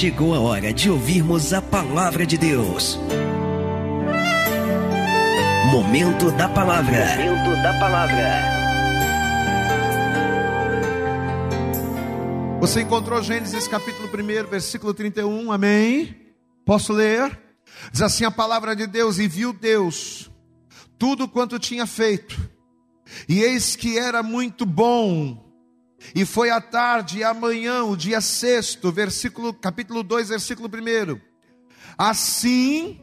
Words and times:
chegou 0.00 0.34
a 0.34 0.40
hora 0.40 0.72
de 0.72 0.88
ouvirmos 0.88 1.52
a 1.52 1.60
palavra 1.60 2.24
de 2.24 2.38
Deus. 2.38 2.98
Momento 5.70 6.30
da 6.30 6.48
palavra. 6.48 7.04
Momento 7.18 7.62
da 7.62 7.78
palavra. 7.78 8.40
Você 12.60 12.80
encontrou 12.80 13.22
Gênesis 13.22 13.68
capítulo 13.68 14.08
1, 14.08 14.48
versículo 14.48 14.94
31, 14.94 15.52
amém? 15.52 16.16
Posso 16.64 16.94
ler? 16.94 17.38
Diz 17.92 18.00
assim 18.00 18.24
a 18.24 18.30
palavra 18.30 18.74
de 18.74 18.86
Deus: 18.86 19.18
E 19.18 19.28
viu 19.28 19.52
Deus 19.52 20.30
tudo 20.98 21.28
quanto 21.28 21.58
tinha 21.58 21.86
feito, 21.86 22.40
e 23.28 23.42
eis 23.42 23.76
que 23.76 23.98
era 23.98 24.22
muito 24.22 24.64
bom. 24.64 25.49
E 26.14 26.24
foi 26.24 26.50
a 26.50 26.60
tarde 26.60 27.18
e 27.18 27.24
amanhã, 27.24 27.84
o 27.84 27.96
dia 27.96 28.20
sexto, 28.20 28.90
versículo, 28.90 29.52
capítulo 29.52 30.02
2, 30.02 30.30
versículo 30.30 30.68
1. 30.68 31.20
Assim, 31.96 33.00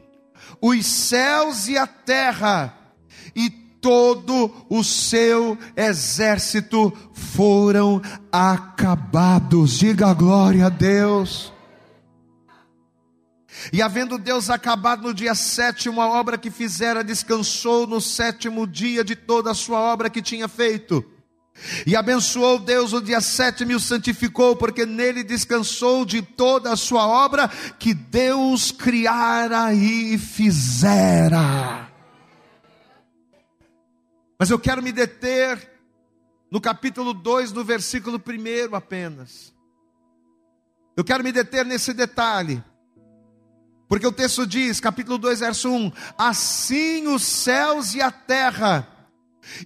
os 0.60 0.84
céus 0.84 1.68
e 1.68 1.78
a 1.78 1.86
terra 1.86 2.76
e 3.34 3.48
todo 3.80 4.52
o 4.68 4.82
seu 4.82 5.56
exército 5.76 6.92
foram 7.12 8.02
acabados. 8.32 9.78
Diga 9.78 10.12
glória 10.12 10.66
a 10.66 10.68
Deus. 10.68 11.52
E 13.72 13.82
havendo 13.82 14.18
Deus 14.18 14.50
acabado 14.50 15.02
no 15.02 15.14
dia 15.14 15.34
sétimo 15.34 16.00
a 16.00 16.08
obra 16.08 16.38
que 16.38 16.50
fizera, 16.50 17.02
descansou 17.02 17.86
no 17.86 18.00
sétimo 18.00 18.66
dia 18.66 19.02
de 19.02 19.16
toda 19.16 19.50
a 19.50 19.54
sua 19.54 19.80
obra 19.80 20.10
que 20.10 20.22
tinha 20.22 20.46
feito. 20.48 21.04
E 21.86 21.96
abençoou 21.96 22.58
Deus 22.58 22.92
o 22.92 23.00
dia 23.00 23.20
sétimo 23.20 23.72
e 23.72 23.74
o 23.74 23.80
santificou, 23.80 24.56
porque 24.56 24.86
nele 24.86 25.22
descansou 25.22 26.04
de 26.04 26.22
toda 26.22 26.72
a 26.72 26.76
sua 26.76 27.06
obra 27.06 27.48
que 27.78 27.94
Deus 27.94 28.70
criara 28.70 29.72
e 29.74 30.16
fizera. 30.18 31.90
Mas 34.38 34.50
eu 34.50 34.58
quero 34.58 34.82
me 34.82 34.92
deter 34.92 35.70
no 36.50 36.60
capítulo 36.60 37.12
2, 37.12 37.52
no 37.52 37.64
versículo 37.64 38.18
1 38.18 38.74
apenas. 38.74 39.52
Eu 40.96 41.04
quero 41.04 41.22
me 41.22 41.32
deter 41.32 41.64
nesse 41.64 41.92
detalhe. 41.92 42.62
Porque 43.88 44.06
o 44.06 44.12
texto 44.12 44.46
diz, 44.46 44.80
capítulo 44.80 45.16
2, 45.16 45.40
verso 45.40 45.70
1: 45.70 45.92
Assim 46.16 47.06
os 47.08 47.22
céus 47.22 47.94
e 47.94 48.02
a 48.02 48.10
terra 48.10 48.97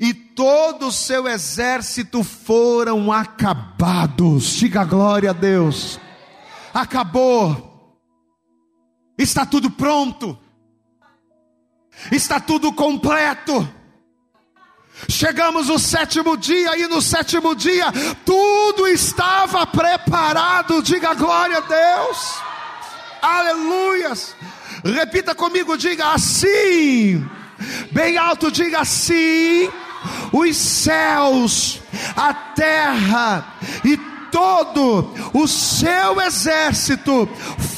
e 0.00 0.14
todo 0.14 0.88
o 0.88 0.92
seu 0.92 1.28
exército 1.28 2.22
foram 2.22 3.12
acabados. 3.12 4.55
Diga 4.55 4.84
glória 4.84 5.30
a 5.30 5.33
Deus. 5.33 5.98
Acabou. 6.72 7.98
Está 9.19 9.44
tudo 9.44 9.70
pronto. 9.70 10.39
Está 12.11 12.41
tudo 12.41 12.72
completo. 12.72 13.69
Chegamos 15.08 15.69
no 15.69 15.78
sétimo 15.78 16.36
dia, 16.36 16.78
e 16.78 16.86
no 16.86 17.02
sétimo 17.02 17.55
dia 17.55 17.86
tudo 18.24 18.86
estava 18.86 19.67
preparado. 19.67 20.83
Diga 20.83 21.14
glória 21.14 21.58
a 21.58 21.61
Deus. 21.61 22.41
Aleluias. 23.20 24.34
Repita 24.84 25.34
comigo, 25.34 25.77
diga 25.77 26.12
assim 26.12 27.24
Bem 27.91 28.16
alto, 28.16 28.50
diga 28.50 28.80
assim: 28.80 29.68
os 30.32 30.56
céus, 30.56 31.80
a 32.16 32.32
terra 32.34 33.55
e 33.84 33.96
todo 34.32 35.12
o 35.34 35.46
seu 35.46 36.20
exército 36.20 37.28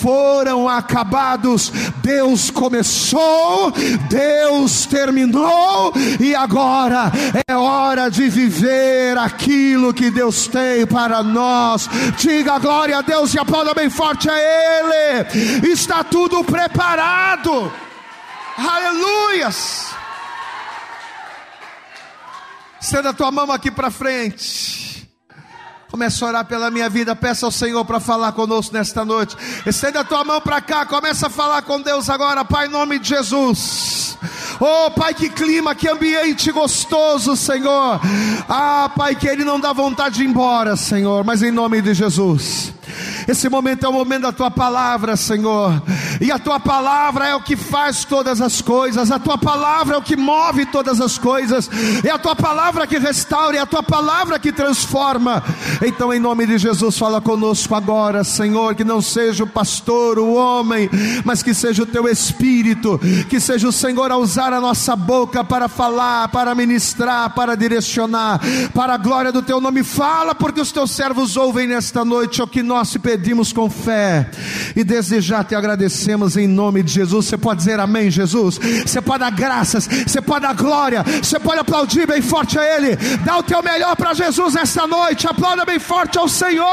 foram 0.00 0.68
acabados. 0.68 1.70
Deus 1.96 2.50
começou, 2.50 3.72
Deus 4.08 4.86
terminou, 4.86 5.92
e 6.20 6.34
agora 6.34 7.10
é 7.46 7.56
hora 7.56 8.08
de 8.08 8.28
viver 8.28 9.18
aquilo 9.18 9.92
que 9.92 10.10
Deus 10.10 10.46
tem 10.46 10.86
para 10.86 11.22
nós. 11.22 11.90
Diga 12.16 12.58
glória 12.58 12.98
a 12.98 13.02
Deus 13.02 13.34
e 13.34 13.38
aplauda 13.38 13.74
bem 13.74 13.90
forte 13.90 14.30
a 14.30 14.36
Ele. 14.38 15.72
Está 15.72 16.04
tudo 16.04 16.44
preparado. 16.44 17.70
Aleluias! 18.56 19.94
Estenda 22.80 23.10
a 23.10 23.14
tua 23.14 23.30
mão 23.30 23.50
aqui 23.50 23.70
para 23.70 23.90
frente. 23.90 24.84
Começa 25.90 26.24
a 26.24 26.28
orar 26.28 26.44
pela 26.44 26.70
minha 26.70 26.90
vida. 26.90 27.14
Peça 27.14 27.46
ao 27.46 27.52
Senhor 27.52 27.84
para 27.84 28.00
falar 28.00 28.32
conosco 28.32 28.74
nesta 28.74 29.04
noite. 29.04 29.36
Estenda 29.64 30.00
a 30.00 30.04
tua 30.04 30.24
mão 30.24 30.40
para 30.40 30.60
cá. 30.60 30.84
Começa 30.84 31.28
a 31.28 31.30
falar 31.30 31.62
com 31.62 31.80
Deus 31.80 32.10
agora, 32.10 32.44
Pai, 32.44 32.66
em 32.66 32.70
nome 32.70 32.98
de 32.98 33.10
Jesus. 33.10 34.18
Oh, 34.60 34.90
Pai, 34.90 35.14
que 35.14 35.30
clima, 35.30 35.74
que 35.74 35.88
ambiente 35.88 36.50
gostoso, 36.50 37.36
Senhor. 37.36 38.00
Ah, 38.48 38.90
Pai, 38.94 39.14
que 39.14 39.28
Ele 39.28 39.44
não 39.44 39.58
dá 39.58 39.72
vontade 39.72 40.16
de 40.16 40.24
ir 40.24 40.26
embora, 40.28 40.76
Senhor, 40.76 41.24
mas 41.24 41.42
em 41.42 41.50
nome 41.50 41.80
de 41.80 41.94
Jesus. 41.94 42.72
Esse 43.26 43.48
momento 43.48 43.84
é 43.86 43.88
o 43.88 43.92
momento 43.92 44.22
da 44.22 44.32
tua 44.32 44.50
palavra, 44.50 45.16
Senhor. 45.16 45.82
E 46.20 46.30
a 46.30 46.38
tua 46.38 46.60
palavra 46.60 47.26
é 47.26 47.34
o 47.34 47.40
que 47.40 47.56
faz 47.56 48.04
todas 48.04 48.40
as 48.40 48.60
coisas. 48.60 49.10
A 49.10 49.18
tua 49.18 49.38
palavra 49.38 49.96
é 49.96 49.98
o 49.98 50.02
que 50.02 50.16
move 50.16 50.66
todas 50.66 51.00
as 51.00 51.18
coisas. 51.18 51.68
É 52.04 52.10
a 52.10 52.18
tua 52.18 52.36
palavra 52.36 52.86
que 52.86 52.98
restaura, 52.98 53.56
é 53.56 53.60
a 53.60 53.66
tua 53.66 53.82
palavra 53.82 54.38
que 54.38 54.52
transforma. 54.52 55.42
Então, 55.84 56.12
em 56.12 56.20
nome 56.20 56.46
de 56.46 56.58
Jesus, 56.58 56.98
fala 56.98 57.20
conosco 57.20 57.74
agora, 57.74 58.24
Senhor, 58.24 58.74
que 58.74 58.84
não 58.84 59.00
seja 59.00 59.44
o 59.44 59.46
pastor, 59.46 60.18
o 60.18 60.34
homem, 60.34 60.88
mas 61.24 61.42
que 61.42 61.54
seja 61.54 61.82
o 61.82 61.86
teu 61.86 62.08
espírito, 62.08 63.00
que 63.28 63.40
seja 63.40 63.68
o 63.68 63.72
Senhor 63.72 64.10
a 64.10 64.16
usar 64.16 64.52
a 64.52 64.60
nossa 64.60 64.94
boca 64.96 65.42
para 65.44 65.68
falar, 65.68 66.28
para 66.28 66.54
ministrar, 66.54 67.34
para 67.34 67.56
direcionar, 67.56 68.40
para 68.74 68.94
a 68.94 68.98
glória 68.98 69.32
do 69.32 69.42
teu 69.42 69.60
nome. 69.60 69.82
Fala, 69.82 70.34
porque 70.34 70.60
os 70.60 70.72
teus 70.72 70.90
servos 70.90 71.36
ouvem 71.36 71.66
nesta 71.66 72.04
noite 72.04 72.42
o 72.42 72.46
que 72.46 72.62
nós 72.62 72.90
te 72.90 72.98
pedimos 73.14 73.52
com 73.52 73.70
fé 73.70 74.28
e 74.74 74.82
desde 74.82 75.20
já 75.20 75.44
te 75.44 75.54
agradecemos 75.54 76.36
em 76.36 76.48
nome 76.48 76.82
de 76.82 76.92
Jesus. 76.92 77.26
Você 77.26 77.38
pode 77.38 77.58
dizer 77.58 77.78
amém, 77.78 78.10
Jesus? 78.10 78.58
Você 78.58 79.00
pode 79.00 79.20
dar 79.20 79.30
graças, 79.30 79.86
você 79.86 80.20
pode 80.20 80.42
dar 80.42 80.54
glória, 80.54 81.04
você 81.22 81.38
pode 81.38 81.60
aplaudir 81.60 82.08
bem 82.08 82.20
forte 82.20 82.58
a 82.58 82.76
Ele. 82.76 82.96
Dá 83.24 83.38
o 83.38 83.42
teu 83.42 83.62
melhor 83.62 83.94
para 83.94 84.14
Jesus 84.14 84.54
nesta 84.54 84.84
noite. 84.86 85.28
Aplauda 85.28 85.64
bem 85.64 85.78
forte 85.78 86.18
ao 86.18 86.28
Senhor. 86.28 86.66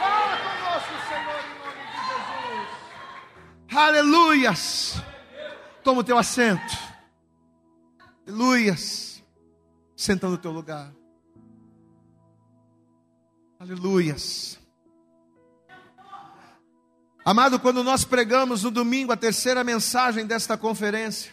Fala 0.00 0.36
conosco, 0.36 0.92
Senhor, 1.08 1.38
em 1.44 1.54
nome 1.62 1.82
de 1.92 1.98
Jesus. 3.70 3.78
Aleluias. 3.78 5.02
Toma 5.84 6.00
o 6.00 6.04
teu 6.04 6.18
assento. 6.18 6.76
Aleluias. 8.26 9.22
Senta 9.94 10.28
no 10.28 10.36
teu 10.36 10.50
lugar. 10.50 10.92
Aleluias. 13.60 14.57
Amado, 17.28 17.60
quando 17.60 17.84
nós 17.84 18.06
pregamos 18.06 18.62
no 18.62 18.70
domingo 18.70 19.12
a 19.12 19.16
terceira 19.16 19.62
mensagem 19.62 20.24
desta 20.24 20.56
conferência, 20.56 21.30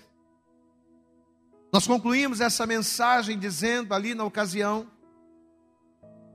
nós 1.71 1.87
concluímos 1.87 2.41
essa 2.41 2.67
mensagem 2.67 3.39
dizendo 3.39 3.93
ali 3.93 4.13
na 4.13 4.25
ocasião 4.25 4.91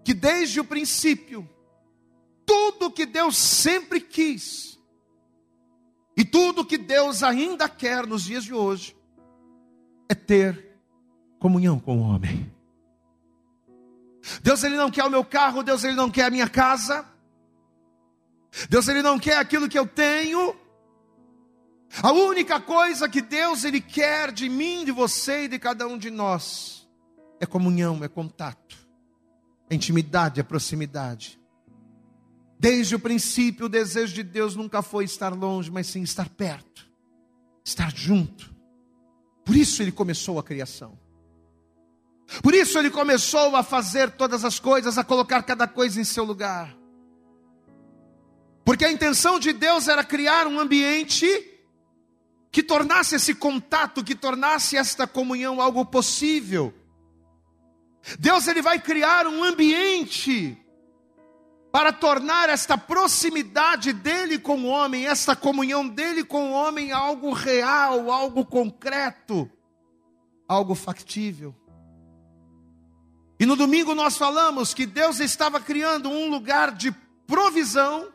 que 0.03 0.15
desde 0.15 0.60
o 0.60 0.65
princípio, 0.65 1.47
tudo 2.47 2.91
que 2.91 3.04
Deus 3.04 3.37
sempre 3.37 4.00
quis 4.00 4.81
e 6.16 6.25
tudo 6.25 6.65
que 6.65 6.78
Deus 6.78 7.22
ainda 7.22 7.69
quer 7.69 8.06
nos 8.06 8.25
dias 8.25 8.44
de 8.44 8.54
hoje 8.54 8.97
é 10.09 10.15
ter 10.15 10.75
comunhão 11.38 11.78
com 11.78 11.99
o 11.99 12.00
homem. 12.00 12.50
Deus 14.43 14.65
ele 14.65 14.76
não 14.76 14.91
quer 14.91 15.04
o 15.04 15.10
meu 15.10 15.22
carro, 15.22 15.62
Deus 15.62 15.84
ele 15.84 15.97
não 15.97 16.10
quer 16.10 16.25
a 16.25 16.31
minha 16.31 16.49
casa, 16.49 17.06
Deus 18.69 18.88
ele 18.88 19.02
não 19.02 19.19
quer 19.19 19.38
aquilo 19.38 19.69
que 19.69 19.79
eu 19.79 19.87
tenho. 19.87 20.56
A 22.02 22.12
única 22.12 22.61
coisa 22.61 23.08
que 23.08 23.20
Deus 23.20 23.64
ele 23.64 23.81
quer 23.81 24.31
de 24.32 24.49
mim, 24.49 24.85
de 24.85 24.93
você 24.93 25.44
e 25.44 25.49
de 25.49 25.58
cada 25.58 25.87
um 25.87 25.99
de 25.99 26.11
nós 26.11 26.88
é 27.41 27.47
comunhão, 27.47 28.05
é 28.05 28.08
contato, 28.08 28.76
é 29.69 29.75
intimidade, 29.75 30.38
é 30.38 30.43
proximidade. 30.43 31.41
Desde 32.58 32.94
o 32.94 33.00
princípio, 33.00 33.67
o 33.67 33.69
desejo 33.69 34.14
de 34.14 34.23
Deus 34.23 34.55
nunca 34.55 34.82
foi 34.82 35.05
estar 35.05 35.32
longe, 35.32 35.70
mas 35.70 35.87
sim 35.87 36.02
estar 36.02 36.29
perto, 36.29 36.87
estar 37.64 37.94
junto. 37.97 38.55
Por 39.44 39.56
isso 39.56 39.82
ele 39.82 39.91
começou 39.91 40.38
a 40.38 40.43
criação. 40.43 40.99
Por 42.43 42.55
isso 42.55 42.79
ele 42.79 42.91
começou 42.91 43.56
a 43.56 43.62
fazer 43.62 44.11
todas 44.12 44.44
as 44.44 44.61
coisas, 44.61 44.99
a 44.99 45.02
colocar 45.02 45.43
cada 45.43 45.67
coisa 45.67 46.00
em 46.00 46.05
seu 46.05 46.23
lugar. 46.23 46.76
Porque 48.65 48.85
a 48.85 48.93
intenção 48.93 49.39
de 49.39 49.53
Deus 49.53 49.89
era 49.89 50.05
criar 50.05 50.47
um 50.47 50.59
ambiente 50.59 51.27
que 52.51 52.62
tornasse 52.62 53.15
esse 53.15 53.35
contato, 53.35 54.05
que 54.05 54.15
tornasse 54.15 54.77
esta 54.77 55.07
comunhão 55.07 55.61
algo 55.61 55.85
possível. 55.85 56.75
Deus 58.19 58.49
ele 58.49 58.62
vai 58.62 58.79
criar 58.79 59.27
um 59.27 59.45
ambiente 59.45 60.59
para 61.71 61.93
tornar 61.93 62.49
esta 62.49 62.77
proximidade 62.77 63.93
dele 63.93 64.39
com 64.39 64.62
o 64.62 64.67
homem, 64.67 65.07
esta 65.07 65.37
comunhão 65.37 65.87
dele 65.87 66.25
com 66.25 66.51
o 66.51 66.53
homem 66.53 66.91
algo 66.91 67.33
real, 67.33 68.11
algo 68.11 68.45
concreto, 68.45 69.49
algo 70.49 70.75
factível. 70.75 71.55
E 73.39 73.47
no 73.47 73.55
domingo 73.55 73.95
nós 73.95 74.19
falamos 74.19 74.75
que 74.75 74.85
Deus 74.85 75.21
estava 75.21 75.61
criando 75.61 76.11
um 76.11 76.29
lugar 76.29 76.73
de 76.73 76.93
provisão 77.27 78.10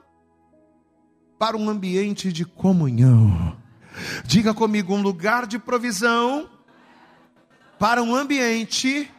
para 1.38 1.58
um 1.58 1.70
ambiente 1.70 2.32
de 2.32 2.46
comunhão. 2.46 3.58
Diga 4.26 4.54
comigo, 4.54 4.94
um 4.94 5.02
lugar 5.02 5.48
de 5.48 5.58
provisão 5.58 6.50
para 7.80 8.02
um 8.02 8.16
ambiente 8.16 9.12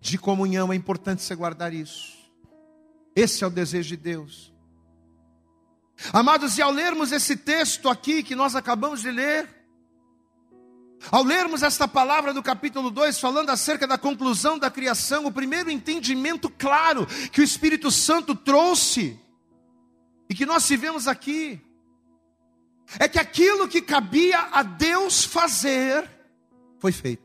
de 0.00 0.18
comunhão. 0.18 0.72
É 0.72 0.76
importante 0.76 1.22
você 1.22 1.34
guardar 1.34 1.72
isso. 1.72 2.12
Esse 3.14 3.44
é 3.44 3.46
o 3.46 3.50
desejo 3.50 3.90
de 3.90 3.96
Deus. 3.96 4.52
Amados, 6.12 6.58
e 6.58 6.62
ao 6.62 6.70
lermos 6.70 7.12
esse 7.12 7.36
texto 7.36 7.88
aqui 7.88 8.22
que 8.22 8.34
nós 8.34 8.56
acabamos 8.56 9.00
de 9.00 9.10
ler, 9.10 9.48
ao 11.10 11.22
lermos 11.22 11.62
esta 11.62 11.86
palavra 11.86 12.32
do 12.32 12.42
capítulo 12.42 12.90
2, 12.90 13.18
falando 13.20 13.50
acerca 13.50 13.86
da 13.86 13.96
conclusão 13.96 14.58
da 14.58 14.70
criação, 14.70 15.26
o 15.26 15.32
primeiro 15.32 15.70
entendimento 15.70 16.50
claro 16.50 17.06
que 17.30 17.40
o 17.40 17.44
Espírito 17.44 17.90
Santo 17.90 18.34
trouxe, 18.34 19.18
e 20.34 20.36
que 20.36 20.44
nós 20.44 20.66
tivemos 20.66 21.06
aqui, 21.06 21.64
é 22.98 23.06
que 23.06 23.20
aquilo 23.20 23.68
que 23.68 23.80
cabia 23.80 24.40
a 24.50 24.64
Deus 24.64 25.24
fazer, 25.24 26.10
foi 26.80 26.90
feito. 26.90 27.22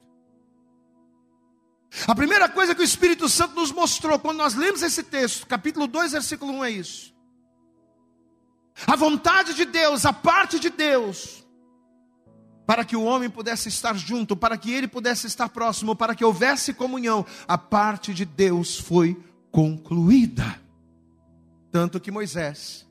A 2.06 2.14
primeira 2.14 2.48
coisa 2.48 2.76
que 2.76 2.82
o 2.82 2.84
Espírito 2.84 3.28
Santo 3.28 3.56
nos 3.56 3.72
mostrou 3.72 4.20
quando 4.20 4.38
nós 4.38 4.54
lemos 4.54 4.84
esse 4.84 5.02
texto, 5.02 5.48
capítulo 5.48 5.88
2, 5.88 6.12
versículo 6.12 6.54
1 6.60 6.66
é 6.66 6.70
isso. 6.70 7.16
A 8.86 8.96
vontade 8.96 9.56
de 9.56 9.66
Deus, 9.66 10.06
a 10.06 10.14
parte 10.14 10.60
de 10.60 10.70
Deus, 10.70 11.44
para 12.68 12.86
que 12.86 12.96
o 12.96 13.04
homem 13.04 13.28
pudesse 13.28 13.70
estar 13.70 13.96
junto, 13.96 14.38
para 14.38 14.56
que 14.56 14.72
ele 14.72 14.88
pudesse 14.88 15.26
estar 15.26 15.50
próximo, 15.50 15.96
para 15.96 16.14
que 16.14 16.24
houvesse 16.24 16.76
comunhão, 16.76 17.26
a 17.48 17.58
parte 17.58 18.14
de 18.14 18.24
Deus 18.24 18.78
foi 18.78 19.20
concluída. 19.52 20.62
Tanto 21.72 22.00
que 22.00 22.12
Moisés 22.12 22.88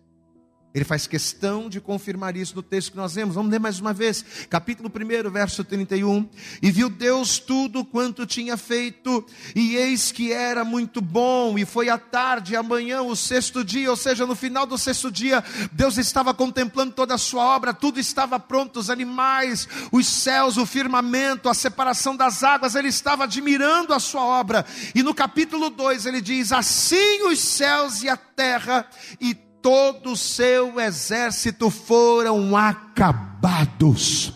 ele 0.79 0.85
faz 0.85 1.07
questão 1.07 1.69
de 1.69 1.81
confirmar 1.81 2.37
isso 2.37 2.55
no 2.55 2.63
texto 2.63 2.93
que 2.93 2.97
nós 2.97 3.15
vemos. 3.15 3.35
Vamos 3.35 3.51
ler 3.51 3.59
mais 3.59 3.81
uma 3.81 3.93
vez, 3.93 4.25
capítulo 4.49 4.89
1, 4.89 5.31
verso 5.31 5.65
31. 5.65 6.29
E 6.63 6.71
viu 6.71 6.89
Deus 6.89 7.39
tudo 7.39 7.85
quanto 7.85 8.25
tinha 8.25 8.57
feito, 8.57 9.27
e 9.55 9.77
eis 9.77 10.13
que 10.13 10.33
era 10.33 10.65
muito 10.65 11.01
bom, 11.01 11.59
e 11.59 11.65
foi 11.65 11.89
à 11.89 11.99
tarde, 11.99 12.55
amanhã, 12.55 13.03
o 13.03 13.17
sexto 13.17 13.65
dia, 13.65 13.91
ou 13.91 13.97
seja, 13.97 14.25
no 14.25 14.37
final 14.37 14.67
do 14.67 14.79
sexto 14.79 15.11
dia, 15.11 15.43
Deus 15.73 15.99
estava 15.99 16.33
contemplando 16.33 16.93
toda 16.93 17.15
a 17.15 17.19
sua 17.19 17.45
obra, 17.45 17.75
tudo 17.75 17.99
estava 17.99 18.39
pronto, 18.39 18.79
os 18.79 18.89
animais, 18.89 19.69
os 19.91 20.07
céus, 20.07 20.57
o 20.57 20.65
firmamento, 20.65 21.49
a 21.49 21.55
separação 21.55 22.15
das 22.15 22.45
águas, 22.45 22.77
ele 22.77 22.89
estava 22.89 23.25
admirando 23.25 23.93
a 23.93 23.99
sua 23.99 24.23
obra. 24.23 24.65
E 24.95 25.03
no 25.03 25.13
capítulo 25.13 25.71
2 25.71 26.07
ele 26.07 26.21
diz: 26.21 26.53
Assim 26.53 27.27
os 27.27 27.41
céus 27.41 28.03
e 28.03 28.09
a 28.09 28.17
terra 28.17 28.87
e 29.21 29.48
todo 29.63 30.13
o 30.13 30.17
seu 30.17 30.81
exército 30.81 31.71
foram 31.71 32.57
acabados. 32.57 34.33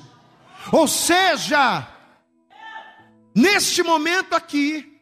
Ou 0.71 0.87
seja, 0.87 1.89
neste 3.35 3.83
momento 3.83 4.35
aqui, 4.35 5.01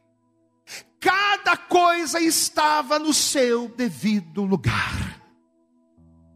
cada 0.98 1.56
coisa 1.56 2.20
estava 2.20 2.98
no 2.98 3.12
seu 3.12 3.68
devido 3.68 4.44
lugar, 4.44 5.20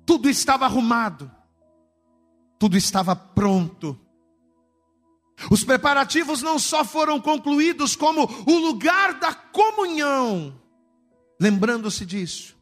tudo 0.06 0.28
estava 0.28 0.64
arrumado, 0.64 1.31
tudo 2.58 2.76
estava 2.76 3.14
pronto. 3.14 3.98
Os 5.50 5.64
preparativos 5.64 6.42
não 6.42 6.58
só 6.58 6.84
foram 6.84 7.20
concluídos, 7.20 7.96
como 7.96 8.22
o 8.46 8.58
lugar 8.58 9.14
da 9.14 9.34
comunhão, 9.34 10.60
lembrando-se 11.40 12.06
disso, 12.06 12.54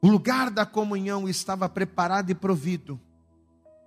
o 0.00 0.08
lugar 0.08 0.50
da 0.50 0.64
comunhão 0.64 1.28
estava 1.28 1.68
preparado 1.68 2.30
e 2.30 2.34
provido 2.34 3.00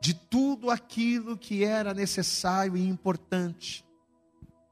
de 0.02 0.14
tudo 0.14 0.70
aquilo 0.70 1.38
que 1.38 1.64
era 1.64 1.94
necessário 1.94 2.76
e 2.76 2.88
importante 2.88 3.86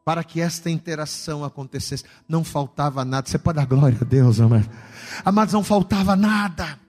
para 0.03 0.23
que 0.23 0.41
esta 0.41 0.69
interação 0.69 1.45
acontecesse. 1.45 2.03
Não 2.27 2.43
faltava 2.43 3.05
nada. 3.05 3.29
Você 3.29 3.37
pode 3.37 3.57
dar 3.57 3.65
glória 3.65 3.97
a 4.01 4.03
Deus, 4.03 4.39
amados. 4.39 4.69
Amados, 5.23 5.53
não 5.53 5.63
faltava 5.63 6.15
nada. 6.15 6.79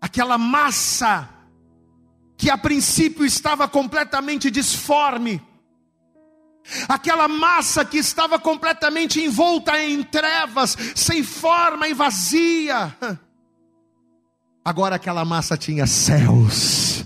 Aquela 0.00 0.36
massa 0.36 1.28
que 2.36 2.50
a 2.50 2.58
princípio 2.58 3.24
estava 3.24 3.66
completamente 3.66 4.50
disforme, 4.50 5.42
aquela 6.88 7.26
massa 7.26 7.84
que 7.84 7.98
estava 7.98 8.38
completamente 8.38 9.20
envolta 9.20 9.82
em 9.82 10.02
trevas, 10.04 10.76
sem 10.94 11.22
forma 11.24 11.88
e 11.88 11.94
vazia 11.94 12.96
Agora 14.68 14.96
aquela 14.96 15.24
massa 15.24 15.56
tinha 15.56 15.86
céus, 15.86 17.02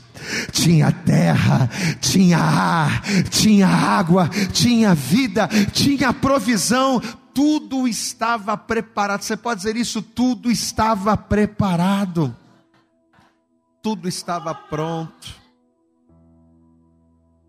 tinha 0.51 0.91
terra, 0.91 1.71
tinha 2.01 2.37
ar, 2.37 3.03
tinha 3.31 3.69
água, 3.69 4.29
tinha 4.53 4.97
vida, 4.97 5.47
tinha 5.73 6.13
provisão, 6.13 7.01
tudo 7.33 7.87
estava 7.87 8.57
preparado. 8.57 9.23
Você 9.23 9.37
pode 9.37 9.59
dizer 9.59 9.77
isso? 9.77 10.03
Tudo 10.03 10.51
estava 10.51 11.17
preparado, 11.17 12.37
tudo 13.81 14.09
estava 14.09 14.53
pronto. 14.53 15.33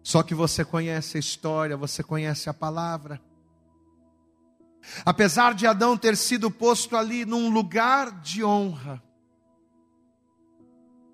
Só 0.04 0.22
que 0.22 0.36
você 0.36 0.64
conhece 0.64 1.18
a 1.18 1.20
história, 1.20 1.76
você 1.76 2.04
conhece 2.04 2.52
a 2.52 2.54
palavra. 2.54 3.20
Apesar 5.04 5.56
de 5.56 5.66
Adão 5.66 5.98
ter 5.98 6.16
sido 6.16 6.52
posto 6.52 6.96
ali 6.96 7.26
num 7.26 7.50
lugar 7.50 8.12
de 8.22 8.44
honra, 8.44 9.02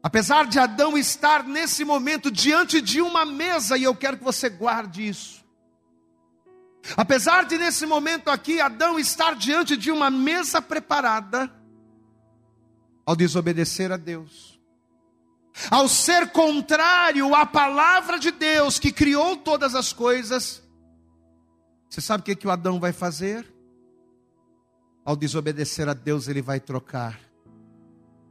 Apesar 0.01 0.47
de 0.47 0.57
Adão 0.57 0.97
estar 0.97 1.43
nesse 1.43 1.83
momento 1.83 2.31
diante 2.31 2.79
de 2.79 3.01
uma 3.01 3.25
mesa, 3.25 3.77
e 3.77 3.83
eu 3.83 3.93
quero 3.93 4.17
que 4.17 4.23
você 4.23 4.49
guarde 4.49 5.07
isso. 5.07 5.43
Apesar 6.95 7.45
de 7.45 7.57
nesse 7.57 7.85
momento 7.85 8.29
aqui 8.29 8.61
Adão 8.61 8.97
estar 8.97 9.35
diante 9.35 9.75
de 9.75 9.91
uma 9.91 10.09
mesa 10.09 10.61
preparada, 10.61 11.51
ao 13.05 13.15
desobedecer 13.15 13.91
a 13.91 13.97
Deus, 13.97 14.59
ao 15.69 15.89
ser 15.89 16.31
contrário 16.31 17.35
à 17.35 17.45
palavra 17.45 18.17
de 18.17 18.31
Deus 18.31 18.79
que 18.79 18.91
criou 18.91 19.35
todas 19.35 19.75
as 19.75 19.91
coisas, 19.91 20.63
você 21.89 21.99
sabe 21.99 22.21
o 22.21 22.23
que, 22.23 22.35
que 22.35 22.47
o 22.47 22.51
Adão 22.51 22.79
vai 22.79 22.93
fazer? 22.93 23.45
Ao 25.03 25.15
desobedecer 25.15 25.89
a 25.89 25.93
Deus, 25.93 26.27
ele 26.27 26.41
vai 26.41 26.59
trocar 26.59 27.19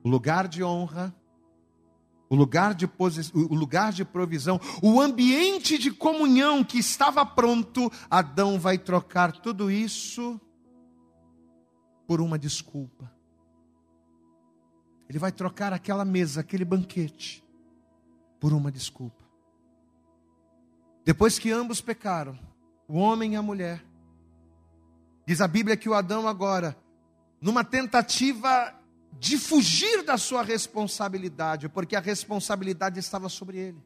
o 0.02 0.09
lugar 0.09 0.47
de 0.47 0.62
honra 0.62 1.14
o 2.30 2.37
lugar 2.37 2.75
de, 2.75 2.88
o 3.35 3.54
lugar 3.54 3.92
de 3.92 4.04
provisão, 4.04 4.61
o 4.82 5.00
ambiente 5.00 5.78
de 5.78 5.90
comunhão 5.90 6.62
que 6.62 6.78
estava 6.78 7.25
pronto, 7.25 7.90
Adão 8.11 8.58
vai 8.58 8.76
trocar 8.76 9.32
tudo 9.32 9.70
isso 9.70 10.40
por 12.06 12.20
uma 12.20 12.38
desculpa. 12.38 13.11
Ele 15.08 15.18
vai 15.18 15.32
trocar 15.32 15.73
aquela 15.73 16.04
mesa, 16.04 16.40
aquele 16.40 16.64
banquete, 16.64 17.42
por 18.38 18.52
uma 18.52 18.70
desculpa. 18.70 19.25
Depois 21.04 21.38
que 21.38 21.50
ambos 21.50 21.80
pecaram, 21.80 22.38
o 22.87 22.99
homem 22.99 23.32
e 23.32 23.37
a 23.37 23.42
mulher, 23.42 23.82
diz 25.26 25.40
a 25.40 25.49
Bíblia 25.49 25.76
que 25.78 25.88
o 25.88 25.94
Adão 25.94 26.28
agora, 26.28 26.76
numa 27.40 27.64
tentativa 27.64 28.77
de 29.19 29.37
fugir 29.37 30.03
da 30.03 30.17
sua 30.17 30.43
responsabilidade, 30.43 31.69
porque 31.69 31.97
a 31.97 32.01
responsabilidade 32.01 33.01
estava 33.01 33.29
sobre 33.29 33.59
ele. 33.59 33.83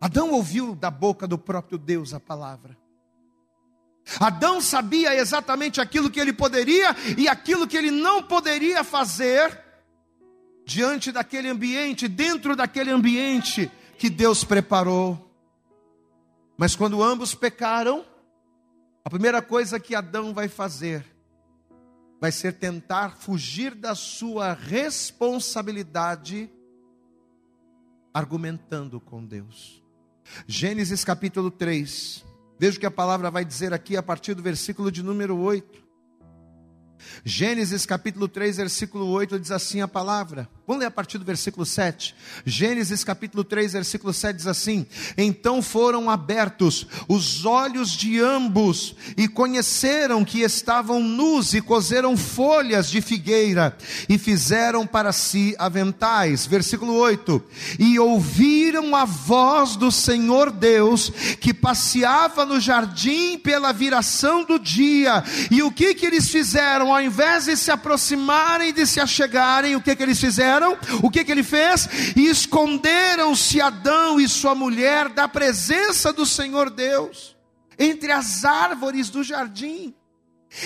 Adão 0.00 0.32
ouviu 0.32 0.74
da 0.74 0.90
boca 0.90 1.26
do 1.26 1.38
próprio 1.38 1.78
Deus 1.78 2.14
a 2.14 2.20
palavra. 2.20 2.76
Adão 4.20 4.60
sabia 4.60 5.14
exatamente 5.14 5.80
aquilo 5.80 6.10
que 6.10 6.20
ele 6.20 6.32
poderia 6.32 6.94
e 7.16 7.26
aquilo 7.26 7.66
que 7.66 7.76
ele 7.76 7.90
não 7.90 8.22
poderia 8.22 8.84
fazer 8.84 9.62
diante 10.66 11.10
daquele 11.10 11.48
ambiente, 11.48 12.08
dentro 12.08 12.54
daquele 12.56 12.90
ambiente 12.90 13.70
que 13.98 14.10
Deus 14.10 14.44
preparou. 14.44 15.30
Mas 16.56 16.76
quando 16.76 17.02
ambos 17.02 17.34
pecaram, 17.34 18.04
a 19.04 19.10
primeira 19.10 19.42
coisa 19.42 19.80
que 19.80 19.94
Adão 19.94 20.32
vai 20.32 20.48
fazer 20.48 21.13
vai 22.20 22.32
ser 22.32 22.54
tentar 22.54 23.16
fugir 23.16 23.74
da 23.74 23.94
sua 23.94 24.52
responsabilidade 24.54 26.50
argumentando 28.12 29.00
com 29.00 29.24
Deus. 29.24 29.82
Gênesis 30.46 31.04
capítulo 31.04 31.50
3. 31.50 32.24
Veja 32.58 32.76
o 32.76 32.80
que 32.80 32.86
a 32.86 32.90
palavra 32.90 33.30
vai 33.30 33.44
dizer 33.44 33.74
aqui 33.74 33.96
a 33.96 34.02
partir 34.02 34.34
do 34.34 34.42
versículo 34.42 34.90
de 34.90 35.02
número 35.02 35.36
8. 35.36 35.83
Gênesis 37.24 37.84
capítulo 37.86 38.28
3, 38.28 38.56
versículo 38.56 39.06
8 39.08 39.38
diz 39.38 39.50
assim 39.50 39.80
a 39.80 39.88
palavra. 39.88 40.48
Vamos 40.66 40.80
ler 40.80 40.86
a 40.86 40.90
partir 40.90 41.18
do 41.18 41.26
versículo 41.26 41.66
7. 41.66 42.14
Gênesis 42.46 43.04
capítulo 43.04 43.44
3, 43.44 43.74
versículo 43.74 44.14
7 44.14 44.36
diz 44.36 44.46
assim: 44.46 44.86
Então 45.16 45.60
foram 45.60 46.08
abertos 46.08 46.86
os 47.06 47.44
olhos 47.44 47.90
de 47.90 48.18
ambos 48.18 48.94
e 49.14 49.28
conheceram 49.28 50.24
que 50.24 50.40
estavam 50.40 51.00
nus 51.00 51.52
e 51.52 51.60
coseram 51.60 52.16
folhas 52.16 52.88
de 52.88 53.02
figueira 53.02 53.76
e 54.08 54.16
fizeram 54.16 54.86
para 54.86 55.12
si 55.12 55.54
aventais. 55.58 56.46
Versículo 56.46 56.94
8: 56.94 57.42
E 57.78 57.98
ouviram 57.98 58.96
a 58.96 59.04
voz 59.04 59.76
do 59.76 59.92
Senhor 59.92 60.50
Deus 60.50 61.10
que 61.40 61.52
passeava 61.52 62.46
no 62.46 62.58
jardim 62.58 63.36
pela 63.36 63.70
viração 63.70 64.44
do 64.44 64.58
dia. 64.58 65.22
E 65.50 65.62
o 65.62 65.70
que 65.70 65.94
que 65.94 66.06
eles 66.06 66.30
fizeram? 66.30 66.93
Ao 66.94 67.02
invés 67.02 67.46
de 67.46 67.56
se 67.56 67.72
aproximarem 67.72 68.72
de 68.72 68.86
se 68.86 69.00
achegarem, 69.00 69.74
o 69.74 69.82
que 69.82 69.96
que 69.96 70.02
eles 70.02 70.20
fizeram? 70.20 70.78
O 71.02 71.10
que, 71.10 71.24
que 71.24 71.32
ele 71.32 71.42
fez? 71.42 71.88
Esconderam-se 72.16 73.60
Adão 73.60 74.20
e 74.20 74.28
sua 74.28 74.54
mulher 74.54 75.08
da 75.08 75.26
presença 75.26 76.12
do 76.12 76.24
Senhor 76.24 76.70
Deus, 76.70 77.36
entre 77.76 78.12
as 78.12 78.44
árvores 78.44 79.10
do 79.10 79.24
jardim. 79.24 79.92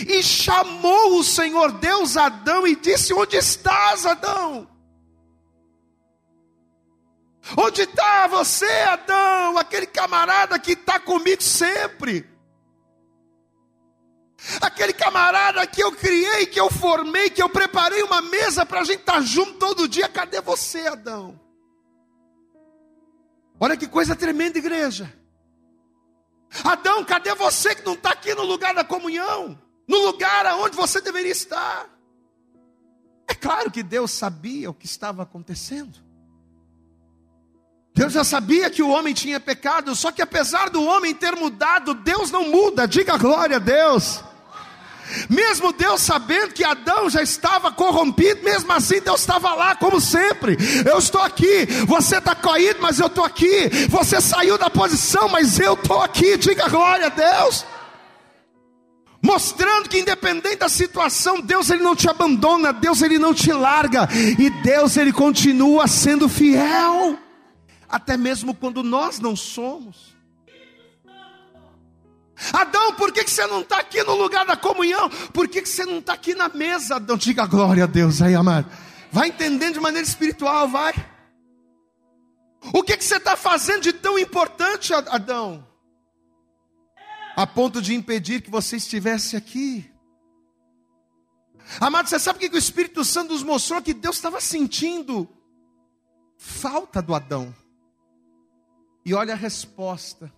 E 0.06 0.22
chamou 0.22 1.18
o 1.18 1.24
Senhor 1.24 1.72
Deus 1.72 2.18
Adão 2.18 2.66
e 2.66 2.76
disse: 2.76 3.14
Onde 3.14 3.38
estás, 3.38 4.04
Adão? 4.04 4.68
Onde 7.56 7.82
está 7.82 8.26
você, 8.26 8.70
Adão? 8.82 9.56
Aquele 9.56 9.86
camarada 9.86 10.58
que 10.58 10.72
está 10.72 11.00
comigo 11.00 11.42
sempre. 11.42 12.28
Aquele 14.60 14.92
camarada 14.92 15.66
que 15.66 15.82
eu 15.82 15.90
criei, 15.92 16.46
que 16.46 16.60
eu 16.60 16.70
formei, 16.70 17.28
que 17.28 17.42
eu 17.42 17.48
preparei 17.48 18.02
uma 18.02 18.22
mesa 18.22 18.64
para 18.64 18.80
a 18.80 18.84
gente 18.84 19.00
estar 19.00 19.14
tá 19.14 19.20
junto 19.20 19.54
todo 19.54 19.88
dia. 19.88 20.08
Cadê 20.08 20.40
você, 20.40 20.86
Adão? 20.86 21.38
Olha 23.58 23.76
que 23.76 23.88
coisa 23.88 24.14
tremenda, 24.14 24.58
igreja. 24.58 25.12
Adão, 26.64 27.04
cadê 27.04 27.34
você 27.34 27.74
que 27.74 27.84
não 27.84 27.94
está 27.94 28.10
aqui 28.10 28.34
no 28.34 28.44
lugar 28.44 28.74
da 28.74 28.84
comunhão? 28.84 29.60
No 29.86 29.98
lugar 30.06 30.46
aonde 30.46 30.76
você 30.76 31.00
deveria 31.00 31.32
estar? 31.32 31.88
É 33.26 33.34
claro 33.34 33.70
que 33.70 33.82
Deus 33.82 34.12
sabia 34.12 34.70
o 34.70 34.74
que 34.74 34.86
estava 34.86 35.22
acontecendo. 35.22 35.98
Deus 37.94 38.12
já 38.12 38.22
sabia 38.22 38.70
que 38.70 38.82
o 38.82 38.88
homem 38.88 39.12
tinha 39.12 39.40
pecado, 39.40 39.94
só 39.96 40.12
que 40.12 40.22
apesar 40.22 40.70
do 40.70 40.84
homem 40.84 41.12
ter 41.12 41.34
mudado, 41.34 41.94
Deus 41.94 42.30
não 42.30 42.48
muda. 42.48 42.86
Diga 42.86 43.18
glória 43.18 43.56
a 43.56 43.58
Deus. 43.58 44.22
Mesmo 45.28 45.72
Deus 45.72 46.00
sabendo 46.02 46.52
que 46.52 46.64
Adão 46.64 47.08
já 47.08 47.22
estava 47.22 47.70
corrompido, 47.72 48.42
mesmo 48.42 48.72
assim 48.72 49.00
Deus 49.00 49.20
estava 49.20 49.54
lá, 49.54 49.74
como 49.76 50.00
sempre. 50.00 50.56
Eu 50.86 50.98
estou 50.98 51.20
aqui, 51.20 51.66
você 51.86 52.18
está 52.18 52.34
caído, 52.34 52.80
mas 52.80 52.98
eu 52.98 53.06
estou 53.06 53.24
aqui. 53.24 53.68
Você 53.88 54.20
saiu 54.20 54.58
da 54.58 54.70
posição, 54.70 55.28
mas 55.28 55.58
eu 55.58 55.74
estou 55.74 56.00
aqui. 56.00 56.36
Diga 56.36 56.68
glória 56.68 57.06
a 57.06 57.10
Deus. 57.10 57.64
Mostrando 59.20 59.88
que 59.88 59.98
independente 59.98 60.58
da 60.58 60.68
situação, 60.68 61.40
Deus 61.40 61.70
ele 61.70 61.82
não 61.82 61.96
te 61.96 62.08
abandona, 62.08 62.72
Deus 62.72 63.02
ele 63.02 63.18
não 63.18 63.34
te 63.34 63.52
larga 63.52 64.08
e 64.38 64.48
Deus 64.62 64.96
ele 64.96 65.12
continua 65.12 65.88
sendo 65.88 66.28
fiel, 66.28 67.18
até 67.88 68.16
mesmo 68.16 68.54
quando 68.54 68.82
nós 68.84 69.18
não 69.18 69.34
somos. 69.34 70.17
Adão, 72.52 72.94
por 72.94 73.12
que, 73.12 73.24
que 73.24 73.30
você 73.30 73.46
não 73.46 73.60
está 73.60 73.78
aqui 73.78 74.02
no 74.04 74.14
lugar 74.14 74.46
da 74.46 74.56
comunhão? 74.56 75.10
Por 75.32 75.48
que, 75.48 75.60
que 75.60 75.68
você 75.68 75.84
não 75.84 75.98
está 75.98 76.12
aqui 76.12 76.34
na 76.34 76.48
mesa? 76.48 76.96
Adão, 76.96 77.16
diga 77.16 77.46
glória 77.46 77.84
a 77.84 77.86
Deus 77.86 78.22
aí, 78.22 78.34
amado. 78.34 78.70
Vai 79.10 79.28
entendendo 79.28 79.74
de 79.74 79.80
maneira 79.80 80.06
espiritual, 80.06 80.68
vai. 80.68 80.94
O 82.72 82.82
que, 82.82 82.96
que 82.96 83.04
você 83.04 83.16
está 83.16 83.36
fazendo 83.36 83.82
de 83.82 83.92
tão 83.92 84.18
importante, 84.18 84.92
Adão? 84.92 85.66
A 87.36 87.46
ponto 87.46 87.80
de 87.82 87.94
impedir 87.94 88.42
que 88.42 88.50
você 88.50 88.76
estivesse 88.76 89.36
aqui. 89.36 89.90
Amado, 91.80 92.08
você 92.08 92.18
sabe 92.18 92.38
o 92.38 92.40
que, 92.40 92.48
que 92.48 92.56
o 92.56 92.58
Espírito 92.58 93.04
Santo 93.04 93.32
nos 93.32 93.42
mostrou? 93.42 93.82
Que 93.82 93.94
Deus 93.94 94.16
estava 94.16 94.40
sentindo 94.40 95.28
falta 96.36 97.02
do 97.02 97.14
Adão. 97.14 97.54
E 99.04 99.14
olha 99.14 99.34
a 99.34 99.36
resposta. 99.36 100.32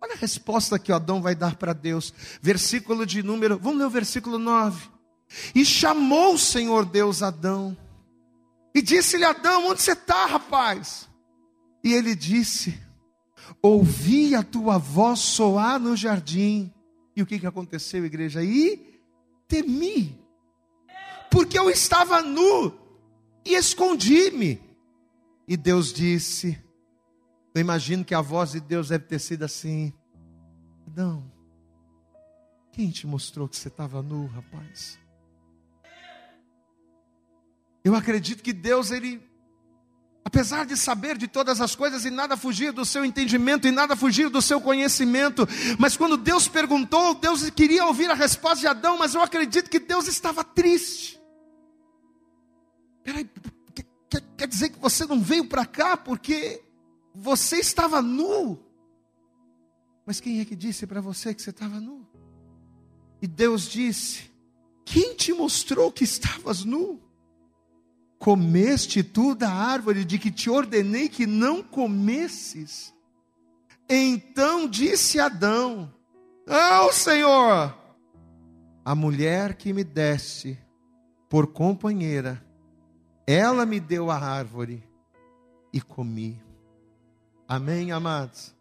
Olha 0.00 0.14
a 0.14 0.18
resposta 0.18 0.78
que 0.78 0.92
Adão 0.92 1.20
vai 1.20 1.34
dar 1.34 1.56
para 1.56 1.72
Deus. 1.72 2.14
Versículo 2.40 3.04
de 3.04 3.22
número, 3.22 3.58
vamos 3.58 3.78
ler 3.78 3.86
o 3.86 3.90
versículo 3.90 4.38
9. 4.38 4.88
E 5.54 5.64
chamou 5.64 6.34
o 6.34 6.38
Senhor 6.38 6.84
Deus 6.84 7.22
Adão. 7.22 7.76
E 8.74 8.80
disse-lhe 8.80 9.24
Adão: 9.24 9.68
Onde 9.68 9.82
você 9.82 9.92
está, 9.92 10.26
rapaz? 10.26 11.08
E 11.82 11.92
ele 11.92 12.14
disse: 12.14 12.78
Ouvi 13.60 14.34
a 14.34 14.42
tua 14.42 14.78
voz 14.78 15.18
soar 15.20 15.78
no 15.78 15.96
jardim. 15.96 16.72
E 17.16 17.22
o 17.22 17.26
que, 17.26 17.38
que 17.38 17.46
aconteceu, 17.46 18.04
igreja? 18.04 18.42
E 18.42 19.00
temi, 19.48 20.16
porque 21.30 21.58
eu 21.58 21.68
estava 21.68 22.22
nu 22.22 22.72
e 23.44 23.54
escondi-me. 23.54 24.62
E 25.46 25.56
Deus 25.56 25.92
disse: 25.92 26.58
eu 27.58 27.60
imagino 27.60 28.04
que 28.04 28.14
a 28.14 28.20
voz 28.20 28.52
de 28.52 28.60
Deus 28.60 28.88
deve 28.88 29.04
ter 29.04 29.18
sido 29.18 29.42
assim: 29.42 29.92
Adão, 30.86 31.30
quem 32.72 32.88
te 32.90 33.04
mostrou 33.04 33.48
que 33.48 33.56
você 33.56 33.66
estava 33.66 34.00
nu, 34.00 34.26
rapaz? 34.26 34.96
Eu 37.82 37.96
acredito 37.96 38.44
que 38.44 38.52
Deus, 38.52 38.92
Ele, 38.92 39.20
apesar 40.24 40.66
de 40.66 40.76
saber 40.76 41.18
de 41.18 41.26
todas 41.26 41.60
as 41.60 41.74
coisas 41.74 42.04
e 42.04 42.10
nada 42.10 42.36
fugir 42.36 42.70
do 42.70 42.84
seu 42.84 43.04
entendimento 43.04 43.66
e 43.66 43.72
nada 43.72 43.96
fugir 43.96 44.28
do 44.28 44.40
seu 44.40 44.60
conhecimento, 44.60 45.44
mas 45.80 45.96
quando 45.96 46.16
Deus 46.16 46.46
perguntou, 46.46 47.14
Deus 47.14 47.50
queria 47.50 47.86
ouvir 47.86 48.08
a 48.08 48.14
resposta 48.14 48.60
de 48.60 48.66
Adão, 48.68 48.98
mas 48.98 49.16
eu 49.16 49.20
acredito 49.20 49.68
que 49.68 49.80
Deus 49.80 50.06
estava 50.06 50.44
triste. 50.44 51.20
Peraí, 53.02 53.28
quer, 54.08 54.20
quer 54.36 54.46
dizer 54.46 54.68
que 54.68 54.78
você 54.78 55.04
não 55.06 55.20
veio 55.20 55.48
para 55.48 55.66
cá 55.66 55.96
porque 55.96 56.67
você 57.20 57.56
estava 57.56 58.00
nu. 58.00 58.58
Mas 60.06 60.20
quem 60.20 60.40
é 60.40 60.44
que 60.44 60.54
disse 60.54 60.86
para 60.86 61.00
você 61.00 61.34
que 61.34 61.42
você 61.42 61.50
estava 61.50 61.80
nu? 61.80 62.06
E 63.20 63.26
Deus 63.26 63.68
disse: 63.68 64.30
Quem 64.84 65.14
te 65.16 65.32
mostrou 65.32 65.90
que 65.90 66.04
estavas 66.04 66.64
nu? 66.64 67.00
Comeste 68.18 69.02
tu 69.02 69.34
da 69.34 69.50
árvore 69.50 70.04
de 70.04 70.18
que 70.18 70.30
te 70.30 70.48
ordenei 70.48 71.08
que 71.08 71.26
não 71.26 71.62
comesses? 71.62 72.94
Então 73.88 74.68
disse 74.68 75.18
Adão: 75.18 75.92
Não, 76.46 76.92
Senhor, 76.92 77.76
a 78.84 78.94
mulher 78.94 79.56
que 79.56 79.72
me 79.72 79.82
deste 79.82 80.58
por 81.28 81.48
companheira, 81.48 82.42
ela 83.26 83.66
me 83.66 83.80
deu 83.80 84.10
a 84.10 84.16
árvore 84.16 84.82
e 85.72 85.80
comi. 85.80 86.47
Amém, 87.48 87.92
amados? 87.92 88.54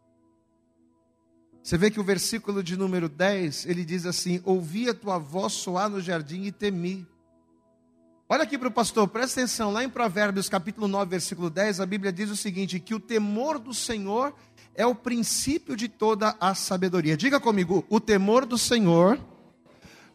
Você 1.61 1.77
vê 1.77 1.91
que 1.91 1.99
o 1.99 2.03
versículo 2.05 2.63
de 2.63 2.77
número 2.77 3.09
10, 3.09 3.65
ele 3.65 3.83
diz 3.83 4.05
assim: 4.05 4.41
Ouvi 4.45 4.87
a 4.87 4.93
tua 4.93 5.17
voz 5.17 5.51
soar 5.51 5.89
no 5.89 5.99
jardim 5.99 6.43
e 6.43 6.53
temi. 6.53 7.05
Olha 8.29 8.43
aqui 8.43 8.57
para 8.57 8.69
o 8.69 8.71
pastor, 8.71 9.05
presta 9.09 9.41
atenção, 9.41 9.73
lá 9.73 9.83
em 9.83 9.89
Provérbios 9.89 10.47
capítulo 10.47 10.87
9, 10.87 11.09
versículo 11.09 11.49
10, 11.49 11.81
a 11.81 11.85
Bíblia 11.85 12.13
diz 12.13 12.29
o 12.29 12.35
seguinte: 12.37 12.79
que 12.79 12.95
o 12.95 12.99
temor 12.99 13.59
do 13.59 13.73
Senhor 13.73 14.33
é 14.73 14.85
o 14.85 14.95
princípio 14.95 15.75
de 15.75 15.89
toda 15.89 16.37
a 16.39 16.55
sabedoria. 16.55 17.17
Diga 17.17 17.41
comigo, 17.41 17.85
o 17.89 17.99
temor 17.99 18.45
do 18.45 18.57
Senhor, 18.57 19.19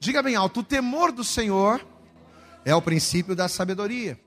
diga 0.00 0.22
bem 0.22 0.34
alto, 0.34 0.60
o 0.60 0.64
temor 0.64 1.12
do 1.12 1.22
Senhor 1.22 1.86
é 2.64 2.74
o 2.74 2.80
princípio 2.80 3.36
da 3.36 3.48
sabedoria. 3.48 4.18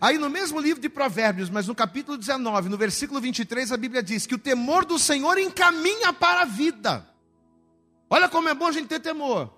Aí 0.00 0.18
no 0.18 0.30
mesmo 0.30 0.60
livro 0.60 0.80
de 0.80 0.88
Provérbios, 0.88 1.50
mas 1.50 1.66
no 1.66 1.74
capítulo 1.74 2.16
19, 2.16 2.68
no 2.68 2.76
versículo 2.76 3.20
23, 3.20 3.72
a 3.72 3.76
Bíblia 3.76 4.02
diz 4.02 4.26
que 4.26 4.34
o 4.34 4.38
temor 4.38 4.84
do 4.84 4.98
Senhor 4.98 5.38
encaminha 5.38 6.12
para 6.12 6.42
a 6.42 6.44
vida. 6.44 7.06
Olha 8.08 8.28
como 8.28 8.48
é 8.48 8.54
bom 8.54 8.66
a 8.66 8.72
gente 8.72 8.88
ter 8.88 9.00
temor. 9.00 9.52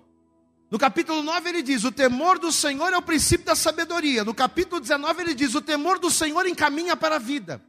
No 0.69 0.79
capítulo 0.79 1.21
9 1.21 1.49
ele 1.49 1.61
diz: 1.61 1.83
O 1.83 1.91
temor 1.91 2.39
do 2.39 2.51
Senhor 2.51 2.91
é 2.91 2.97
o 2.97 3.01
princípio 3.01 3.45
da 3.45 3.55
sabedoria. 3.55 4.23
No 4.23 4.33
capítulo 4.33 4.81
19 4.81 5.21
ele 5.21 5.33
diz: 5.33 5.53
O 5.55 5.61
temor 5.61 5.99
do 5.99 6.09
Senhor 6.09 6.45
encaminha 6.47 6.95
para 6.95 7.15
a 7.15 7.19
vida. 7.19 7.61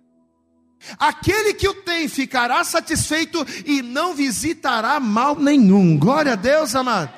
Aquele 0.99 1.55
que 1.55 1.69
o 1.69 1.75
tem 1.75 2.09
ficará 2.09 2.63
satisfeito 2.63 3.45
e 3.65 3.83
não 3.83 4.15
visitará 4.15 5.01
mal 5.01 5.37
nenhum. 5.37 5.99
Glória 5.99 6.33
a 6.33 6.37
Deus, 6.37 6.75
amado. 6.75 7.11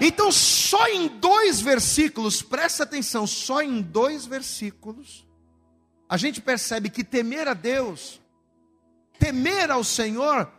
Então, 0.00 0.32
só 0.32 0.86
em 0.88 1.08
dois 1.08 1.60
versículos, 1.60 2.42
presta 2.42 2.82
atenção, 2.82 3.26
só 3.26 3.62
em 3.62 3.80
dois 3.80 4.26
versículos, 4.26 5.26
a 6.08 6.16
gente 6.16 6.40
percebe 6.40 6.90
que 6.90 7.04
temer 7.04 7.48
a 7.48 7.54
Deus, 7.54 8.20
temer 9.18 9.70
ao 9.70 9.84
Senhor, 9.84 10.50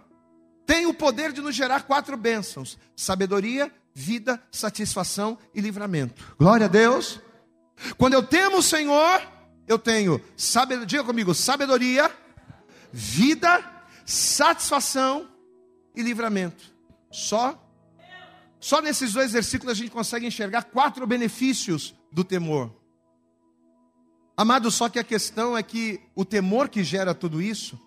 tem 0.66 0.86
o 0.86 0.94
poder 0.94 1.32
de 1.32 1.42
nos 1.42 1.56
gerar 1.56 1.84
quatro 1.84 2.18
bênçãos: 2.18 2.78
sabedoria, 2.96 3.72
vida, 3.94 4.42
satisfação 4.52 5.38
e 5.54 5.62
livramento. 5.62 6.36
Glória 6.38 6.66
a 6.66 6.70
Deus. 6.70 7.20
Quando 7.98 8.14
eu 8.14 8.24
temo 8.24 8.58
o 8.58 8.64
Senhor, 8.64 9.22
eu 9.68 9.78
tenho, 9.78 10.22
sabedoria, 10.36 10.88
diga 10.88 11.04
comigo, 11.04 11.34
sabedoria, 11.34 12.12
vida, 12.92 13.64
satisfação 14.06 15.30
e 15.96 16.02
livramento. 16.02 16.64
Só 17.12 17.65
só 18.66 18.82
nesses 18.82 19.14
dois 19.14 19.32
versículos 19.32 19.78
a 19.78 19.80
gente 19.80 19.92
consegue 19.92 20.26
enxergar 20.26 20.64
quatro 20.64 21.06
benefícios 21.06 21.94
do 22.12 22.24
temor. 22.24 22.76
Amado, 24.36 24.72
só 24.72 24.90
que 24.90 24.98
a 24.98 25.04
questão 25.04 25.56
é 25.56 25.62
que 25.62 26.02
o 26.16 26.26
temor 26.26 26.68
que 26.68 26.84
gera 26.84 27.14
tudo 27.14 27.40
isso 27.40 27.80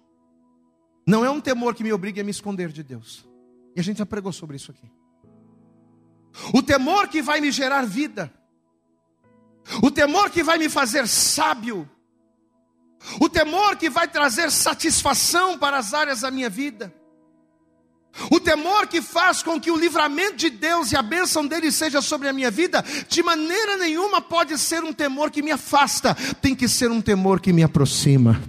não 1.05 1.25
é 1.25 1.31
um 1.31 1.41
temor 1.41 1.75
que 1.75 1.83
me 1.83 1.93
obrigue 1.93 2.21
a 2.21 2.25
me 2.25 2.31
esconder 2.31 2.69
de 2.69 2.85
Deus. 2.85 3.29
E 3.75 3.81
a 3.81 3.83
gente 3.83 3.97
já 3.97 4.07
pregou 4.07 4.33
sobre 4.33 4.55
isso 4.55 4.71
aqui. 4.71 4.89
O 6.55 6.63
temor 6.63 7.09
que 7.09 7.21
vai 7.23 7.41
me 7.41 7.51
gerar 7.51 7.85
vida. 7.85 8.33
O 9.83 9.91
temor 9.91 10.31
que 10.31 10.45
vai 10.45 10.59
me 10.59 10.69
fazer 10.69 11.09
sábio. 11.09 11.91
O 13.21 13.29
temor 13.29 13.77
que 13.77 13.91
vai 13.91 14.07
trazer 14.07 14.49
satisfação 14.53 15.59
para 15.59 15.77
as 15.77 15.93
áreas 15.93 16.21
da 16.21 16.31
minha 16.31 16.49
vida. 16.49 16.95
O 18.31 18.41
temor 18.41 18.87
que 18.87 19.01
faz 19.01 19.43
com 19.43 19.61
que 19.61 19.71
o 19.71 19.77
livramento 19.77 20.37
de 20.37 20.51
Deus 20.51 20.93
e 20.93 20.97
a 20.97 21.03
bênção 21.03 21.47
dele 21.47 21.71
seja 21.71 22.01
sobre 22.01 22.29
a 22.29 22.33
minha 22.33 22.51
vida, 22.51 22.85
de 23.09 23.23
maneira 23.23 23.77
nenhuma 23.77 24.21
pode 24.21 24.59
ser 24.59 24.83
um 24.85 24.93
temor 24.93 25.31
que 25.31 25.43
me 25.43 25.51
afasta, 25.51 26.15
tem 26.41 26.55
que 26.55 26.69
ser 26.69 26.91
um 26.91 27.01
temor 27.01 27.41
que 27.41 27.53
me 27.53 27.63
aproxima. 27.63 28.41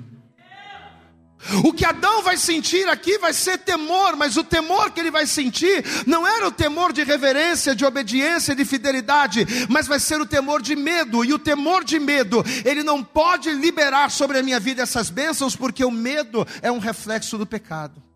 O 1.63 1.71
que 1.71 1.85
Adão 1.85 2.21
vai 2.21 2.35
sentir 2.35 2.87
aqui 2.89 3.17
vai 3.17 3.31
ser 3.33 3.59
temor, 3.59 4.15
mas 4.17 4.35
o 4.35 4.43
temor 4.43 4.91
que 4.91 4.99
ele 4.99 5.09
vai 5.09 5.25
sentir 5.25 5.83
não 6.05 6.27
era 6.27 6.47
o 6.47 6.51
temor 6.51 6.91
de 6.91 7.03
reverência, 7.03 7.73
de 7.73 7.85
obediência, 7.85 8.53
de 8.53 8.65
fidelidade, 8.65 9.47
mas 9.69 9.87
vai 9.87 9.99
ser 9.99 10.19
o 10.19 10.25
temor 10.25 10.61
de 10.61 10.75
medo. 10.75 11.23
E 11.23 11.33
o 11.33 11.39
temor 11.39 11.83
de 11.83 11.97
medo, 11.97 12.43
ele 12.65 12.83
não 12.83 13.01
pode 13.01 13.51
liberar 13.51 14.11
sobre 14.11 14.37
a 14.37 14.43
minha 14.43 14.59
vida 14.59 14.83
essas 14.83 15.09
bênçãos, 15.09 15.55
porque 15.55 15.83
o 15.83 15.91
medo 15.91 16.45
é 16.61 16.71
um 16.71 16.79
reflexo 16.79 17.37
do 17.37 17.45
pecado. 17.45 18.08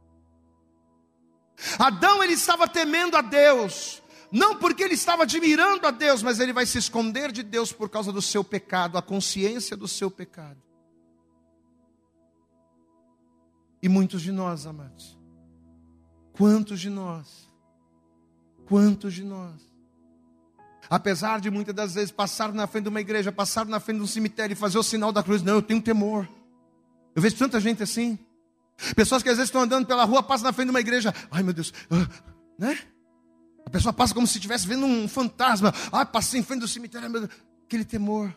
Adão 1.80 2.24
ele 2.24 2.34
estava 2.34 2.68
temendo 2.68 3.16
a 3.16 3.22
Deus, 3.22 4.02
não 4.32 4.58
porque 4.58 4.84
ele 4.84 4.96
estava 4.96 5.24
admirando 5.24 5.86
a 5.86 5.92
Deus, 5.92 6.24
mas 6.24 6.40
ele 6.40 6.54
vai 6.54 6.66
se 6.66 6.78
esconder 6.78 7.32
de 7.32 7.44
Deus 7.44 7.72
por 7.72 7.90
causa 7.90 8.12
do 8.12 8.22
seu 8.22 8.44
pecado, 8.44 8.98
a 8.98 9.02
consciência 9.02 9.78
do 9.78 9.88
seu 9.88 10.10
pecado. 10.10 10.62
E 13.82 13.90
muitos 13.90 14.22
de 14.22 14.32
nós, 14.32 14.66
amados, 14.66 15.18
quantos 16.32 16.80
de 16.80 16.90
nós, 16.90 17.50
quantos 18.66 19.14
de 19.14 19.24
nós, 19.24 19.62
apesar 20.90 21.42
de 21.42 21.52
muitas 21.52 21.76
das 21.76 21.94
vezes 21.94 22.12
passar 22.12 22.54
na 22.54 22.66
frente 22.66 22.84
de 22.84 22.90
uma 22.90 23.02
igreja, 23.02 23.32
passar 23.32 23.66
na 23.66 23.80
frente 23.80 23.98
de 23.98 24.04
um 24.04 24.08
cemitério 24.08 24.54
e 24.54 24.56
fazer 24.56 24.78
o 24.78 24.84
sinal 24.84 25.12
da 25.12 25.22
cruz, 25.22 25.42
não, 25.42 25.56
eu 25.56 25.62
tenho 25.62 25.82
temor. 25.82 26.28
Eu 27.16 27.22
vejo 27.22 27.36
tanta 27.36 27.60
gente 27.60 27.84
assim, 27.84 28.18
Pessoas 28.96 29.24
que 29.24 29.30
às 29.30 29.38
vezes 29.38 29.50
estão 29.50 29.62
andando 29.62 29.86
pela 29.86 30.04
rua, 30.04 30.24
passam 30.24 30.46
na 30.46 30.54
frente 30.54 30.68
de 30.68 30.72
uma 30.72 30.80
igreja. 30.80 31.14
Ai 31.32 31.44
meu 31.44 31.54
Deus, 31.54 31.74
ah, 31.90 32.08
né? 32.58 32.78
A 33.66 33.70
pessoa 33.70 33.94
passa 33.94 34.14
como 34.14 34.28
se 34.28 34.38
estivesse 34.38 34.68
vendo 34.68 34.86
um 34.86 35.08
fantasma. 35.08 35.74
Ai, 35.92 36.06
passei 36.06 36.40
em 36.40 36.44
frente 36.44 36.62
do 36.62 36.68
cemitério, 36.68 37.10
meu 37.10 37.22
Deus. 37.22 37.34
aquele 37.66 37.86
temor 37.86 38.36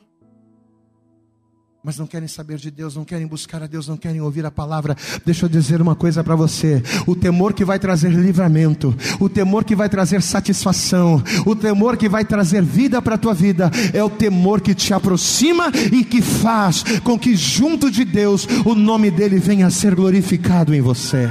mas 1.87 1.97
não 1.97 2.07
querem 2.09 2.27
saber 2.27 2.59
de 2.59 2.69
Deus, 2.69 2.97
não 2.97 3.05
querem 3.05 3.29
buscar 3.29 3.63
a 3.63 3.67
Deus, 3.69 3.87
não 3.87 3.97
querem 3.97 4.21
ouvir 4.21 4.45
a 4.45 4.51
palavra. 4.51 4.97
Deixa 5.25 5.45
eu 5.45 5.49
dizer 5.49 5.81
uma 5.81 5.95
coisa 5.95 6.25
para 6.25 6.35
você: 6.35 6.83
o 7.07 7.15
temor 7.15 7.53
que 7.53 7.65
vai 7.65 7.79
trazer 7.79 8.11
livramento, 8.11 8.93
o 9.21 9.29
temor 9.29 9.63
que 9.63 9.77
vai 9.77 9.89
trazer 9.89 10.21
satisfação, 10.21 11.23
o 11.47 11.55
temor 11.55 11.97
que 11.97 12.09
vai 12.09 12.25
trazer 12.25 12.61
vida 12.61 13.01
para 13.01 13.15
a 13.15 13.19
tua 13.19 13.33
vida, 13.33 13.71
é 13.95 14.03
o 14.03 14.11
temor 14.11 14.61
que 14.61 14.75
te 14.75 14.93
aproxima 14.93 15.71
e 15.93 16.05
que 16.05 16.21
faz 16.21 16.83
com 17.05 17.17
que, 17.17 17.37
junto 17.37 17.89
de 17.89 18.05
Deus, 18.05 18.49
o 18.65 18.75
nome 18.75 19.09
dele 19.09 19.39
venha 19.39 19.69
a 19.69 19.71
ser 19.71 19.95
glorificado 19.95 20.75
em 20.75 20.81
você. 20.81 21.31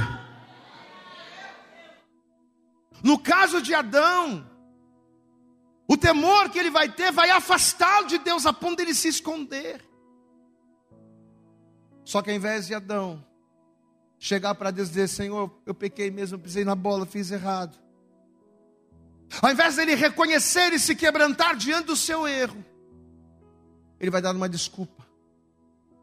No 3.02 3.18
caso 3.18 3.60
de 3.60 3.74
Adão, 3.74 4.42
o 5.86 5.98
temor 5.98 6.48
que 6.48 6.58
ele 6.58 6.70
vai 6.70 6.88
ter 6.88 7.12
vai 7.12 7.28
afastá-lo 7.28 8.06
de 8.06 8.16
Deus 8.16 8.46
a 8.46 8.54
ponto 8.54 8.76
dele 8.76 8.94
se 8.94 9.08
esconder. 9.08 9.84
Só 12.06 12.22
que 12.22 12.30
ao 12.30 12.36
invés 12.36 12.68
de 12.68 12.74
Adão 12.74 13.22
chegar 14.16 14.54
para 14.54 14.70
Deus 14.70 14.88
e 14.88 14.92
dizer: 14.92 15.08
Senhor, 15.08 15.50
eu 15.66 15.74
pequei 15.74 16.08
mesmo, 16.08 16.38
pisei 16.38 16.64
na 16.64 16.76
bola, 16.76 17.04
fiz 17.04 17.32
errado. 17.32 17.76
Ao 19.42 19.50
invés 19.50 19.74
dele 19.74 19.96
reconhecer 19.96 20.72
e 20.72 20.78
se 20.78 20.94
quebrantar 20.94 21.56
diante 21.56 21.86
do 21.86 21.96
seu 21.96 22.26
erro, 22.28 22.64
ele 23.98 24.08
vai 24.08 24.22
dar 24.22 24.34
uma 24.36 24.48
desculpa, 24.48 25.04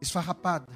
esfarrapada. 0.01 0.67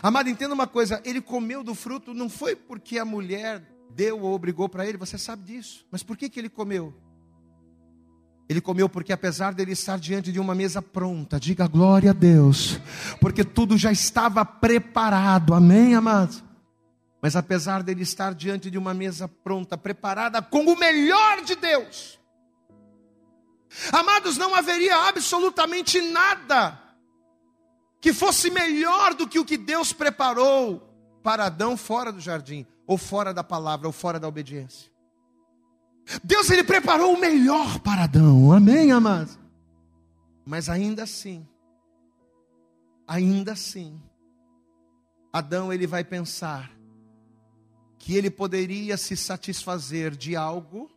Amado, 0.00 0.28
entenda 0.28 0.54
uma 0.54 0.68
coisa: 0.68 1.02
ele 1.04 1.20
comeu 1.20 1.64
do 1.64 1.74
fruto 1.74 2.14
não 2.14 2.30
foi 2.30 2.54
porque 2.54 3.00
a 3.00 3.04
mulher 3.04 3.68
deu 3.90 4.20
ou 4.20 4.32
obrigou 4.32 4.68
para 4.68 4.86
ele, 4.86 4.96
você 4.96 5.18
sabe 5.18 5.42
disso, 5.42 5.84
mas 5.90 6.04
por 6.04 6.16
que, 6.16 6.30
que 6.30 6.38
ele 6.38 6.48
comeu? 6.48 6.94
Ele 8.52 8.60
comeu 8.60 8.86
porque, 8.86 9.14
apesar 9.14 9.54
dele 9.54 9.72
estar 9.72 9.98
diante 9.98 10.30
de 10.30 10.38
uma 10.38 10.54
mesa 10.54 10.82
pronta, 10.82 11.40
diga 11.40 11.66
glória 11.66 12.10
a 12.10 12.12
Deus, 12.12 12.78
porque 13.18 13.42
tudo 13.42 13.78
já 13.78 13.90
estava 13.90 14.44
preparado, 14.44 15.54
amém, 15.54 15.94
amados? 15.94 16.44
Mas 17.22 17.34
apesar 17.34 17.82
dele 17.82 18.02
estar 18.02 18.34
diante 18.34 18.70
de 18.70 18.76
uma 18.76 18.92
mesa 18.92 19.26
pronta, 19.26 19.78
preparada 19.78 20.42
com 20.42 20.66
o 20.66 20.78
melhor 20.78 21.42
de 21.42 21.56
Deus, 21.56 22.20
amados, 23.90 24.36
não 24.36 24.54
haveria 24.54 25.08
absolutamente 25.08 25.98
nada 26.02 26.78
que 28.02 28.12
fosse 28.12 28.50
melhor 28.50 29.14
do 29.14 29.26
que 29.26 29.38
o 29.38 29.46
que 29.46 29.56
Deus 29.56 29.94
preparou 29.94 30.94
para 31.22 31.46
Adão 31.46 31.74
fora 31.74 32.12
do 32.12 32.20
jardim, 32.20 32.66
ou 32.86 32.98
fora 32.98 33.32
da 33.32 33.42
palavra, 33.42 33.86
ou 33.86 33.92
fora 33.92 34.20
da 34.20 34.28
obediência. 34.28 34.91
Deus 36.22 36.50
ele 36.50 36.64
preparou 36.64 37.14
o 37.14 37.20
melhor 37.20 37.78
para 37.80 38.04
Adão, 38.04 38.52
amém, 38.52 38.90
amados? 38.92 39.38
Mas 40.44 40.68
ainda 40.68 41.04
assim, 41.04 41.46
ainda 43.06 43.52
assim, 43.52 44.00
Adão 45.32 45.72
ele 45.72 45.86
vai 45.86 46.04
pensar 46.04 46.70
que 47.98 48.16
ele 48.16 48.30
poderia 48.30 48.96
se 48.96 49.16
satisfazer 49.16 50.16
de 50.16 50.34
algo 50.34 50.90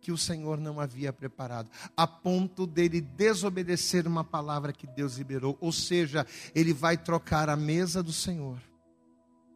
que 0.00 0.12
o 0.12 0.18
Senhor 0.18 0.58
não 0.58 0.80
havia 0.80 1.12
preparado, 1.12 1.70
a 1.96 2.06
ponto 2.06 2.66
dele 2.66 3.00
desobedecer 3.00 4.06
uma 4.06 4.24
palavra 4.24 4.72
que 4.72 4.86
Deus 4.86 5.16
liberou, 5.16 5.56
ou 5.60 5.72
seja, 5.72 6.26
ele 6.54 6.72
vai 6.72 6.96
trocar 6.96 7.48
a 7.48 7.56
mesa 7.56 8.02
do 8.02 8.12
Senhor, 8.12 8.58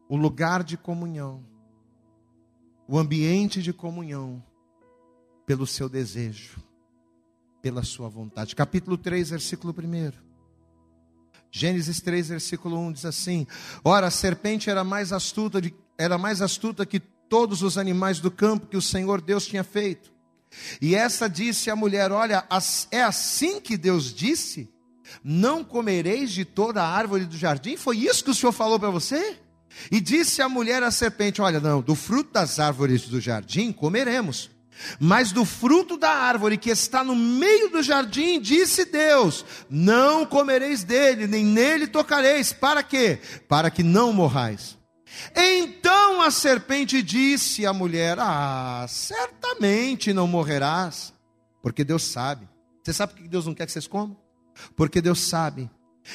o 0.08 0.16
lugar 0.16 0.62
de 0.62 0.76
comunhão, 0.76 1.44
o 2.86 2.98
ambiente 2.98 3.62
de 3.62 3.72
comunhão, 3.72 4.42
pelo 5.46 5.66
seu 5.66 5.88
desejo, 5.88 6.62
pela 7.62 7.82
sua 7.82 8.08
vontade. 8.08 8.54
Capítulo 8.56 8.96
3, 8.96 9.30
versículo 9.30 9.74
1. 9.76 10.12
Gênesis 11.50 12.00
3, 12.00 12.28
versículo 12.28 12.78
1 12.78 12.92
diz 12.92 13.04
assim: 13.04 13.46
Ora, 13.84 14.08
a 14.08 14.10
serpente 14.10 14.68
era 14.68 14.82
mais 14.82 15.12
astuta, 15.12 15.60
de, 15.60 15.74
era 15.96 16.18
mais 16.18 16.42
astuta 16.42 16.84
que 16.84 16.98
todos 16.98 17.62
os 17.62 17.78
animais 17.78 18.20
do 18.20 18.30
campo 18.30 18.66
que 18.66 18.76
o 18.76 18.82
Senhor 18.82 19.20
Deus 19.20 19.46
tinha 19.46 19.64
feito. 19.64 20.12
E 20.80 20.94
essa 20.94 21.28
disse 21.28 21.70
à 21.70 21.76
mulher: 21.76 22.10
Olha, 22.10 22.44
é 22.90 23.02
assim 23.02 23.60
que 23.60 23.76
Deus 23.76 24.12
disse: 24.12 24.68
Não 25.22 25.62
comereis 25.62 26.32
de 26.32 26.44
toda 26.44 26.82
a 26.82 26.88
árvore 26.88 27.24
do 27.24 27.36
jardim? 27.36 27.76
Foi 27.76 27.98
isso 27.98 28.24
que 28.24 28.30
o 28.30 28.34
Senhor 28.34 28.52
falou 28.52 28.78
para 28.78 28.90
você? 28.90 29.38
E 29.90 30.00
disse 30.00 30.42
a 30.42 30.48
mulher 30.48 30.82
à 30.82 30.90
serpente: 30.90 31.40
Olha, 31.40 31.60
não, 31.60 31.80
do 31.80 31.94
fruto 31.94 32.32
das 32.32 32.58
árvores 32.58 33.08
do 33.08 33.20
jardim 33.20 33.72
comeremos. 33.72 34.53
Mas 34.98 35.32
do 35.32 35.44
fruto 35.44 35.96
da 35.96 36.10
árvore 36.10 36.58
que 36.58 36.70
está 36.70 37.02
no 37.02 37.14
meio 37.14 37.70
do 37.70 37.82
jardim, 37.82 38.40
disse 38.40 38.84
Deus: 38.84 39.44
Não 39.70 40.26
comereis 40.26 40.84
dele, 40.84 41.26
nem 41.26 41.44
nele 41.44 41.86
tocareis. 41.86 42.52
Para 42.52 42.82
quê? 42.82 43.18
Para 43.48 43.70
que 43.70 43.82
não 43.82 44.12
morrais. 44.12 44.76
Então 45.34 46.20
a 46.22 46.30
serpente 46.30 47.02
disse 47.02 47.66
à 47.66 47.72
mulher: 47.72 48.18
Ah, 48.18 48.84
certamente 48.88 50.12
não 50.12 50.26
morrerás, 50.26 51.12
porque 51.62 51.84
Deus 51.84 52.04
sabe. 52.04 52.48
Você 52.82 52.92
sabe 52.92 53.14
por 53.14 53.22
que 53.22 53.28
Deus 53.28 53.46
não 53.46 53.54
quer 53.54 53.66
que 53.66 53.72
vocês 53.72 53.86
comam? 53.86 54.16
Porque 54.76 55.00
Deus 55.00 55.20
sabe 55.20 55.70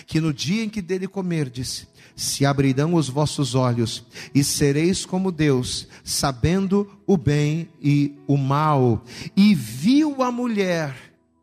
que 0.06 0.22
no 0.22 0.34
dia 0.34 0.64
em 0.64 0.70
que 0.70 0.82
dele 0.82 1.08
comerdes, 1.08 1.88
se 2.20 2.46
abrirão 2.46 2.96
os 2.96 3.08
vossos 3.08 3.56
olhos 3.56 4.04
e 4.36 4.44
sereis 4.44 5.06
como 5.06 5.32
Deus, 5.32 5.88
sabendo 6.04 7.00
o 7.08 7.16
bem 7.16 7.70
e 7.82 8.14
o 8.28 8.36
mal. 8.36 9.06
E 9.38 9.56
viu 9.56 10.22
a 10.22 10.30
mulher 10.30 10.94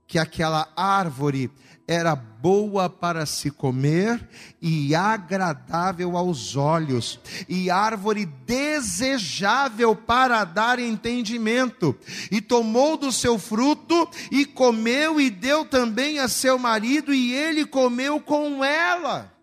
que 0.06 0.18
aquela 0.18 0.68
árvore 0.76 1.50
era 1.88 2.14
boa 2.14 2.90
para 2.90 3.24
se 3.24 3.50
comer 3.50 4.20
e 4.60 4.94
agradável 4.94 6.14
aos 6.14 6.56
olhos, 6.56 7.18
e 7.48 7.70
árvore 7.70 8.26
desejável 8.26 9.96
para 9.96 10.44
dar 10.44 10.78
entendimento. 10.78 11.96
E 12.30 12.42
tomou 12.42 12.98
do 12.98 13.10
seu 13.10 13.38
fruto 13.38 14.10
e 14.30 14.44
comeu 14.44 15.18
e 15.18 15.30
deu 15.30 15.64
também 15.64 16.18
a 16.18 16.28
seu 16.28 16.58
marido, 16.58 17.14
e 17.14 17.32
ele 17.32 17.64
comeu 17.64 18.20
com 18.20 18.62
ela. 18.62 19.35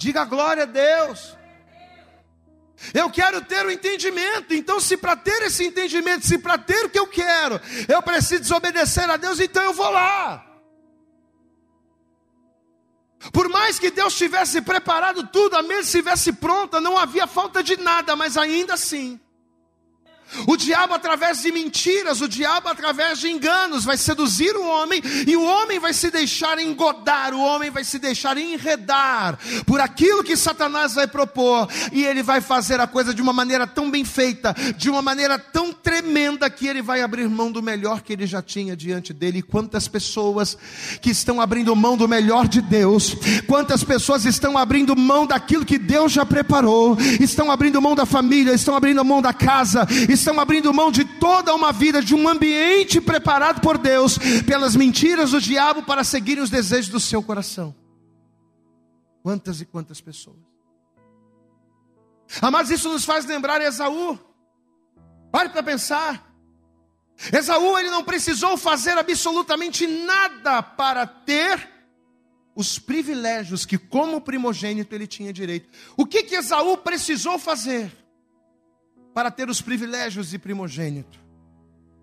Diga 0.00 0.24
glória 0.24 0.62
a 0.62 0.66
Deus. 0.66 1.36
Eu 2.94 3.10
quero 3.10 3.44
ter 3.44 3.66
o 3.66 3.68
um 3.68 3.70
entendimento. 3.70 4.54
Então, 4.54 4.80
se 4.80 4.96
para 4.96 5.14
ter 5.14 5.42
esse 5.42 5.62
entendimento, 5.62 6.26
se 6.26 6.38
para 6.38 6.56
ter 6.56 6.86
o 6.86 6.88
que 6.88 6.98
eu 6.98 7.06
quero, 7.06 7.60
eu 7.86 8.00
preciso 8.00 8.40
desobedecer 8.40 9.10
a 9.10 9.18
Deus, 9.18 9.38
então 9.38 9.62
eu 9.62 9.74
vou 9.74 9.90
lá. 9.90 10.42
Por 13.30 13.50
mais 13.50 13.78
que 13.78 13.90
Deus 13.90 14.16
tivesse 14.16 14.62
preparado 14.62 15.26
tudo, 15.26 15.54
a 15.54 15.62
mesa 15.62 15.82
estivesse 15.82 16.32
pronta, 16.32 16.80
não 16.80 16.96
havia 16.96 17.26
falta 17.26 17.62
de 17.62 17.76
nada, 17.76 18.16
mas 18.16 18.38
ainda 18.38 18.72
assim, 18.72 19.20
o 20.46 20.56
diabo, 20.56 20.94
através 20.94 21.42
de 21.42 21.52
mentiras, 21.52 22.20
o 22.20 22.28
diabo, 22.28 22.68
através 22.68 23.18
de 23.18 23.28
enganos, 23.28 23.84
vai 23.84 23.96
seduzir 23.96 24.56
o 24.56 24.66
homem, 24.66 25.02
e 25.26 25.36
o 25.36 25.44
homem 25.44 25.78
vai 25.78 25.92
se 25.92 26.10
deixar 26.10 26.58
engodar, 26.58 27.34
o 27.34 27.40
homem 27.40 27.70
vai 27.70 27.84
se 27.84 27.98
deixar 27.98 28.36
enredar 28.36 29.38
por 29.66 29.80
aquilo 29.80 30.24
que 30.24 30.36
Satanás 30.36 30.94
vai 30.94 31.06
propor, 31.06 31.68
e 31.92 32.04
ele 32.04 32.22
vai 32.22 32.40
fazer 32.40 32.80
a 32.80 32.86
coisa 32.86 33.12
de 33.14 33.22
uma 33.22 33.32
maneira 33.32 33.66
tão 33.66 33.90
bem 33.90 34.04
feita, 34.04 34.54
de 34.76 34.88
uma 34.90 35.02
maneira 35.02 35.38
tão 35.38 35.72
tremenda, 35.72 36.48
que 36.50 36.66
ele 36.66 36.82
vai 36.82 37.02
abrir 37.02 37.28
mão 37.28 37.50
do 37.50 37.62
melhor 37.62 38.02
que 38.02 38.12
ele 38.12 38.26
já 38.26 38.42
tinha 38.42 38.76
diante 38.76 39.12
dele. 39.12 39.38
E 39.38 39.42
quantas 39.42 39.88
pessoas 39.88 40.56
que 41.00 41.10
estão 41.10 41.40
abrindo 41.40 41.74
mão 41.74 41.96
do 41.96 42.08
melhor 42.08 42.46
de 42.46 42.60
Deus, 42.60 43.16
quantas 43.46 43.82
pessoas 43.82 44.24
estão 44.24 44.56
abrindo 44.58 44.96
mão 44.96 45.26
daquilo 45.26 45.64
que 45.64 45.78
Deus 45.78 46.12
já 46.12 46.24
preparou, 46.24 46.96
estão 47.20 47.50
abrindo 47.50 47.80
mão 47.80 47.94
da 47.94 48.06
família, 48.06 48.52
estão 48.52 48.74
abrindo 48.74 49.04
mão 49.04 49.22
da 49.22 49.32
casa, 49.32 49.86
estão 50.08 50.19
abrindo 50.28 50.72
mão 50.72 50.90
de 50.90 51.04
toda 51.04 51.54
uma 51.54 51.72
vida, 51.72 52.02
de 52.02 52.14
um 52.14 52.28
ambiente 52.28 53.00
preparado 53.00 53.60
por 53.60 53.78
Deus, 53.78 54.18
pelas 54.46 54.76
mentiras 54.76 55.30
do 55.30 55.40
diabo 55.40 55.82
para 55.82 56.04
seguirem 56.04 56.42
os 56.42 56.50
desejos 56.50 56.90
do 56.90 57.00
seu 57.00 57.22
coração. 57.22 57.74
Quantas 59.22 59.60
e 59.60 59.64
quantas 59.64 60.00
pessoas. 60.00 60.38
Mas 62.52 62.70
isso 62.70 62.88
nos 62.88 63.04
faz 63.04 63.24
lembrar 63.24 63.60
Esaú. 63.60 64.18
Pare 65.32 65.48
para 65.48 65.62
pensar. 65.62 66.30
Esaú 67.32 67.78
ele 67.78 67.90
não 67.90 68.02
precisou 68.02 68.56
fazer 68.56 68.96
absolutamente 68.96 69.86
nada 69.86 70.62
para 70.62 71.06
ter 71.06 71.68
os 72.54 72.78
privilégios 72.78 73.64
que 73.64 73.78
como 73.78 74.20
primogênito 74.20 74.94
ele 74.94 75.06
tinha 75.06 75.32
direito. 75.32 75.68
O 75.96 76.06
que 76.06 76.22
que 76.22 76.34
Esaú 76.34 76.76
precisou 76.78 77.38
fazer? 77.38 77.99
Para 79.14 79.30
ter 79.30 79.48
os 79.48 79.60
privilégios 79.60 80.30
de 80.30 80.38
primogênito, 80.38 81.18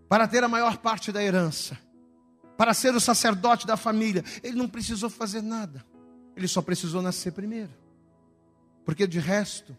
para 0.10 0.28
ter 0.28 0.44
a 0.44 0.48
maior 0.48 0.78
parte 0.78 1.12
da 1.12 1.24
herança, 1.24 1.78
para 2.58 2.74
ser 2.74 2.94
o 2.96 3.00
sacerdote 3.00 3.66
da 3.66 3.78
família. 3.78 4.24
Ele 4.44 4.58
não 4.58 4.68
precisou 4.68 5.10
fazer 5.10 5.42
nada, 5.42 5.86
ele 6.36 6.48
só 6.48 6.62
precisou 6.62 7.02
nascer 7.02 7.32
primeiro, 7.32 7.74
porque 8.86 9.08
de 9.08 9.20
resto, 9.20 9.78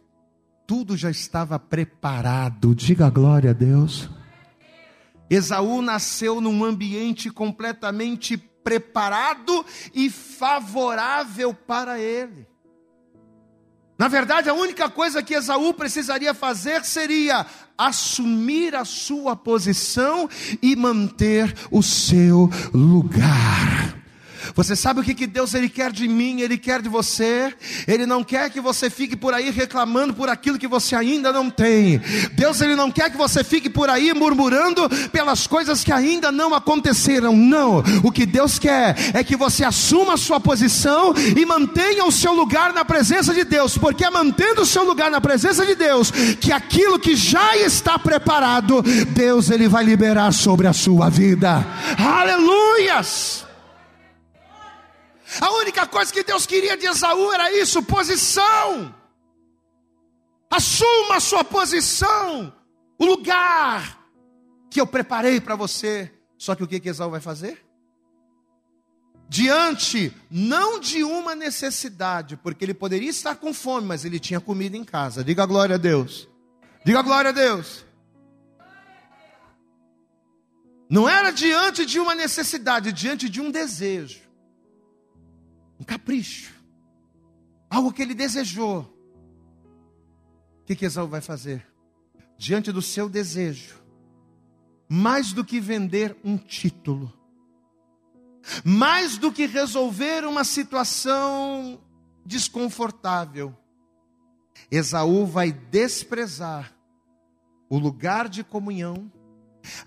tudo 0.66 0.96
já 0.96 1.10
estava 1.10 1.58
preparado. 1.58 2.74
Diga 2.74 3.08
glória 3.08 3.50
a 3.50 3.54
Deus. 3.54 4.10
Esaú 5.30 5.82
nasceu 5.82 6.40
num 6.40 6.64
ambiente 6.64 7.30
completamente 7.30 8.36
preparado 8.36 9.64
e 9.94 10.10
favorável 10.10 11.52
para 11.52 12.00
ele. 12.00 12.47
Na 13.98 14.06
verdade, 14.06 14.48
a 14.48 14.54
única 14.54 14.88
coisa 14.88 15.24
que 15.24 15.34
Esaú 15.34 15.74
precisaria 15.74 16.32
fazer 16.32 16.84
seria 16.84 17.44
assumir 17.76 18.76
a 18.76 18.84
sua 18.84 19.34
posição 19.34 20.30
e 20.62 20.76
manter 20.76 21.52
o 21.68 21.82
seu 21.82 22.48
lugar. 22.72 23.97
Você 24.54 24.74
sabe 24.76 25.00
o 25.00 25.04
que, 25.04 25.14
que 25.14 25.26
Deus 25.26 25.54
ele 25.54 25.68
quer 25.68 25.92
de 25.92 26.08
mim, 26.08 26.40
Ele 26.40 26.58
quer 26.58 26.82
de 26.82 26.88
você? 26.88 27.54
Ele 27.86 28.06
não 28.06 28.22
quer 28.24 28.50
que 28.50 28.60
você 28.60 28.90
fique 28.90 29.16
por 29.16 29.34
aí 29.34 29.50
reclamando 29.50 30.14
por 30.14 30.28
aquilo 30.28 30.58
que 30.58 30.68
você 30.68 30.94
ainda 30.94 31.32
não 31.32 31.50
tem. 31.50 32.00
Deus 32.32 32.60
ele 32.60 32.74
não 32.74 32.90
quer 32.90 33.10
que 33.10 33.16
você 33.16 33.42
fique 33.42 33.68
por 33.68 33.88
aí 33.88 34.12
murmurando 34.14 34.88
pelas 35.10 35.46
coisas 35.46 35.82
que 35.82 35.92
ainda 35.92 36.30
não 36.30 36.54
aconteceram. 36.54 37.36
Não. 37.36 37.82
O 38.02 38.10
que 38.10 38.26
Deus 38.26 38.58
quer 38.58 38.96
é 39.14 39.22
que 39.24 39.36
você 39.36 39.64
assuma 39.64 40.14
a 40.14 40.18
sua 40.18 40.40
posição 40.40 41.14
e 41.36 41.44
mantenha 41.44 42.04
o 42.04 42.12
seu 42.12 42.32
lugar 42.32 42.72
na 42.72 42.84
presença 42.84 43.34
de 43.34 43.44
Deus, 43.44 43.76
porque 43.76 44.04
é 44.04 44.10
mantendo 44.10 44.62
o 44.62 44.66
seu 44.66 44.84
lugar 44.84 45.10
na 45.10 45.20
presença 45.20 45.64
de 45.64 45.74
Deus 45.74 46.10
que 46.40 46.52
aquilo 46.52 46.98
que 46.98 47.16
já 47.16 47.56
está 47.56 47.98
preparado, 47.98 48.82
Deus 49.10 49.50
ele 49.50 49.68
vai 49.68 49.84
liberar 49.84 50.32
sobre 50.32 50.66
a 50.66 50.72
sua 50.72 51.08
vida. 51.08 51.66
Aleluias! 51.98 53.47
A 55.40 55.50
única 55.52 55.86
coisa 55.86 56.12
que 56.12 56.22
Deus 56.22 56.46
queria 56.46 56.76
de 56.76 56.86
Esaú 56.86 57.32
era 57.32 57.52
isso: 57.52 57.82
posição. 57.82 58.94
Assuma 60.50 61.16
a 61.16 61.20
sua 61.20 61.44
posição, 61.44 62.52
o 62.98 63.04
lugar 63.04 64.02
que 64.70 64.80
eu 64.80 64.86
preparei 64.86 65.40
para 65.40 65.54
você. 65.54 66.10
Só 66.38 66.54
que 66.54 66.62
o 66.62 66.66
que, 66.66 66.80
que 66.80 66.88
Esaú 66.88 67.10
vai 67.10 67.20
fazer? 67.20 67.62
Diante 69.28 70.14
não 70.30 70.80
de 70.80 71.04
uma 71.04 71.34
necessidade, 71.34 72.36
porque 72.36 72.64
ele 72.64 72.72
poderia 72.72 73.10
estar 73.10 73.34
com 73.34 73.52
fome, 73.52 73.86
mas 73.86 74.06
ele 74.06 74.18
tinha 74.18 74.40
comida 74.40 74.76
em 74.76 74.84
casa. 74.84 75.22
Diga 75.22 75.44
glória 75.44 75.74
a 75.74 75.78
Deus. 75.78 76.26
Diga 76.82 77.02
glória 77.02 77.28
a 77.28 77.32
Deus. 77.32 77.84
Não 80.88 81.06
era 81.06 81.30
diante 81.30 81.84
de 81.84 82.00
uma 82.00 82.14
necessidade, 82.14 82.90
diante 82.92 83.28
de 83.28 83.42
um 83.42 83.50
desejo 83.50 84.27
um 85.78 85.84
capricho, 85.84 86.54
algo 87.70 87.92
que 87.92 88.02
ele 88.02 88.14
desejou. 88.14 88.80
O 90.60 90.64
que, 90.66 90.76
que 90.76 90.84
Esaú 90.84 91.08
vai 91.08 91.20
fazer? 91.20 91.66
Diante 92.36 92.70
do 92.70 92.82
seu 92.82 93.08
desejo, 93.08 93.76
mais 94.88 95.32
do 95.32 95.44
que 95.44 95.60
vender 95.60 96.16
um 96.24 96.36
título, 96.36 97.12
mais 98.64 99.18
do 99.18 99.32
que 99.32 99.46
resolver 99.46 100.24
uma 100.24 100.44
situação 100.44 101.80
desconfortável, 102.24 103.56
Esaú 104.70 105.26
vai 105.26 105.52
desprezar 105.52 106.74
o 107.68 107.78
lugar 107.78 108.28
de 108.28 108.42
comunhão, 108.42 109.10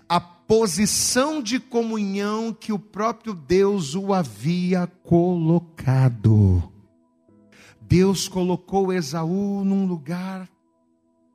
a 0.08 0.20
posição 0.20 1.42
de 1.42 1.58
comunhão 1.58 2.52
que 2.52 2.72
o 2.72 2.78
próprio 2.78 3.34
Deus 3.34 3.94
o 3.94 4.12
havia 4.12 4.86
colocado. 4.86 6.62
Deus 7.80 8.28
colocou 8.28 8.92
Esaú 8.92 9.64
num 9.64 9.86
lugar 9.86 10.48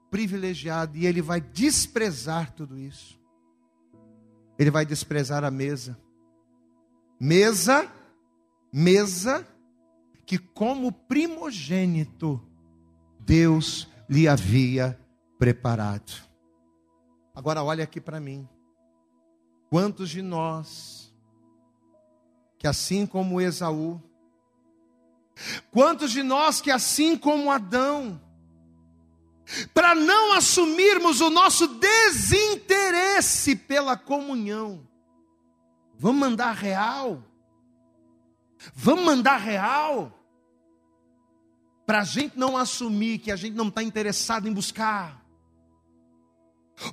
privilegiado 0.09 0.97
e 0.97 1.05
ele 1.05 1.21
vai 1.21 1.39
desprezar 1.39 2.51
tudo 2.53 2.79
isso. 2.79 3.19
Ele 4.57 4.71
vai 4.71 4.85
desprezar 4.85 5.43
a 5.43 5.51
mesa. 5.51 5.97
Mesa, 7.19 7.91
mesa 8.73 9.47
que 10.25 10.37
como 10.37 10.91
primogênito 10.91 12.41
Deus 13.19 13.87
lhe 14.09 14.27
havia 14.27 14.99
preparado. 15.37 16.26
Agora 17.37 17.63
olha 17.63 17.83
aqui 17.83 18.01
para 18.01 18.19
mim. 18.19 18.49
Quantos 19.69 20.09
de 20.09 20.23
nós, 20.23 21.13
que 22.57 22.65
assim 22.65 23.05
como 23.05 23.39
Esaú, 23.39 24.01
quantos 25.69 26.09
de 26.09 26.23
nós 26.23 26.59
que 26.59 26.71
assim 26.71 27.15
como 27.15 27.51
Adão, 27.51 28.19
para 29.71 29.93
não 29.93 30.33
assumirmos 30.33 31.21
o 31.21 31.29
nosso 31.29 31.67
desinteresse 31.67 33.55
pela 33.55 33.95
comunhão, 33.95 34.87
vamos 35.95 36.19
mandar 36.19 36.55
real, 36.55 37.23
vamos 38.73 39.05
mandar 39.05 39.37
real, 39.37 40.11
para 41.85 41.99
a 41.99 42.03
gente 42.03 42.35
não 42.35 42.57
assumir 42.57 43.19
que 43.19 43.31
a 43.31 43.35
gente 43.35 43.53
não 43.53 43.67
está 43.67 43.83
interessado 43.83 44.47
em 44.47 44.53
buscar, 44.53 45.23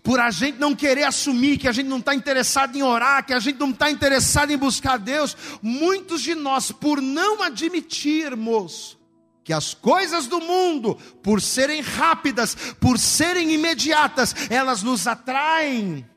por 0.03 0.18
a 0.18 0.31
gente 0.31 0.59
não 0.59 0.75
querer 0.75 1.05
assumir 1.05 1.59
que 1.59 1.68
a 1.68 1.73
gente 1.73 1.87
não 1.88 1.99
está 1.99 2.14
interessado 2.14 2.77
em 2.77 2.83
orar, 2.83 3.25
que 3.27 3.35
a 3.35 3.38
gente 3.38 3.59
não 3.59 3.70
está 3.70 3.90
interessado 3.90 4.51
em 4.51 4.57
buscar 4.57 4.99
Deus, 4.99 5.37
muitos 5.61 6.23
de 6.23 6.35
nós, 6.35 6.73
por 6.73 7.03
não 7.03 7.42
admitirmos 7.42 8.99
que 9.42 9.53
as 9.53 9.75
coisas 9.75 10.27
do 10.27 10.40
mundo, 10.40 10.94
por 11.23 11.40
serem 11.40 11.83
rápidas, 11.83 12.55
por 12.81 12.99
serem 12.99 13.53
imediatas, 13.53 14.35
elas 14.49 14.83
nos 14.83 15.07
atraem. 15.07 16.09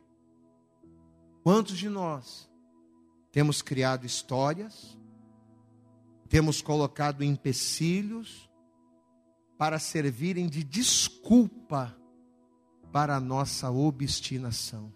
Quantos 1.43 1.77
de 1.77 1.89
nós 1.89 2.49
temos 3.31 3.61
criado 3.61 4.05
histórias, 4.05 4.97
temos 6.29 6.61
colocado 6.61 7.21
empecilhos 7.21 8.49
para 9.57 9.77
servirem 9.77 10.47
de 10.47 10.63
desculpa 10.63 11.97
para 12.97 13.17
a 13.17 13.19
nossa 13.19 13.69
obstinação. 13.69 14.91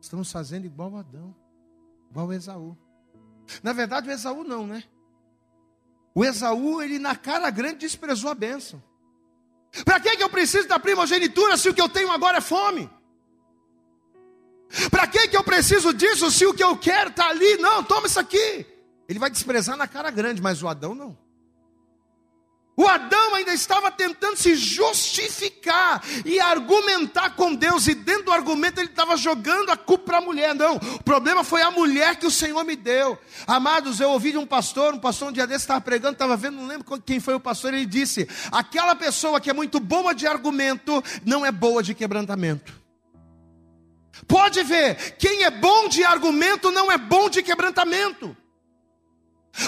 Estamos 0.00 0.32
fazendo 0.32 0.64
igual 0.64 0.96
Adão, 0.96 1.36
igual 2.10 2.32
Esaú. 2.32 2.74
Na 3.62 3.74
verdade, 3.74 4.08
o 4.08 4.10
Esaú 4.10 4.42
não, 4.42 4.66
né? 4.66 4.84
O 6.14 6.24
Esaú, 6.24 6.80
ele 6.80 6.98
na 6.98 7.14
cara 7.14 7.50
grande 7.50 7.80
desprezou 7.80 8.30
a 8.30 8.34
bênção. 8.34 8.82
Para 9.84 10.00
que, 10.00 10.16
que 10.16 10.22
eu 10.22 10.30
preciso 10.30 10.66
da 10.66 10.78
primogenitura 10.78 11.58
se 11.58 11.68
o 11.68 11.74
que 11.74 11.82
eu 11.82 11.90
tenho 11.90 12.10
agora 12.10 12.38
é 12.38 12.40
fome? 12.40 12.88
Para 14.90 15.06
que, 15.06 15.28
que 15.28 15.36
eu 15.36 15.44
preciso 15.44 15.92
disso 15.92 16.30
se 16.30 16.46
o 16.46 16.54
que 16.54 16.64
eu 16.64 16.74
quero 16.78 17.10
está 17.10 17.28
ali? 17.28 17.58
Não, 17.58 17.84
toma 17.84 18.06
isso 18.06 18.18
aqui. 18.18 18.64
Ele 19.06 19.18
vai 19.18 19.28
desprezar 19.28 19.76
na 19.76 19.86
cara 19.86 20.10
grande, 20.10 20.40
mas 20.40 20.62
o 20.62 20.68
Adão 20.68 20.94
não. 20.94 21.18
O 22.78 22.86
Adão 22.86 23.34
ainda 23.34 23.52
estava 23.52 23.90
tentando 23.90 24.36
se 24.36 24.54
justificar 24.54 26.00
e 26.24 26.38
argumentar 26.38 27.30
com 27.30 27.52
Deus, 27.52 27.88
e 27.88 27.94
dentro 27.94 28.26
do 28.26 28.32
argumento 28.32 28.78
ele 28.78 28.88
estava 28.88 29.16
jogando 29.16 29.70
a 29.70 29.76
culpa 29.76 30.04
para 30.04 30.18
a 30.18 30.20
mulher. 30.20 30.54
Não, 30.54 30.76
o 30.76 31.02
problema 31.02 31.42
foi 31.42 31.60
a 31.60 31.72
mulher 31.72 32.14
que 32.14 32.26
o 32.26 32.30
Senhor 32.30 32.62
me 32.62 32.76
deu. 32.76 33.18
Amados, 33.48 33.98
eu 33.98 34.10
ouvi 34.10 34.30
de 34.30 34.38
um 34.38 34.46
pastor, 34.46 34.94
um 34.94 35.00
pastor 35.00 35.30
um 35.30 35.32
dia 35.32 35.44
desse 35.44 35.64
estava 35.64 35.80
pregando, 35.80 36.12
estava 36.12 36.36
vendo, 36.36 36.54
não 36.54 36.68
lembro 36.68 37.02
quem 37.04 37.18
foi 37.18 37.34
o 37.34 37.40
pastor, 37.40 37.74
ele 37.74 37.84
disse: 37.84 38.28
aquela 38.52 38.94
pessoa 38.94 39.40
que 39.40 39.50
é 39.50 39.52
muito 39.52 39.80
boa 39.80 40.14
de 40.14 40.28
argumento, 40.28 41.02
não 41.26 41.44
é 41.44 41.50
boa 41.50 41.82
de 41.82 41.94
quebrantamento. 41.94 42.72
Pode 44.28 44.62
ver, 44.62 45.16
quem 45.18 45.42
é 45.42 45.50
bom 45.50 45.88
de 45.88 46.04
argumento 46.04 46.70
não 46.70 46.92
é 46.92 46.96
bom 46.96 47.28
de 47.28 47.42
quebrantamento. 47.42 48.36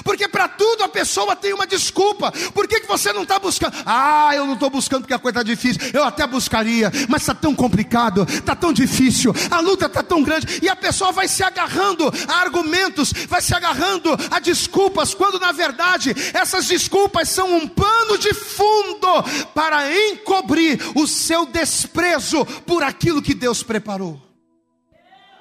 Porque 0.05 0.29
para 0.29 0.48
tudo 0.48 0.85
a 0.85 0.88
pessoa 0.88 1.37
tem 1.37 1.53
uma 1.53 1.66
desculpa. 1.66 2.33
Por 2.55 2.66
que, 2.66 2.81
que 2.81 2.88
você 2.88 3.12
não 3.12 3.22
está 3.22 3.38
buscando? 3.38 3.74
Ah, 3.85 4.31
eu 4.35 4.46
não 4.46 4.55
estou 4.55 4.70
buscando 4.70 5.03
porque 5.03 5.14
a 5.14 5.18
coisa 5.18 5.40
está 5.40 5.42
difícil. 5.42 5.90
Eu 5.92 6.05
até 6.05 6.26
buscaria, 6.26 6.90
mas 7.09 7.22
está 7.22 7.35
tão 7.35 7.55
complicado, 7.55 8.26
está 8.29 8.55
tão 8.55 8.72
difícil, 8.72 9.35
a 9.50 9.61
luta 9.61 9.87
está 9.87 10.03
tão 10.03 10.22
grande. 10.22 10.61
E 10.62 10.68
a 10.68 10.76
pessoa 10.76 11.12
vai 11.12 11.29
se 11.29 11.42
agarrando 11.42 12.12
a 12.29 12.35
argumentos, 12.35 13.12
vai 13.29 13.40
se 13.40 13.55
agarrando 13.55 14.16
a 14.31 14.38
desculpas, 14.38 15.14
quando 15.14 15.38
na 15.38 15.53
verdade 15.53 16.14
essas 16.33 16.66
desculpas 16.66 17.29
são 17.29 17.55
um 17.55 17.68
pano 17.68 18.18
de 18.18 18.33
fundo 18.35 19.22
para 19.55 19.90
encobrir 20.09 20.81
o 20.94 21.07
seu 21.07 21.46
desprezo 21.46 22.44
por 22.66 22.83
aquilo 22.83 23.22
que 23.22 23.35
Deus 23.35 23.62
preparou. 23.62 24.20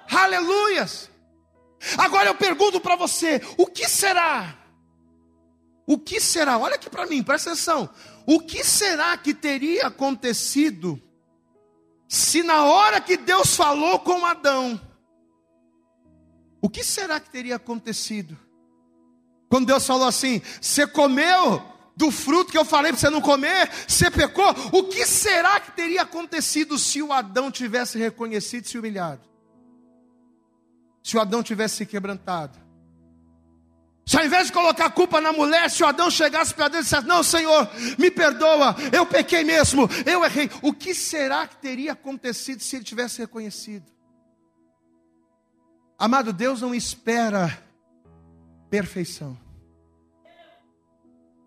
Aleluias! 0.09 1.08
Agora 1.97 2.29
eu 2.29 2.35
pergunto 2.35 2.79
para 2.79 2.95
você: 2.95 3.41
o 3.57 3.65
que 3.67 3.87
será? 3.87 4.57
O 5.87 5.97
que 5.97 6.19
será? 6.19 6.57
Olha 6.57 6.75
aqui 6.75 6.89
para 6.89 7.05
mim, 7.05 7.23
presta 7.23 7.51
atenção. 7.51 7.89
O 8.25 8.39
que 8.39 8.63
será 8.63 9.17
que 9.17 9.33
teria 9.33 9.87
acontecido 9.87 11.01
se 12.09 12.41
na 12.41 12.65
hora 12.65 12.99
que 12.99 13.15
Deus 13.15 13.55
falou 13.55 13.99
com 13.99 14.25
Adão, 14.25 14.81
o 16.59 16.67
que 16.67 16.83
será 16.83 17.19
que 17.19 17.29
teria 17.29 17.55
acontecido? 17.55 18.35
Quando 19.47 19.67
Deus 19.67 19.85
falou 19.85 20.07
assim: 20.07 20.41
Você 20.59 20.87
comeu 20.87 21.63
do 21.95 22.09
fruto 22.09 22.51
que 22.51 22.57
eu 22.57 22.65
falei 22.65 22.91
para 22.91 22.99
você 22.99 23.09
não 23.11 23.21
comer, 23.21 23.69
você 23.87 24.09
pecou. 24.09 24.49
O 24.71 24.83
que 24.85 25.05
será 25.05 25.59
que 25.59 25.71
teria 25.73 26.01
acontecido 26.01 26.79
se 26.79 27.01
o 27.01 27.13
Adão 27.13 27.51
tivesse 27.51 27.97
reconhecido 27.97 28.65
e 28.65 28.69
se 28.69 28.79
humilhado? 28.79 29.21
Se 31.03 31.17
o 31.17 31.21
Adão 31.21 31.41
tivesse 31.41 31.77
se 31.77 31.85
quebrantado. 31.85 32.57
Se 34.05 34.17
ao 34.17 34.25
invés 34.25 34.47
de 34.47 34.53
colocar 34.53 34.85
a 34.85 34.89
culpa 34.89 35.21
na 35.21 35.31
mulher, 35.31 35.69
se 35.69 35.83
o 35.83 35.85
Adão 35.85 36.09
chegasse 36.09 36.51
para 36.51 36.67
Deus 36.67 36.81
e 36.81 36.83
dissesse: 36.85 37.05
Não, 37.05 37.21
Senhor, 37.21 37.69
me 37.97 38.09
perdoa, 38.09 38.75
eu 38.91 39.05
pequei 39.05 39.43
mesmo, 39.43 39.87
eu 40.03 40.25
errei. 40.25 40.49
O 40.63 40.73
que 40.73 40.95
será 40.95 41.47
que 41.47 41.57
teria 41.57 41.91
acontecido 41.91 42.61
se 42.63 42.75
ele 42.75 42.83
tivesse 42.83 43.19
reconhecido? 43.19 43.85
Amado, 45.97 46.33
Deus 46.33 46.61
não 46.61 46.73
espera 46.73 47.61
perfeição. 48.69 49.37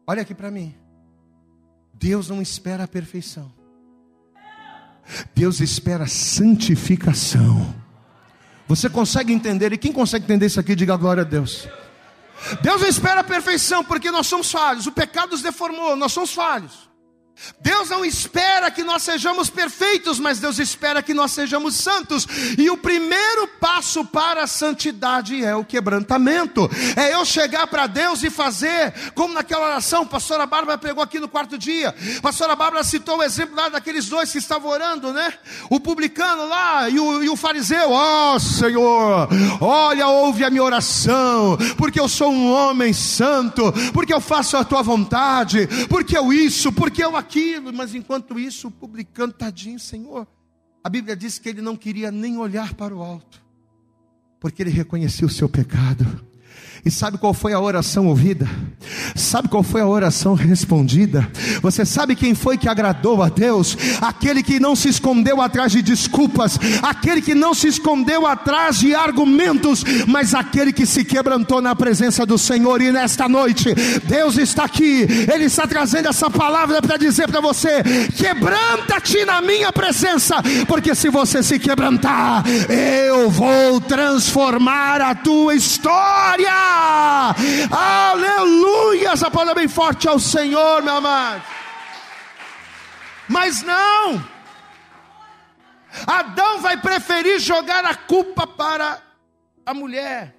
Olha 0.07 0.23
aqui 0.23 0.35
para 0.35 0.51
mim. 0.51 0.73
Deus 1.95 2.29
não 2.29 2.41
espera 2.41 2.85
a 2.85 2.89
perfeição. 2.89 3.53
Deus 5.35 5.61
espera 5.61 6.07
santificação. 6.07 7.82
Você 8.75 8.89
consegue 8.89 9.33
entender? 9.33 9.73
E 9.73 9.77
quem 9.77 9.93
consegue 9.93 10.25
entender 10.25 10.47
isso 10.47 10.59
aqui, 10.59 10.75
diga 10.75 10.97
glória 10.97 11.21
a 11.21 11.25
Deus. 11.25 11.69
Deus 12.63 12.83
espera 12.83 13.21
a 13.21 13.25
perfeição, 13.25 13.85
porque 13.85 14.11
nós 14.11 14.27
somos 14.27 14.51
falhos. 14.51 14.87
O 14.87 14.93
pecado 14.93 15.33
nos 15.33 15.43
deformou, 15.43 15.95
nós 15.95 16.13
somos 16.13 16.33
falhos. 16.33 16.89
Deus 17.61 17.91
não 17.91 18.05
espera 18.05 18.71
que 18.71 18.83
nós 18.83 19.03
sejamos 19.03 19.49
perfeitos, 19.49 20.19
mas 20.19 20.39
Deus 20.39 20.59
espera 20.59 21.03
que 21.03 21.15
nós 21.15 21.33
sejamos 21.33 21.75
santos. 21.75 22.27
E 22.59 22.71
o 22.71 22.77
primeiro 22.77 23.49
passo 23.61 24.05
para 24.05 24.45
a 24.45 24.47
santidade 24.47 25.45
é 25.45 25.55
o 25.55 25.65
quebrantamento. 25.65 26.69
É 26.97 27.15
eu 27.15 27.25
chegar 27.25 27.67
para 27.67 27.87
Deus 27.87 28.23
e 28.23 28.31
fazer, 28.31 28.93
como 29.15 29.35
naquela 29.35 29.67
oração, 29.67 30.03
a 30.03 30.07
pastora 30.07 30.47
Bárbara 30.47 30.79
pegou 30.79 31.03
aqui 31.03 31.19
no 31.19 31.29
quarto 31.29 31.57
dia. 31.57 31.95
A 32.19 32.21
pastora 32.21 32.57
Bárbara 32.57 32.85
citou 32.85 33.19
o 33.19 33.23
exemplo 33.23 33.57
lá 33.57 33.69
daqueles 33.69 34.09
dois 34.09 34.31
que 34.31 34.39
estavam 34.39 34.71
orando, 34.71 35.13
né? 35.13 35.33
O 35.71 35.79
publicano 35.81 36.49
lá 36.49 36.89
e 36.89 36.99
o, 36.99 37.23
e 37.23 37.29
o 37.29 37.37
fariseu. 37.37 37.91
Ó 37.91 38.35
oh, 38.35 38.41
Senhor, 38.41 39.29
olha, 39.61 40.09
ouve 40.09 40.45
a 40.45 40.51
minha 40.51 40.63
oração, 40.63 41.57
porque 41.77 42.01
eu 42.01 42.09
sou 42.09 42.31
um 42.31 42.53
homem 42.53 42.93
santo, 42.93 43.73
porque 43.93 44.13
eu 44.13 44.21
faço 44.21 44.57
a 44.57 44.65
tua 44.65 44.83
vontade, 44.83 45.69
porque 45.89 46.17
eu 46.17 46.33
isso, 46.33 46.73
porque 46.73 47.03
eu 47.03 47.17
aquilo 47.17 47.22
aquilo, 47.23 47.73
mas 47.73 47.95
enquanto 47.95 48.39
isso, 48.39 48.69
o 48.69 48.71
publicano, 48.71 49.33
tadinho, 49.33 49.79
Senhor. 49.79 50.27
A 50.85 50.89
Bíblia 50.89 51.17
diz 51.17 51.39
que 51.39 51.49
ele 51.49 51.63
não 51.63 51.77
queria 51.77 52.11
nem 52.11 52.37
olhar 52.37 52.75
para 52.75 52.95
o 52.95 53.03
alto, 53.03 53.43
porque 54.41 54.63
ele 54.63 54.71
reconhecia 54.71 55.27
o 55.27 55.31
seu 55.31 55.49
pecado. 55.49 56.05
E 56.85 56.91
sabe 56.91 57.17
qual 57.17 57.33
foi 57.33 57.53
a 57.53 57.61
oração 57.61 58.09
ouvida? 58.09 58.49
Sabe 59.15 59.47
qual 59.47 59.63
foi 59.63 59.81
a 59.81 59.87
oração 59.87 60.35
respondida? 60.35 61.31
Você 61.61 61.87
sabe 61.87 62.17
quem 62.17 62.35
foi 62.35 62.59
que 62.59 62.69
agradou 62.69 63.23
a 63.23 63.29
Deus? 63.29 63.79
Aquele 64.01 64.43
que 64.43 64.59
não 64.59 64.75
se 64.75 64.89
escondeu 64.89 65.41
atrás 65.41 65.71
de 65.71 65.81
desculpas, 65.81 66.59
aquele 66.83 67.23
que 67.23 67.37
não 67.37 67.55
se 67.55 67.69
escondeu 67.69 68.27
atrás 68.27 68.81
de 68.81 68.97
argumentos, 68.97 69.85
mas 70.09 70.35
aquele 70.35 70.73
que 70.73 70.85
se 70.85 71.05
quebrantou 71.05 71.63
na 71.63 71.77
presença 71.77 72.27
do 72.27 72.37
Senhor. 72.37 72.83
E 72.83 72.91
nesta 72.91 73.29
noite, 73.29 73.73
Deus 74.03 74.37
está 74.37 74.65
aqui, 74.65 75.07
Ele 75.33 75.45
está 75.45 75.69
trazendo 75.69 76.09
essa 76.09 76.29
palavra 76.29 76.83
para 76.83 76.97
dizer 76.97 77.29
para 77.29 77.41
você: 77.41 77.81
quebranta-te 78.17 79.25
na 79.25 79.41
minha 79.41 79.73
presença, 79.73 80.43
porque 80.67 80.97
se 80.97 81.09
você 81.11 81.45
se 81.45 81.61
quebrantar, 81.61 82.43
eu 82.69 83.31
vou 83.31 83.81
transformar 83.81 85.01
a 85.01 85.15
tua 85.15 85.55
história. 85.55 86.72
Aleluia! 87.71 89.11
Essa 89.11 89.31
palavra 89.31 89.55
bem 89.55 89.69
forte 89.69 90.09
ao 90.09 90.19
Senhor, 90.19 90.83
meu 90.83 90.95
amado. 90.95 91.43
Mas 93.29 93.63
não. 93.63 94.25
Adão 96.07 96.61
vai 96.61 96.81
preferir 96.81 97.39
jogar 97.39 97.85
a 97.85 97.95
culpa 97.95 98.47
para 98.47 99.03
a 99.65 99.75
mulher. 99.75 100.37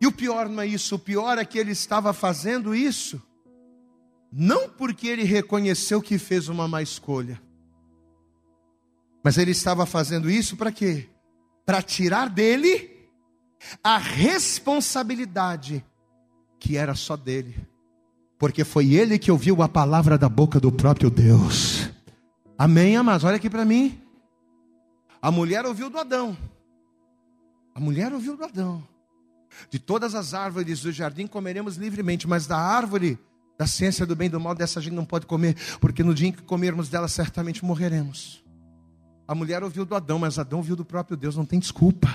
E 0.00 0.06
o 0.06 0.12
pior 0.12 0.48
não 0.48 0.62
é 0.62 0.66
isso, 0.66 0.94
o 0.94 0.98
pior 0.98 1.36
é 1.38 1.44
que 1.44 1.58
ele 1.58 1.72
estava 1.72 2.14
fazendo 2.14 2.74
isso, 2.74 3.22
não 4.32 4.68
porque 4.68 5.06
ele 5.06 5.24
reconheceu 5.24 6.00
que 6.00 6.16
fez 6.16 6.48
uma 6.48 6.66
má 6.66 6.80
escolha, 6.80 7.40
mas 9.22 9.36
ele 9.36 9.50
estava 9.50 9.84
fazendo 9.84 10.30
isso 10.30 10.56
para 10.56 10.72
quê? 10.72 11.06
Para 11.66 11.82
tirar 11.82 12.30
dele 12.30 12.99
a 13.82 13.98
responsabilidade 13.98 15.84
que 16.58 16.76
era 16.76 16.94
só 16.94 17.16
dele, 17.16 17.56
porque 18.38 18.64
foi 18.64 18.92
ele 18.94 19.18
que 19.18 19.30
ouviu 19.30 19.62
a 19.62 19.68
palavra 19.68 20.16
da 20.18 20.28
boca 20.28 20.60
do 20.60 20.70
próprio 20.70 21.10
Deus. 21.10 21.90
Amém, 22.58 22.96
amados? 22.96 23.24
Olha 23.24 23.36
aqui 23.36 23.48
para 23.48 23.64
mim. 23.64 24.00
A 25.22 25.30
mulher 25.30 25.64
ouviu 25.66 25.88
do 25.90 25.98
Adão. 25.98 26.36
A 27.74 27.80
mulher 27.80 28.12
ouviu 28.12 28.36
do 28.36 28.44
Adão. 28.44 28.86
De 29.70 29.78
todas 29.78 30.14
as 30.14 30.34
árvores 30.34 30.80
do 30.80 30.92
jardim 30.92 31.26
comeremos 31.26 31.76
livremente, 31.76 32.28
mas 32.28 32.46
da 32.46 32.58
árvore 32.58 33.18
da 33.60 33.66
ciência 33.66 34.06
do 34.06 34.16
bem 34.16 34.24
e 34.24 34.30
do 34.30 34.40
mal, 34.40 34.54
dessa 34.54 34.80
gente 34.80 34.94
não 34.94 35.04
pode 35.04 35.26
comer, 35.26 35.54
porque 35.82 36.02
no 36.02 36.14
dia 36.14 36.28
em 36.28 36.32
que 36.32 36.40
comermos 36.40 36.88
dela, 36.88 37.06
certamente 37.08 37.62
morreremos. 37.62 38.42
A 39.28 39.34
mulher 39.34 39.62
ouviu 39.62 39.84
do 39.84 39.94
Adão, 39.94 40.18
mas 40.18 40.38
Adão 40.38 40.60
ouviu 40.60 40.74
do 40.74 40.82
próprio 40.82 41.14
Deus, 41.14 41.36
não 41.36 41.44
tem 41.44 41.58
desculpa. 41.58 42.08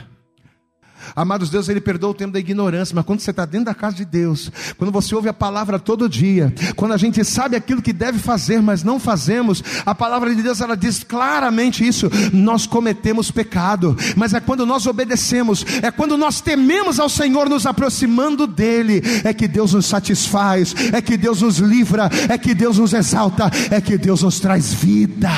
Amados, 1.15 1.49
Deus, 1.49 1.69
Ele 1.69 1.81
perdoa 1.81 2.11
o 2.11 2.13
tempo 2.13 2.33
da 2.33 2.39
ignorância, 2.39 2.95
mas 2.95 3.05
quando 3.05 3.19
você 3.19 3.31
está 3.31 3.45
dentro 3.45 3.65
da 3.65 3.75
casa 3.75 3.95
de 3.95 4.05
Deus, 4.05 4.51
quando 4.77 4.91
você 4.91 5.13
ouve 5.13 5.29
a 5.29 5.33
palavra 5.33 5.79
todo 5.79 6.09
dia, 6.09 6.53
quando 6.75 6.93
a 6.93 6.97
gente 6.97 7.23
sabe 7.23 7.55
aquilo 7.55 7.81
que 7.81 7.93
deve 7.93 8.19
fazer, 8.19 8.61
mas 8.61 8.83
não 8.83 8.99
fazemos, 8.99 9.63
a 9.85 9.93
palavra 9.93 10.33
de 10.33 10.41
Deus, 10.41 10.61
ela 10.61 10.75
diz 10.75 11.03
claramente 11.03 11.85
isso, 11.85 12.09
nós 12.33 12.65
cometemos 12.65 13.31
pecado, 13.31 13.95
mas 14.15 14.33
é 14.33 14.39
quando 14.39 14.65
nós 14.65 14.85
obedecemos, 14.85 15.65
é 15.81 15.91
quando 15.91 16.17
nós 16.17 16.41
tememos 16.41 16.99
ao 16.99 17.09
Senhor, 17.09 17.49
nos 17.49 17.65
aproximando 17.65 18.47
dEle, 18.47 19.01
é 19.23 19.33
que 19.33 19.47
Deus 19.47 19.73
nos 19.73 19.85
satisfaz, 19.85 20.75
é 20.93 21.01
que 21.01 21.17
Deus 21.17 21.41
nos 21.41 21.57
livra, 21.57 22.09
é 22.29 22.37
que 22.37 22.53
Deus 22.53 22.77
nos 22.77 22.93
exalta, 22.93 23.49
é 23.71 23.79
que 23.79 23.97
Deus 23.97 24.21
nos 24.23 24.39
traz 24.39 24.73
vida. 24.73 25.29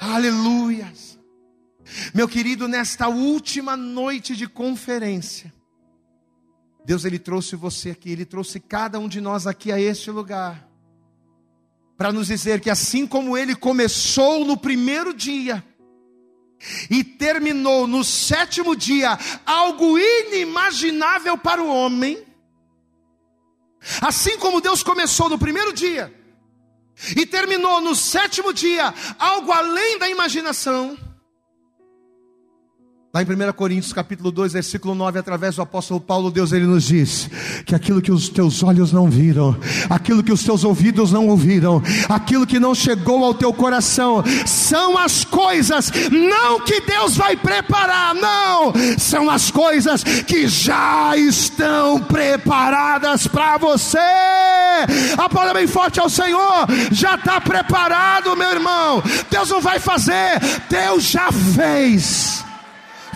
Aleluia. 0.00 1.03
Meu 2.12 2.28
querido, 2.28 2.66
nesta 2.66 3.08
última 3.08 3.76
noite 3.76 4.34
de 4.34 4.46
conferência, 4.46 5.52
Deus 6.84 7.04
ele 7.04 7.18
trouxe 7.18 7.56
você 7.56 7.90
aqui, 7.90 8.10
ele 8.10 8.24
trouxe 8.24 8.60
cada 8.60 8.98
um 8.98 9.08
de 9.08 9.20
nós 9.20 9.46
aqui 9.46 9.72
a 9.72 9.80
este 9.80 10.10
lugar, 10.10 10.68
para 11.96 12.12
nos 12.12 12.26
dizer 12.26 12.60
que 12.60 12.68
assim 12.68 13.06
como 13.06 13.36
ele 13.36 13.54
começou 13.54 14.44
no 14.44 14.56
primeiro 14.56 15.14
dia, 15.14 15.64
e 16.90 17.04
terminou 17.04 17.86
no 17.86 18.02
sétimo 18.02 18.74
dia 18.74 19.18
algo 19.44 19.98
inimaginável 19.98 21.36
para 21.36 21.62
o 21.62 21.68
homem, 21.68 22.24
assim 24.00 24.38
como 24.38 24.60
Deus 24.60 24.82
começou 24.82 25.28
no 25.28 25.38
primeiro 25.38 25.72
dia 25.72 26.12
e 27.16 27.26
terminou 27.26 27.80
no 27.80 27.94
sétimo 27.94 28.52
dia 28.52 28.94
algo 29.18 29.52
além 29.52 29.98
da 29.98 30.08
imaginação, 30.08 30.96
Lá 33.14 33.22
em 33.22 33.26
1 33.26 33.52
Coríntios 33.52 33.92
capítulo 33.92 34.32
2, 34.32 34.54
versículo 34.54 34.92
9, 34.92 35.20
através 35.20 35.54
do 35.54 35.62
apóstolo 35.62 36.00
Paulo, 36.00 36.32
Deus 36.32 36.50
ele 36.50 36.66
nos 36.66 36.82
diz 36.82 37.30
que 37.64 37.72
aquilo 37.72 38.02
que 38.02 38.10
os 38.10 38.28
teus 38.28 38.60
olhos 38.60 38.90
não 38.90 39.08
viram, 39.08 39.56
aquilo 39.88 40.20
que 40.20 40.32
os 40.32 40.42
teus 40.42 40.64
ouvidos 40.64 41.12
não 41.12 41.28
ouviram, 41.28 41.80
aquilo 42.08 42.44
que 42.44 42.58
não 42.58 42.74
chegou 42.74 43.24
ao 43.24 43.32
teu 43.32 43.52
coração, 43.52 44.24
são 44.44 44.98
as 44.98 45.24
coisas 45.24 45.92
não 46.10 46.58
que 46.58 46.80
Deus 46.80 47.16
vai 47.16 47.36
preparar, 47.36 48.16
não, 48.16 48.72
são 48.98 49.30
as 49.30 49.48
coisas 49.48 50.02
que 50.02 50.48
já 50.48 51.16
estão 51.16 52.00
preparadas 52.00 53.28
para 53.28 53.58
você. 53.58 53.98
Aplauda 55.16 55.54
bem 55.54 55.68
forte 55.68 56.00
ao 56.00 56.10
Senhor, 56.10 56.66
já 56.90 57.14
está 57.14 57.40
preparado, 57.40 58.36
meu 58.36 58.50
irmão. 58.50 59.00
Deus 59.30 59.50
não 59.50 59.60
vai 59.60 59.78
fazer, 59.78 60.40
Deus 60.68 61.04
já 61.04 61.30
fez. 61.30 62.44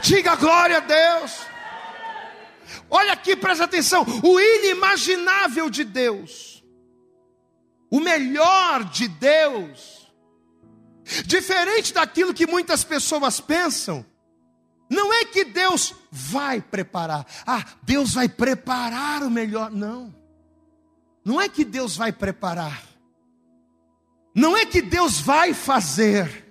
Diga 0.03 0.37
glória 0.37 0.79
a 0.79 0.81
Deus. 0.81 1.49
Olha 2.91 3.13
aqui, 3.13 3.37
presta 3.37 3.65
atenção. 3.65 4.05
O 4.23 4.41
inimaginável 4.41 5.71
de 5.71 5.85
Deus, 5.85 6.65
o 7.91 8.01
melhor 8.01 8.85
de 8.85 9.09
Deus, 9.09 10.11
diferente 11.25 11.93
daquilo 11.93 12.35
que 12.35 12.47
muitas 12.47 12.85
pessoas 12.85 13.41
pensam, 13.41 14.05
não 14.91 15.13
é 15.13 15.25
que 15.25 15.45
Deus 15.45 15.95
vai 16.11 16.61
preparar, 16.61 17.27
ah, 17.47 17.65
Deus 17.83 18.15
vai 18.15 18.29
preparar 18.29 19.23
o 19.23 19.31
melhor, 19.31 19.71
não, 19.71 20.15
não 21.25 21.41
é 21.41 21.49
que 21.49 21.65
Deus 21.65 21.97
vai 21.97 22.11
preparar, 22.11 22.83
não 24.35 24.57
é 24.57 24.65
que 24.65 24.81
Deus 24.81 25.21
vai 25.21 25.53
fazer, 25.53 26.48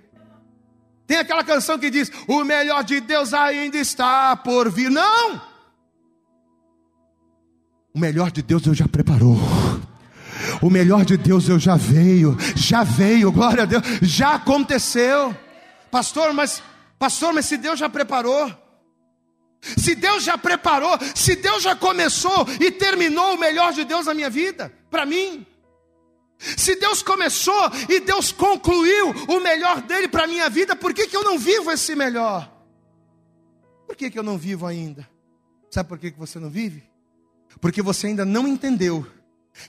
tem 1.08 1.16
aquela 1.16 1.42
canção 1.42 1.78
que 1.78 1.90
diz: 1.90 2.12
O 2.28 2.44
melhor 2.44 2.84
de 2.84 3.00
Deus 3.00 3.32
ainda 3.32 3.78
está 3.78 4.36
por 4.36 4.70
vir. 4.70 4.90
Não! 4.90 5.40
O 7.94 7.98
melhor 7.98 8.30
de 8.30 8.42
Deus 8.42 8.62
Deus 8.62 8.76
já 8.76 8.86
preparou. 8.86 9.38
O 10.60 10.68
melhor 10.68 11.06
de 11.06 11.16
Deus 11.16 11.46
Deus 11.46 11.62
já 11.62 11.76
veio, 11.76 12.36
já 12.54 12.84
veio, 12.84 13.32
glória 13.32 13.62
a 13.62 13.66
Deus, 13.66 13.82
já 14.02 14.34
aconteceu. 14.34 15.34
Pastor, 15.90 16.34
mas 16.34 16.62
pastor, 16.98 17.32
mas 17.32 17.46
se 17.46 17.56
Deus 17.56 17.78
já 17.78 17.88
preparou, 17.88 18.54
se 19.62 19.94
Deus 19.94 20.22
já 20.22 20.36
preparou, 20.36 20.98
se 21.14 21.36
Deus 21.36 21.62
já 21.62 21.74
começou 21.74 22.46
e 22.60 22.70
terminou 22.70 23.34
o 23.34 23.40
melhor 23.40 23.72
de 23.72 23.82
Deus 23.84 24.04
na 24.04 24.12
minha 24.12 24.28
vida, 24.28 24.70
para 24.90 25.06
mim, 25.06 25.46
se 26.38 26.76
Deus 26.76 27.02
começou 27.02 27.70
e 27.88 28.00
Deus 28.00 28.30
concluiu 28.30 29.10
o 29.28 29.40
melhor 29.40 29.82
dele 29.82 30.08
para 30.08 30.24
a 30.24 30.26
minha 30.26 30.48
vida, 30.48 30.76
por 30.76 30.94
que, 30.94 31.06
que 31.06 31.16
eu 31.16 31.24
não 31.24 31.38
vivo 31.38 31.70
esse 31.70 31.94
melhor? 31.94 32.52
Por 33.86 33.96
que, 33.96 34.10
que 34.10 34.18
eu 34.18 34.22
não 34.22 34.38
vivo 34.38 34.66
ainda? 34.66 35.08
Sabe 35.70 35.88
por 35.88 35.98
que, 35.98 36.10
que 36.10 36.18
você 36.18 36.38
não 36.38 36.48
vive? 36.48 36.82
Porque 37.60 37.82
você 37.82 38.06
ainda 38.06 38.24
não 38.24 38.46
entendeu 38.46 39.06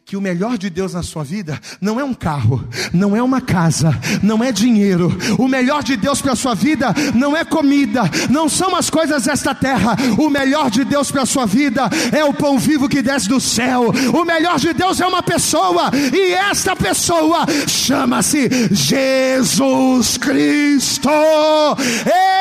que 0.05 0.17
o 0.17 0.21
melhor 0.21 0.57
de 0.57 0.69
Deus 0.69 0.93
na 0.93 1.03
sua 1.03 1.23
vida 1.23 1.59
não 1.79 1.99
é 1.99 2.03
um 2.03 2.13
carro, 2.13 2.67
não 2.93 3.15
é 3.15 3.21
uma 3.21 3.41
casa, 3.41 3.97
não 4.23 4.43
é 4.43 4.51
dinheiro. 4.51 5.15
O 5.37 5.47
melhor 5.47 5.83
de 5.83 5.95
Deus 5.95 6.21
para 6.21 6.33
a 6.33 6.35
sua 6.35 6.55
vida 6.55 6.93
não 7.13 7.35
é 7.35 7.43
comida, 7.43 8.03
não 8.29 8.49
são 8.49 8.75
as 8.75 8.89
coisas 8.89 9.25
desta 9.25 9.53
terra. 9.53 9.95
O 10.17 10.29
melhor 10.29 10.69
de 10.69 10.83
Deus 10.83 11.11
para 11.11 11.23
a 11.23 11.27
sua 11.27 11.45
vida 11.45 11.89
é 12.11 12.23
o 12.23 12.33
pão 12.33 12.57
vivo 12.57 12.89
que 12.89 13.01
desce 13.01 13.27
do 13.29 13.39
céu. 13.39 13.91
O 14.13 14.25
melhor 14.25 14.59
de 14.59 14.73
Deus 14.73 14.99
é 14.99 15.05
uma 15.05 15.21
pessoa, 15.21 15.91
e 15.93 16.33
esta 16.33 16.75
pessoa 16.75 17.45
chama-se 17.67 18.49
Jesus 18.71 20.17
Cristo. 20.17 21.09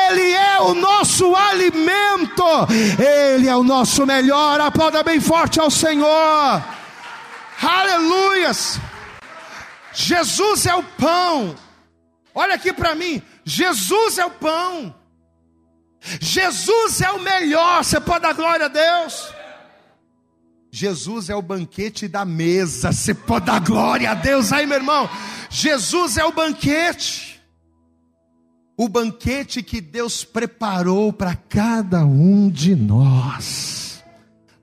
Ele 0.09 0.31
é 0.31 0.59
o 0.61 0.73
nosso 0.73 1.35
alimento, 1.35 2.43
ele 3.35 3.47
é 3.47 3.55
o 3.55 3.63
nosso 3.63 4.05
melhor. 4.05 4.59
Aplauda 4.59 5.03
bem 5.03 5.19
forte 5.19 5.59
ao 5.59 5.69
Senhor. 5.69 6.78
Aleluias! 7.61 8.79
Jesus 9.93 10.65
é 10.65 10.75
o 10.75 10.83
pão. 10.83 11.55
Olha 12.33 12.55
aqui 12.55 12.71
para 12.71 12.95
mim. 12.95 13.21
Jesus 13.43 14.17
é 14.17 14.25
o 14.25 14.31
pão. 14.31 14.95
Jesus 16.21 17.01
é 17.01 17.11
o 17.11 17.19
melhor. 17.19 17.83
Você 17.83 17.99
pode 17.99 18.21
dar 18.21 18.33
glória 18.33 18.65
a 18.65 18.69
Deus? 18.69 19.33
Jesus 20.71 21.29
é 21.29 21.35
o 21.35 21.41
banquete 21.41 22.07
da 22.07 22.23
mesa. 22.23 22.91
Você 22.91 23.13
pode 23.13 23.47
dar 23.47 23.59
glória 23.59 24.11
a 24.11 24.13
Deus 24.13 24.53
aí, 24.53 24.65
meu 24.65 24.77
irmão? 24.77 25.09
Jesus 25.49 26.17
é 26.17 26.23
o 26.23 26.31
banquete. 26.31 27.41
O 28.77 28.87
banquete 28.87 29.61
que 29.61 29.81
Deus 29.81 30.23
preparou 30.23 31.11
para 31.11 31.35
cada 31.35 32.05
um 32.05 32.49
de 32.49 32.75
nós. 32.75 34.01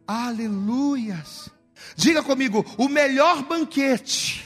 Aleluias. 0.07 1.51
Diga 1.97 2.23
comigo, 2.23 2.65
o 2.77 2.89
melhor 2.89 3.43
banquete. 3.43 4.45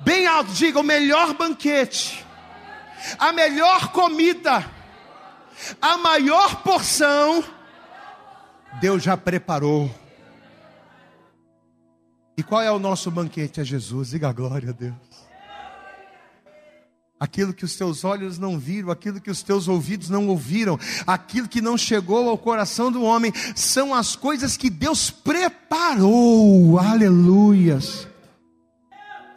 Bem 0.00 0.26
alto, 0.26 0.50
diga 0.52 0.80
o 0.80 0.82
melhor 0.82 1.34
banquete. 1.34 2.24
A 3.18 3.32
melhor 3.32 3.92
comida. 3.92 4.68
A 5.80 5.98
maior 5.98 6.62
porção. 6.62 7.44
Deus 8.80 9.02
já 9.02 9.16
preparou. 9.16 9.94
E 12.36 12.42
qual 12.42 12.62
é 12.62 12.72
o 12.72 12.78
nosso 12.78 13.10
banquete? 13.10 13.60
É 13.60 13.64
Jesus. 13.64 14.10
Diga 14.10 14.32
glória 14.32 14.70
a 14.70 14.72
Deus 14.72 15.11
aquilo 17.22 17.54
que 17.54 17.64
os 17.64 17.76
teus 17.76 18.02
olhos 18.02 18.36
não 18.36 18.58
viram, 18.58 18.90
aquilo 18.90 19.20
que 19.20 19.30
os 19.30 19.44
teus 19.44 19.68
ouvidos 19.68 20.10
não 20.10 20.26
ouviram, 20.26 20.76
aquilo 21.06 21.46
que 21.46 21.62
não 21.62 21.78
chegou 21.78 22.28
ao 22.28 22.36
coração 22.36 22.90
do 22.90 23.00
homem, 23.04 23.32
são 23.54 23.94
as 23.94 24.16
coisas 24.16 24.56
que 24.56 24.68
Deus 24.68 25.08
preparou, 25.08 26.80
aleluias. 26.80 28.08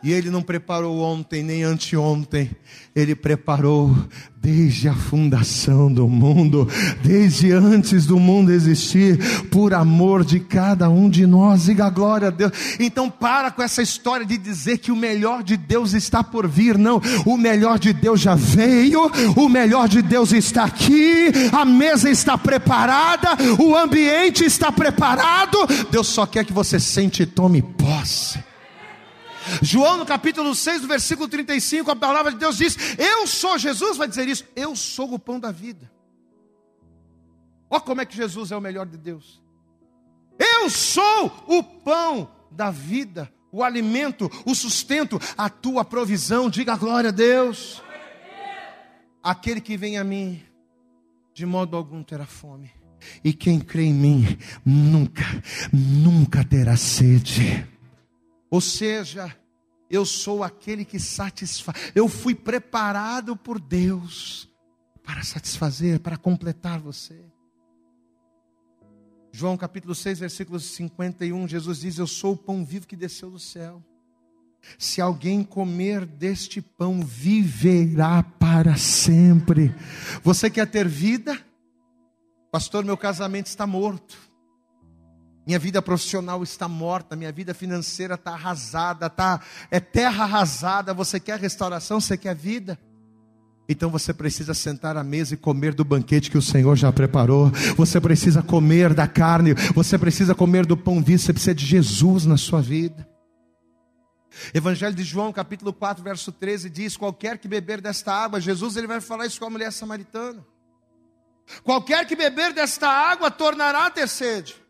E 0.06 0.14
Ele 0.14 0.30
não 0.30 0.44
preparou 0.44 1.00
ontem 1.00 1.42
nem 1.42 1.64
anteontem, 1.64 2.52
Ele 2.96 3.16
preparou 3.16 3.92
desde 4.40 4.88
a 4.88 4.94
fundação 4.94 5.92
do 5.92 6.08
mundo, 6.08 6.70
desde 7.02 7.52
antes 7.52 8.06
do 8.06 8.20
mundo 8.20 8.52
existir, 8.52 9.18
por 9.50 9.74
amor 9.74 10.24
de 10.24 10.40
cada 10.40 10.88
um 10.92 11.10
de 11.10 11.26
nós. 11.26 11.64
Diga 11.64 11.90
glória 11.90 12.28
a 12.28 12.30
Deus. 12.30 12.52
Então 12.80 13.10
para 13.10 13.50
com 13.50 13.64
essa 13.64 13.82
história 13.82 14.24
de 14.24 14.38
dizer 14.38 14.78
que 14.78 14.92
o 14.92 14.96
melhor 14.96 15.42
de 15.42 15.58
Deus 15.58 15.94
está 15.94 16.24
por 16.24 16.48
vir. 16.48 16.78
Não, 16.78 17.02
o 17.26 17.36
melhor 17.36 17.80
de 17.80 17.92
Deus 17.92 18.22
já 18.22 18.36
veio, 18.36 19.12
o 19.36 19.50
melhor 19.50 19.88
de 19.88 20.04
Deus 20.04 20.32
está 20.32 20.66
aqui, 20.66 21.32
a 21.52 21.66
mesa 21.66 22.12
está 22.12 22.38
preparada, 22.38 23.30
o 23.58 23.76
ambiente 23.76 24.46
está 24.46 24.72
preparado. 24.72 25.58
Deus 25.90 26.06
só 26.06 26.28
quer 26.28 26.46
que 26.46 26.54
você 26.54 26.80
sente 26.80 27.24
e 27.24 27.26
tome 27.26 27.64
posse. 27.64 28.38
João 29.62 29.98
no 29.98 30.06
capítulo 30.06 30.54
6, 30.56 30.82
no 30.82 30.88
versículo 30.88 31.28
35, 31.28 31.92
a 31.92 31.96
palavra 31.96 32.32
de 32.32 32.38
Deus 32.38 32.58
diz: 32.58 32.78
Eu 32.98 33.28
sou, 33.28 33.58
Jesus 33.58 33.98
vai 33.98 34.08
dizer 34.08 34.28
isso, 34.28 34.46
eu 34.56 34.76
sou 34.76 35.14
o 35.14 35.20
pão 35.20 35.40
da 35.40 35.52
vida. 35.52 35.92
Olha 37.70 37.82
como 37.82 38.02
é 38.02 38.06
que 38.06 38.16
Jesus 38.16 38.52
é 38.52 38.58
o 38.58 38.62
melhor 38.62 38.86
de 38.86 38.98
Deus. 38.98 39.42
Eu 40.38 40.70
sou 40.70 41.44
o 41.48 41.64
pão 41.64 42.30
da 42.52 42.70
vida, 42.72 43.32
o 43.52 43.64
alimento, 43.64 44.30
o 44.46 44.54
sustento, 44.54 45.20
a 45.38 45.50
tua 45.50 45.84
provisão. 45.84 46.50
Diga 46.50 46.76
glória 46.76 47.10
a 47.10 47.14
Deus. 47.14 47.82
Aquele 49.24 49.60
que 49.60 49.76
vem 49.76 49.98
a 49.98 50.04
mim, 50.04 50.42
de 51.34 51.46
modo 51.46 51.76
algum 51.76 52.04
terá 52.04 52.26
fome. 52.26 52.72
E 53.24 53.34
quem 53.34 53.60
crê 53.60 53.84
em 53.84 53.94
mim 53.94 54.38
nunca, 54.64 55.24
nunca 55.72 56.44
terá 56.44 56.76
sede. 56.76 57.75
Ou 58.56 58.62
seja, 58.62 59.36
eu 59.90 60.06
sou 60.06 60.42
aquele 60.42 60.86
que 60.86 60.98
satisfaz. 60.98 61.92
Eu 61.94 62.08
fui 62.08 62.34
preparado 62.34 63.36
por 63.36 63.60
Deus 63.60 64.50
para 65.04 65.24
satisfazer, 65.24 66.00
para 66.00 66.16
completar 66.16 66.80
você. 66.80 67.20
João 69.30 69.58
capítulo 69.58 69.94
6, 69.94 70.20
versículo 70.20 70.58
51, 70.58 71.50
Jesus 71.50 71.80
diz: 71.82 71.98
Eu 71.98 72.08
sou 72.08 72.32
o 72.32 72.38
pão 72.38 72.64
vivo 72.64 72.88
que 72.88 72.96
desceu 72.96 73.30
do 73.30 73.40
céu. 73.40 73.84
Se 74.80 75.02
alguém 75.02 75.44
comer 75.44 76.06
deste 76.06 76.62
pão, 76.62 77.02
viverá 77.02 78.24
para 78.24 78.78
sempre. 78.78 79.76
Você 80.24 80.50
quer 80.50 80.68
ter 80.68 80.88
vida? 80.88 81.38
Pastor, 82.54 82.86
meu 82.86 82.96
casamento 82.96 83.48
está 83.48 83.68
morto. 83.68 84.18
Minha 85.46 85.60
vida 85.60 85.82
profissional 85.82 86.42
está 86.42 86.68
morta, 86.68 87.16
minha 87.16 87.32
vida 87.32 87.54
financeira 87.54 88.16
está 88.16 88.32
arrasada, 88.32 89.10
tá, 89.10 89.40
é 89.70 89.80
terra 89.80 90.24
arrasada. 90.24 90.94
Você 90.94 91.20
quer 91.20 91.40
restauração? 91.40 92.02
Você 92.02 92.18
quer 92.18 92.36
vida? 92.36 92.80
Então 93.70 93.90
você 93.90 94.14
precisa 94.14 94.54
sentar 94.54 94.98
à 94.98 95.04
mesa 95.04 95.34
e 95.34 95.38
comer 95.38 95.74
do 95.74 95.84
banquete 95.84 96.32
que 96.32 96.38
o 96.38 96.42
Senhor 96.42 96.76
já 96.76 96.92
preparou. 96.92 97.52
Você 97.78 98.02
precisa 98.02 98.42
comer 98.42 98.94
da 98.94 99.08
carne, 99.08 99.54
você 99.74 99.98
precisa 99.98 100.34
comer 100.34 100.66
do 100.66 100.78
pão 100.78 101.04
vivo, 101.04 101.20
você 101.20 101.34
precisa 101.34 101.54
de 101.56 101.66
Jesus 101.66 102.26
na 102.26 102.38
sua 102.38 102.62
vida. 102.62 103.08
Evangelho 104.54 104.96
de 104.96 105.04
João, 105.04 105.32
capítulo 105.32 105.72
4, 105.72 106.04
verso 106.04 106.32
13 106.32 106.70
diz: 106.70 106.98
Qualquer 106.98 107.38
que 107.38 107.48
beber 107.48 107.82
desta 107.82 108.12
água, 108.14 108.42
Jesus 108.42 108.76
ele 108.76 108.88
vai 108.88 109.00
falar 109.00 109.26
isso 109.26 109.40
com 109.40 109.46
a 109.46 109.50
mulher 109.50 109.72
samaritana. 109.72 110.46
Qualquer 111.64 112.06
que 112.06 112.16
beber 112.16 112.54
desta 112.54 112.90
água 112.90 113.30
tornará 113.30 113.86
a 113.86 113.92
ter 113.92 114.08
sede. 114.08 114.65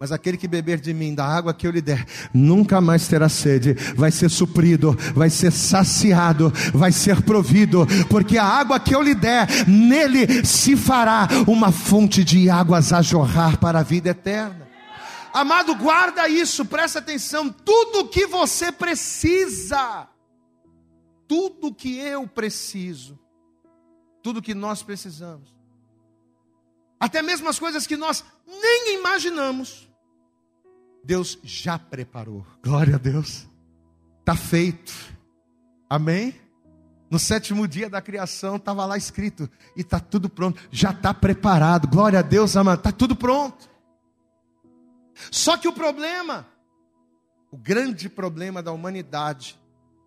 Mas 0.00 0.12
aquele 0.12 0.36
que 0.36 0.46
beber 0.46 0.78
de 0.78 0.94
mim, 0.94 1.12
da 1.12 1.26
água 1.26 1.52
que 1.52 1.66
eu 1.66 1.72
lhe 1.72 1.80
der, 1.80 2.06
nunca 2.32 2.80
mais 2.80 3.08
terá 3.08 3.28
sede, 3.28 3.74
vai 3.96 4.12
ser 4.12 4.30
suprido, 4.30 4.96
vai 5.12 5.28
ser 5.28 5.50
saciado, 5.50 6.52
vai 6.72 6.92
ser 6.92 7.20
provido, 7.22 7.84
porque 8.08 8.38
a 8.38 8.44
água 8.44 8.78
que 8.78 8.94
eu 8.94 9.02
lhe 9.02 9.14
der, 9.14 9.48
nele 9.66 10.44
se 10.44 10.76
fará 10.76 11.26
uma 11.48 11.72
fonte 11.72 12.22
de 12.22 12.48
águas 12.48 12.92
a 12.92 13.02
jorrar 13.02 13.58
para 13.58 13.80
a 13.80 13.82
vida 13.82 14.10
eterna. 14.10 14.68
Amado, 15.34 15.74
guarda 15.74 16.28
isso, 16.28 16.64
presta 16.64 17.00
atenção, 17.00 17.50
tudo 17.50 18.08
que 18.08 18.24
você 18.24 18.70
precisa, 18.70 20.06
tudo 21.26 21.74
que 21.74 21.98
eu 21.98 22.26
preciso, 22.28 23.18
tudo 24.22 24.40
que 24.40 24.54
nós 24.54 24.80
precisamos, 24.80 25.57
até 27.00 27.22
mesmo 27.22 27.48
as 27.48 27.58
coisas 27.58 27.86
que 27.86 27.96
nós 27.96 28.24
nem 28.46 28.98
imaginamos, 28.98 29.88
Deus 31.04 31.38
já 31.42 31.78
preparou. 31.78 32.44
Glória 32.62 32.96
a 32.96 32.98
Deus. 32.98 33.48
Está 34.20 34.36
feito. 34.36 34.92
Amém? 35.88 36.34
No 37.10 37.18
sétimo 37.18 37.66
dia 37.66 37.88
da 37.88 38.02
criação 38.02 38.56
estava 38.56 38.84
lá 38.84 38.96
escrito 38.96 39.48
e 39.74 39.80
está 39.80 39.98
tudo 39.98 40.28
pronto, 40.28 40.60
já 40.70 40.90
está 40.90 41.14
preparado. 41.14 41.88
Glória 41.88 42.18
a 42.18 42.22
Deus, 42.22 42.54
amado, 42.56 42.80
está 42.80 42.92
tudo 42.92 43.16
pronto. 43.16 43.70
Só 45.30 45.56
que 45.56 45.66
o 45.66 45.72
problema, 45.72 46.46
o 47.50 47.56
grande 47.56 48.08
problema 48.08 48.62
da 48.62 48.72
humanidade, 48.72 49.58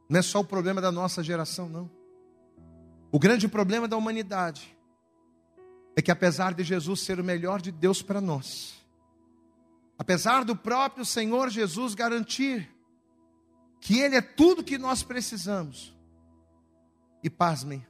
não 0.07 0.19
é 0.19 0.21
só 0.21 0.41
o 0.41 0.45
problema 0.45 0.79
da 0.79 0.91
nossa 0.91 1.23
geração, 1.23 1.67
não. 1.67 1.89
O 3.11 3.17
grande 3.17 3.47
problema 3.47 3.87
da 3.87 3.97
humanidade 3.97 4.77
é 6.01 6.03
que 6.03 6.11
apesar 6.11 6.53
de 6.53 6.63
Jesus 6.63 7.01
ser 7.01 7.19
o 7.19 7.23
melhor 7.23 7.61
de 7.61 7.71
Deus 7.71 8.01
para 8.01 8.19
nós, 8.19 8.73
apesar 9.97 10.43
do 10.43 10.55
próprio 10.55 11.05
Senhor 11.05 11.49
Jesus 11.49 11.93
garantir 11.93 12.69
que 13.79 13.99
Ele 13.99 14.15
é 14.15 14.21
tudo 14.21 14.63
que 14.63 14.77
nós 14.77 15.03
precisamos, 15.03 15.95
e 17.23 17.29
pasmem, 17.29 17.85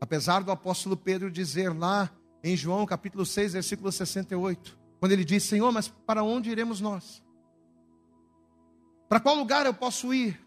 apesar 0.00 0.42
do 0.42 0.50
apóstolo 0.50 0.96
Pedro 0.96 1.30
dizer 1.30 1.76
lá 1.76 2.10
em 2.42 2.56
João 2.56 2.86
capítulo 2.86 3.26
6, 3.26 3.52
versículo 3.52 3.92
68, 3.92 4.78
quando 4.98 5.12
ele 5.12 5.24
diz: 5.24 5.42
Senhor, 5.42 5.70
mas 5.70 5.88
para 5.88 6.22
onde 6.22 6.50
iremos 6.50 6.80
nós? 6.80 7.22
Para 9.06 9.20
qual 9.20 9.36
lugar 9.36 9.66
eu 9.66 9.74
posso 9.74 10.14
ir? 10.14 10.40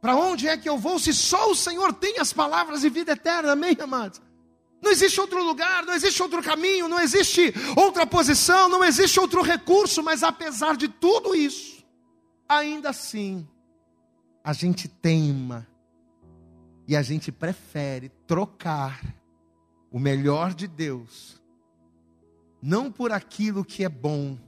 Para 0.00 0.14
onde 0.14 0.46
é 0.46 0.56
que 0.56 0.68
eu 0.68 0.78
vou 0.78 0.98
se 1.00 1.12
só 1.12 1.50
o 1.50 1.56
Senhor 1.56 1.92
tem 1.92 2.20
as 2.20 2.32
palavras 2.32 2.82
de 2.82 2.88
vida 2.88 3.12
eterna? 3.12 3.52
Amém, 3.52 3.76
amados? 3.80 4.22
Não 4.82 4.90
existe 4.90 5.20
outro 5.20 5.42
lugar, 5.42 5.84
não 5.84 5.94
existe 5.94 6.22
outro 6.22 6.42
caminho, 6.42 6.88
não 6.88 7.00
existe 7.00 7.52
outra 7.76 8.06
posição, 8.06 8.68
não 8.68 8.84
existe 8.84 9.18
outro 9.18 9.42
recurso, 9.42 10.02
mas 10.02 10.22
apesar 10.22 10.76
de 10.76 10.88
tudo 10.88 11.34
isso, 11.34 11.84
ainda 12.48 12.90
assim, 12.90 13.48
a 14.44 14.52
gente 14.52 14.86
teima 14.86 15.66
e 16.86 16.94
a 16.94 17.02
gente 17.02 17.32
prefere 17.32 18.10
trocar 18.26 19.02
o 19.90 19.98
melhor 19.98 20.54
de 20.54 20.68
Deus, 20.68 21.42
não 22.62 22.92
por 22.92 23.12
aquilo 23.12 23.64
que 23.64 23.82
é 23.82 23.88
bom, 23.88 24.38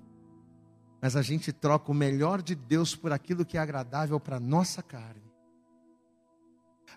mas 1.01 1.17
a 1.17 1.23
gente 1.23 1.53
troca 1.53 1.91
o 1.91 1.95
melhor 1.95 2.43
de 2.43 2.55
Deus 2.55 2.95
por 2.95 3.13
aquilo 3.13 3.45
que 3.45 3.57
é 3.57 3.61
agradável 3.61 4.21
para 4.21 4.37
a 4.37 4.41
nossa 4.41 4.83
carne. 4.83 5.23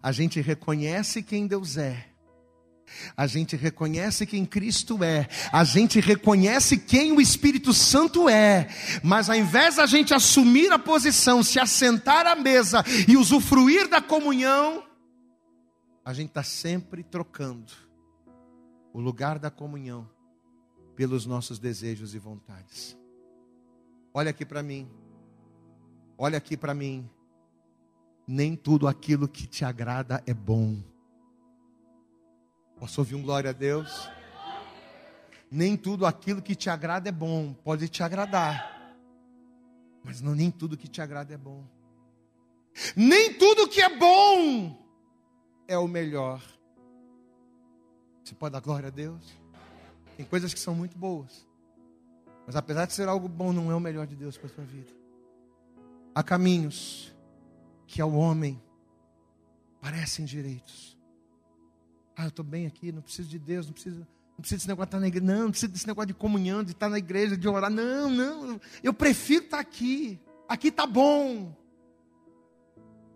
A 0.01 0.11
gente 0.11 0.41
reconhece 0.41 1.23
quem 1.23 1.47
Deus 1.47 1.77
é 1.77 2.11
a 3.16 3.28
gente 3.28 3.56
reconhece 3.56 4.26
quem 4.26 4.46
Cristo 4.46 5.04
é, 5.04 5.28
a 5.52 5.64
gente 5.64 6.00
reconhece 6.00 6.78
quem 6.78 7.12
o 7.12 7.22
Espírito 7.22 7.74
Santo 7.74 8.28
é, 8.30 8.68
mas 9.04 9.30
ao 9.30 9.36
invés 9.36 9.76
da 9.76 9.86
gente 9.86 10.14
assumir 10.14 10.72
a 10.72 10.80
posição, 10.80 11.44
se 11.44 11.60
assentar 11.60 12.28
à 12.28 12.36
mesa 12.36 12.84
e 13.08 13.18
usufruir 13.18 13.88
da 13.88 14.02
comunhão, 14.02 14.84
a 16.04 16.14
gente 16.14 16.30
está 16.30 16.44
sempre 16.44 17.04
trocando 17.04 17.72
o 18.94 19.00
lugar 19.00 19.39
da 19.39 19.50
comunhão 19.50 20.10
pelos 20.96 21.26
nossos 21.26 21.60
desejos 21.60 22.14
e 22.14 22.20
vontades. 22.20 22.98
Olha 24.14 24.32
aqui 24.32 24.46
para 24.46 24.62
mim, 24.62 24.89
olha 26.18 26.38
aqui 26.38 26.58
para 26.58 26.74
mim, 26.74 27.10
nem 28.28 28.56
tudo 28.56 28.88
aquilo 28.88 29.28
que 29.28 29.48
te 29.48 29.64
agrada 29.64 30.22
é 30.26 30.34
bom. 30.34 30.78
Posso 32.82 32.99
ouvir 32.99 33.13
um 33.13 33.21
glória 33.21 33.51
a 33.51 33.53
Deus? 33.53 34.09
Nem 35.51 35.77
tudo 35.77 36.03
aquilo 36.03 36.41
que 36.41 36.55
te 36.55 36.67
agrada 36.67 37.09
é 37.09 37.11
bom, 37.11 37.53
pode 37.53 37.88
te 37.88 38.01
agradar, 38.01 38.97
mas 40.03 40.19
não 40.19 40.34
nem 40.34 40.49
tudo 40.49 40.75
que 40.75 40.88
te 40.88 40.99
agrada 40.99 41.32
é 41.32 41.38
bom. 41.38 41.63
Nem 42.95 43.36
tudo 43.36 43.67
que 43.67 43.79
é 43.79 43.95
bom 43.95 44.84
é 45.67 45.77
o 45.77 45.88
melhor. 45.88 46.41
Você 48.23 48.34
pode 48.34 48.53
dar 48.53 48.61
glória 48.61 48.88
a 48.88 48.91
Deus? 48.91 49.32
Tem 50.17 50.25
coisas 50.25 50.51
que 50.51 50.59
são 50.59 50.73
muito 50.73 50.97
boas, 50.97 51.47
mas 52.47 52.55
apesar 52.55 52.88
de 52.88 52.93
ser 52.93 53.07
algo 53.07 53.29
bom, 53.29 53.53
não 53.53 53.71
é 53.71 53.75
o 53.75 53.79
melhor 53.79 54.07
de 54.07 54.15
Deus 54.15 54.39
para 54.39 54.47
a 54.47 54.53
sua 54.55 54.63
vida. 54.63 54.91
Há 56.15 56.23
caminhos 56.23 57.15
que 57.86 58.01
ao 58.01 58.11
homem 58.11 58.59
parecem 59.79 60.25
direitos, 60.25 60.91
ah, 62.22 62.26
eu 62.26 62.30
estou 62.30 62.45
bem 62.45 62.67
aqui, 62.67 62.91
não 62.91 63.01
preciso 63.01 63.28
de 63.28 63.39
Deus, 63.39 63.65
não 63.65 63.74
preciso, 63.74 63.99
não 63.99 64.41
preciso 64.41 64.59
desse 64.59 64.67
negócio 64.67 64.86
de 64.86 64.89
estar 64.89 64.99
na 64.99 65.07
igreja. 65.07 65.26
Não, 65.26 65.43
não 65.43 65.51
preciso 65.51 65.72
desse 65.72 65.88
negócio 65.88 66.07
de 66.07 66.13
comunhão, 66.13 66.63
de 66.63 66.72
estar 66.72 66.88
na 66.88 66.99
igreja, 66.99 67.36
de 67.36 67.47
orar. 67.47 67.72
Não, 67.72 68.09
não. 68.09 68.61
Eu 68.84 68.93
prefiro 68.93 69.45
estar 69.45 69.59
aqui. 69.59 70.19
Aqui 70.47 70.67
está 70.67 70.86
bom. 70.86 71.55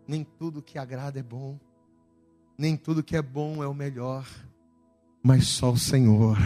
Nem 0.07 0.23
tudo 0.23 0.61
que 0.61 0.79
agrada 0.79 1.19
é 1.19 1.23
bom. 1.23 1.59
Nem 2.57 2.75
tudo 2.75 3.03
que 3.03 3.15
é 3.15 3.21
bom 3.21 3.63
é 3.63 3.67
o 3.67 3.73
melhor 3.73 4.27
mas 5.25 5.47
só 5.47 5.71
o 5.71 5.77
Senhor 5.77 6.37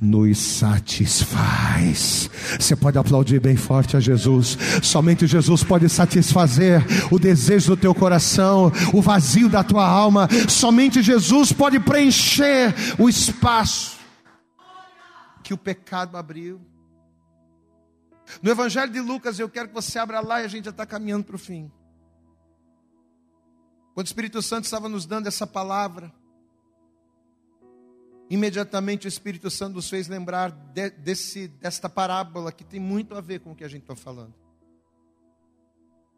nos 0.00 0.36
satisfaz. 0.36 2.28
Você 2.58 2.74
pode 2.74 2.98
aplaudir 2.98 3.38
bem 3.38 3.54
forte 3.54 3.96
a 3.96 4.00
Jesus. 4.00 4.58
Somente 4.82 5.28
Jesus 5.28 5.62
pode 5.62 5.88
satisfazer 5.88 6.84
o 7.12 7.20
desejo 7.20 7.76
do 7.76 7.80
teu 7.80 7.94
coração, 7.94 8.72
o 8.92 9.00
vazio 9.00 9.48
da 9.48 9.62
tua 9.62 9.86
alma. 9.86 10.28
Somente 10.48 11.02
Jesus 11.02 11.52
pode 11.52 11.78
preencher 11.78 12.74
o 12.98 13.08
espaço 13.08 13.96
que 15.44 15.54
o 15.54 15.58
pecado 15.58 16.16
abriu. 16.16 16.60
No 18.42 18.50
Evangelho 18.50 18.90
de 18.90 19.00
Lucas, 19.00 19.38
eu 19.38 19.48
quero 19.48 19.68
que 19.68 19.74
você 19.74 20.00
abra 20.00 20.18
lá 20.18 20.42
e 20.42 20.46
a 20.46 20.48
gente 20.48 20.64
já 20.64 20.72
está 20.72 20.84
caminhando 20.84 21.22
para 21.22 21.36
o 21.36 21.38
fim. 21.38 21.70
Quando 23.94 24.06
o 24.06 24.08
Espírito 24.08 24.42
Santo 24.42 24.64
estava 24.64 24.88
nos 24.88 25.06
dando 25.06 25.28
essa 25.28 25.46
palavra, 25.46 26.12
imediatamente 28.28 29.06
o 29.06 29.08
Espírito 29.08 29.50
Santo 29.50 29.74
nos 29.74 29.88
fez 29.88 30.08
lembrar 30.08 30.50
de, 30.50 30.90
desse, 30.90 31.48
desta 31.48 31.88
parábola 31.88 32.52
que 32.52 32.64
tem 32.64 32.80
muito 32.80 33.14
a 33.14 33.20
ver 33.20 33.40
com 33.40 33.52
o 33.52 33.56
que 33.56 33.64
a 33.64 33.68
gente 33.68 33.82
está 33.82 33.96
falando. 33.96 34.34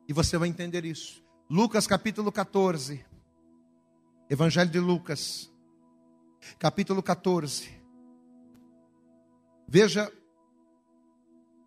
E 0.07 0.13
você 0.13 0.39
vai 0.39 0.49
entender 0.49 0.85
isso. 0.85 1.23
Lucas 1.51 1.87
capítulo 1.87 2.33
14. 2.33 3.05
Evangelho 4.31 4.71
de 4.71 4.79
Lucas, 4.79 5.51
capítulo 6.59 7.03
14, 7.03 7.79
Veja, 9.71 10.11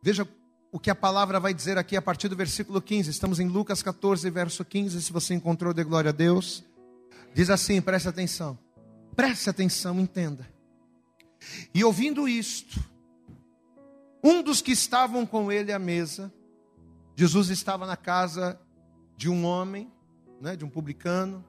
veja 0.02 0.28
o 0.72 0.80
que 0.80 0.89
a 0.89 0.96
palavra 0.96 1.39
vai 1.39 1.54
dizer 1.54 1.78
aqui 1.78 1.96
a 1.96 2.02
partir 2.02 2.28
do 2.28 2.36
versículo 2.36 2.82
15. 2.82 3.12
Estamos 3.12 3.39
em 3.39 3.48
Lucas 3.48 3.84
14, 3.84 4.28
verso 4.32 4.66
15. 4.66 5.00
Se 5.04 5.14
você 5.14 5.36
encontrou, 5.36 5.72
de 5.72 5.84
glória 5.84 6.10
a 6.10 6.12
Deus. 6.12 6.64
Diz 7.32 7.52
assim: 7.52 7.80
preste 7.80 8.10
atenção, 8.10 8.58
preste 9.16 9.49
atenção, 9.49 9.99
entenda. 9.99 10.49
E 11.74 11.84
ouvindo 11.84 12.28
isto, 12.28 12.80
um 14.24 14.41
dos 14.41 14.62
que 14.62 14.72
estavam 14.72 15.26
com 15.26 15.51
ele 15.51 15.72
à 15.72 15.80
mesa, 15.80 16.32
Jesus 17.16 17.49
estava 17.49 17.86
na 17.86 17.97
casa 17.97 18.59
de 19.18 19.30
um 19.30 19.45
homem, 19.45 19.91
né, 20.39 20.55
de 20.55 20.64
um 20.64 20.70
publicano, 20.70 21.43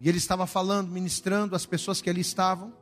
e 0.00 0.08
ele 0.08 0.18
estava 0.18 0.46
falando, 0.46 0.90
ministrando 0.90 1.54
as 1.54 1.64
pessoas 1.64 2.00
que 2.00 2.10
ali 2.10 2.20
estavam. 2.20 2.72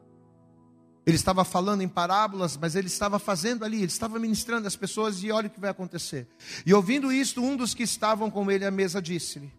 Ele 1.07 1.16
estava 1.16 1.45
falando 1.45 1.83
em 1.83 1.89
parábolas, 1.89 2.57
mas 2.57 2.75
ele 2.75 2.87
estava 2.87 3.18
fazendo 3.18 3.64
ali, 3.64 3.79
ele 3.79 3.87
estava 3.87 4.18
ministrando 4.18 4.66
as 4.66 4.77
pessoas 4.77 5.23
e 5.23 5.31
olha 5.31 5.49
o 5.49 5.51
que 5.51 5.61
vai 5.61 5.71
acontecer. 5.71 6.27
E 6.64 6.73
ouvindo 6.73 7.12
isto, 7.12 7.43
um 7.43 7.57
dos 7.57 7.75
que 7.75 7.83
estavam 7.83 8.31
com 8.31 8.51
ele 8.51 8.64
à 8.64 8.71
mesa 8.71 9.03
disse-lhe: 9.03 9.53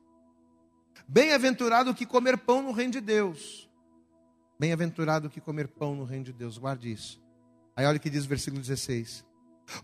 Bem-aventurado 1.08 1.94
que 1.94 2.06
comer 2.06 2.38
pão 2.38 2.64
no 2.64 2.72
reino 2.72 2.94
de 2.94 3.02
Deus. 3.02 3.70
Bem-aventurado 4.62 5.28
que 5.28 5.42
comer 5.42 5.68
pão 5.68 5.96
no 5.96 6.04
reino 6.04 6.26
de 6.26 6.32
Deus, 6.32 6.60
guarde 6.60 6.92
isso. 6.92 7.20
Aí 7.76 7.84
olha 7.84 7.98
o 7.98 8.00
que 8.00 8.12
diz 8.12 8.26
o 8.26 8.28
versículo 8.28 8.62
16. 8.62 9.26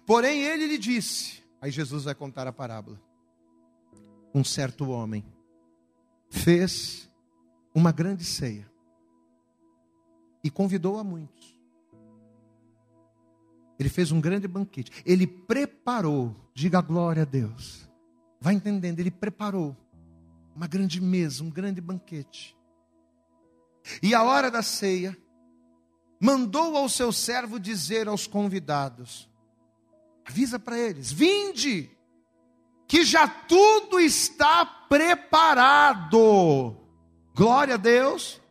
Porém 0.06 0.44
ele 0.44 0.68
lhe 0.68 0.78
disse, 0.78 1.44
aí 1.60 1.72
Jesus 1.72 2.04
vai 2.04 2.14
contar 2.14 2.46
a 2.46 2.54
parábola. 2.54 3.02
Um 4.36 4.44
certo 4.44 4.88
homem 4.90 5.26
fez 6.30 7.10
uma 7.74 7.92
grande 7.92 8.24
ceia 8.24 8.72
e 10.44 10.52
convidou 10.52 11.00
a 11.00 11.04
muitos. 11.04 11.60
Ele 13.80 13.90
fez 13.90 14.12
um 14.12 14.22
grande 14.22 14.48
banquete. 14.48 14.92
Ele 15.04 15.26
preparou, 15.26 16.36
diga 16.54 16.82
glória 16.82 17.24
a 17.24 17.26
Deus. 17.26 17.90
Vai 18.40 18.54
entendendo, 18.54 19.00
ele 19.00 19.10
preparou 19.10 19.76
uma 20.56 20.68
grande 20.68 21.02
mesa, 21.02 21.44
um 21.44 21.50
grande 21.50 21.82
banquete. 21.82 22.57
E 24.02 24.14
a 24.14 24.24
hora 24.24 24.52
da 24.52 24.62
ceia, 24.62 25.18
mandou 26.20 26.76
ao 26.76 26.90
seu 26.90 27.12
servo 27.12 27.60
dizer 27.60 28.08
aos 28.08 28.28
convidados: 28.28 29.30
avisa 30.26 30.60
para 30.60 30.78
eles, 30.78 31.12
vinde, 31.12 31.90
que 32.88 33.04
já 33.04 33.28
tudo 33.28 34.00
está 34.00 34.66
preparado. 34.66 36.76
Glória 37.36 37.76
a 37.76 37.78
Deus. 37.78 38.42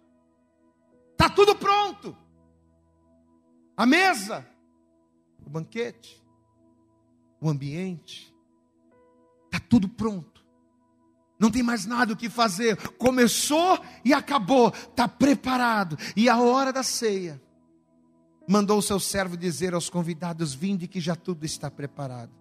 Está 1.13 1.31
tudo 1.31 1.57
pronto. 1.57 2.17
A 3.77 3.87
mesa, 3.87 4.47
o 5.45 5.51
banquete, 5.51 6.23
o 7.41 7.49
ambiente, 7.49 8.35
está 9.47 9.59
tudo 9.59 9.89
pronto. 9.89 10.36
Não 11.39 11.51
tem 11.51 11.63
mais 11.63 11.85
nada 11.85 12.13
o 12.13 12.17
que 12.17 12.31
fazer. 12.31 12.77
Começou 12.93 13.79
e 14.05 14.15
acabou. 14.15 14.69
Está 14.69 15.07
preparado. 15.07 15.99
E 16.17 16.29
a 16.29 16.39
hora 16.39 16.73
da 16.73 16.83
ceia. 16.83 17.41
Mandou 18.49 18.79
o 18.79 18.83
seu 18.83 18.99
servo 18.99 19.37
dizer 19.37 19.75
aos 19.75 19.91
convidados: 19.91 20.55
Vinde, 20.55 20.89
que 20.89 21.01
já 21.01 21.15
tudo 21.15 21.45
está 21.45 21.71
preparado. 21.71 22.33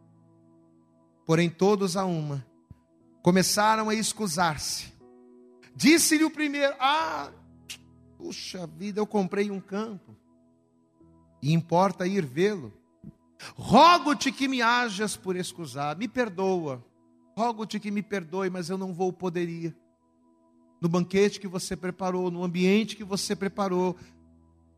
Porém, 1.26 1.50
todos 1.50 1.98
a 1.98 2.06
uma 2.06 2.46
começaram 3.22 3.90
a 3.90 3.96
escusar-se. 3.96 4.94
Disse-lhe 5.76 6.24
o 6.24 6.32
primeiro: 6.32 6.76
Ah, 6.80 7.32
puxa 8.18 8.66
vida, 8.68 9.00
eu 9.00 9.08
comprei 9.08 9.52
um 9.52 9.60
campo. 9.60 10.16
E 11.42 11.52
importa 11.52 12.08
ir 12.08 12.26
vê-lo. 12.26 12.72
Rogo-te 13.56 14.32
que 14.32 14.48
me 14.48 14.62
hajas 14.62 15.18
por 15.18 15.36
escusar. 15.36 15.98
Me 15.98 16.08
perdoa 16.08 16.84
rogo-te 17.36 17.80
que 17.80 17.92
me 17.92 18.02
perdoe, 18.02 18.50
mas 18.50 18.70
eu 18.70 18.78
não 18.78 18.94
vou 18.94 19.12
poder 19.12 19.50
ir. 19.50 19.76
No 20.82 20.88
banquete 20.88 21.40
que 21.40 21.48
você 21.48 21.76
preparou, 21.76 22.32
no 22.32 22.44
ambiente 22.44 22.96
que 22.96 23.04
você 23.04 23.36
preparou, 23.36 23.96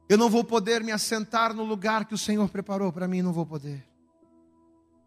eu 0.10 0.18
não 0.18 0.30
vou 0.30 0.44
poder 0.44 0.84
me 0.84 0.92
assentar 0.92 1.54
no 1.54 1.64
lugar 1.64 2.06
que 2.06 2.14
o 2.14 2.18
Senhor 2.18 2.48
preparou 2.50 2.92
para 2.92 3.08
mim, 3.08 3.22
não 3.22 3.34
vou 3.34 3.46
poder. 3.46 3.86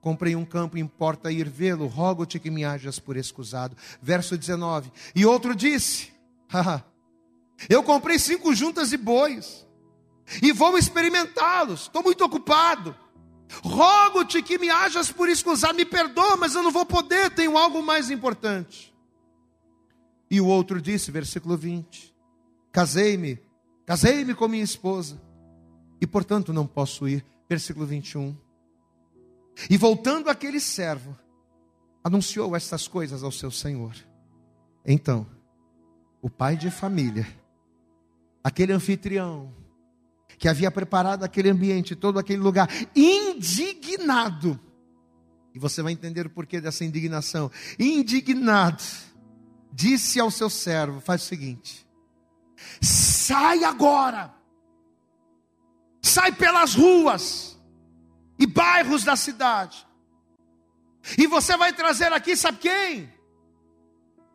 Comprei 0.00 0.34
um 0.34 0.44
campo, 0.44 0.78
importa 0.78 1.30
ir 1.30 1.48
vê-lo, 1.48 1.86
rogo-te 1.86 2.38
que 2.38 2.50
me 2.50 2.64
hajas 2.64 2.98
por 2.98 3.16
escusado. 3.16 3.76
Verso 4.00 4.36
19. 4.36 4.90
E 5.14 5.26
outro 5.26 5.54
disse: 5.54 6.12
Eu 7.68 7.82
comprei 7.82 8.18
cinco 8.18 8.54
juntas 8.54 8.90
de 8.90 8.96
bois, 8.96 9.66
e 10.42 10.52
vou 10.52 10.78
experimentá-los, 10.78 11.82
estou 11.82 12.02
muito 12.02 12.24
ocupado. 12.24 12.94
Rogo-te 13.62 14.42
que 14.42 14.58
me 14.58 14.70
hajas 14.70 15.10
por 15.10 15.28
escusar, 15.28 15.74
me 15.74 15.84
perdoa, 15.84 16.36
mas 16.36 16.54
eu 16.54 16.62
não 16.62 16.70
vou 16.70 16.86
poder, 16.86 17.30
tenho 17.30 17.58
algo 17.58 17.82
mais 17.82 18.10
importante. 18.10 18.94
E 20.30 20.40
o 20.40 20.46
outro 20.46 20.80
disse, 20.80 21.10
versículo 21.10 21.56
20: 21.56 22.14
Casei-me, 22.70 23.40
casei-me 23.84 24.34
com 24.34 24.46
minha 24.46 24.62
esposa, 24.62 25.20
e 26.00 26.06
portanto 26.06 26.52
não 26.52 26.66
posso 26.66 27.08
ir. 27.08 27.24
Versículo 27.48 27.84
21. 27.84 28.36
E 29.68 29.76
voltando 29.76 30.30
aquele 30.30 30.60
servo, 30.60 31.18
anunciou 32.04 32.54
estas 32.54 32.86
coisas 32.86 33.24
ao 33.24 33.32
seu 33.32 33.50
senhor. 33.50 33.94
Então, 34.86 35.26
o 36.22 36.30
pai 36.30 36.56
de 36.56 36.70
família, 36.70 37.26
aquele 38.42 38.72
anfitrião, 38.72 39.52
que 40.40 40.48
havia 40.48 40.70
preparado 40.70 41.22
aquele 41.22 41.50
ambiente, 41.50 41.94
todo 41.94 42.18
aquele 42.18 42.40
lugar, 42.40 42.66
indignado. 42.96 44.58
E 45.54 45.58
você 45.58 45.82
vai 45.82 45.92
entender 45.92 46.26
o 46.26 46.30
porquê 46.30 46.62
dessa 46.62 46.82
indignação. 46.82 47.50
Indignado, 47.78 48.82
disse 49.70 50.18
ao 50.18 50.30
seu 50.30 50.48
servo: 50.48 50.98
faz 50.98 51.22
o 51.22 51.26
seguinte, 51.26 51.86
sai 52.80 53.64
agora, 53.64 54.34
sai 56.00 56.32
pelas 56.32 56.74
ruas 56.74 57.60
e 58.38 58.46
bairros 58.46 59.04
da 59.04 59.16
cidade, 59.16 59.86
e 61.18 61.26
você 61.26 61.54
vai 61.54 61.74
trazer 61.74 62.14
aqui, 62.14 62.34
sabe 62.34 62.58
quem? 62.58 63.12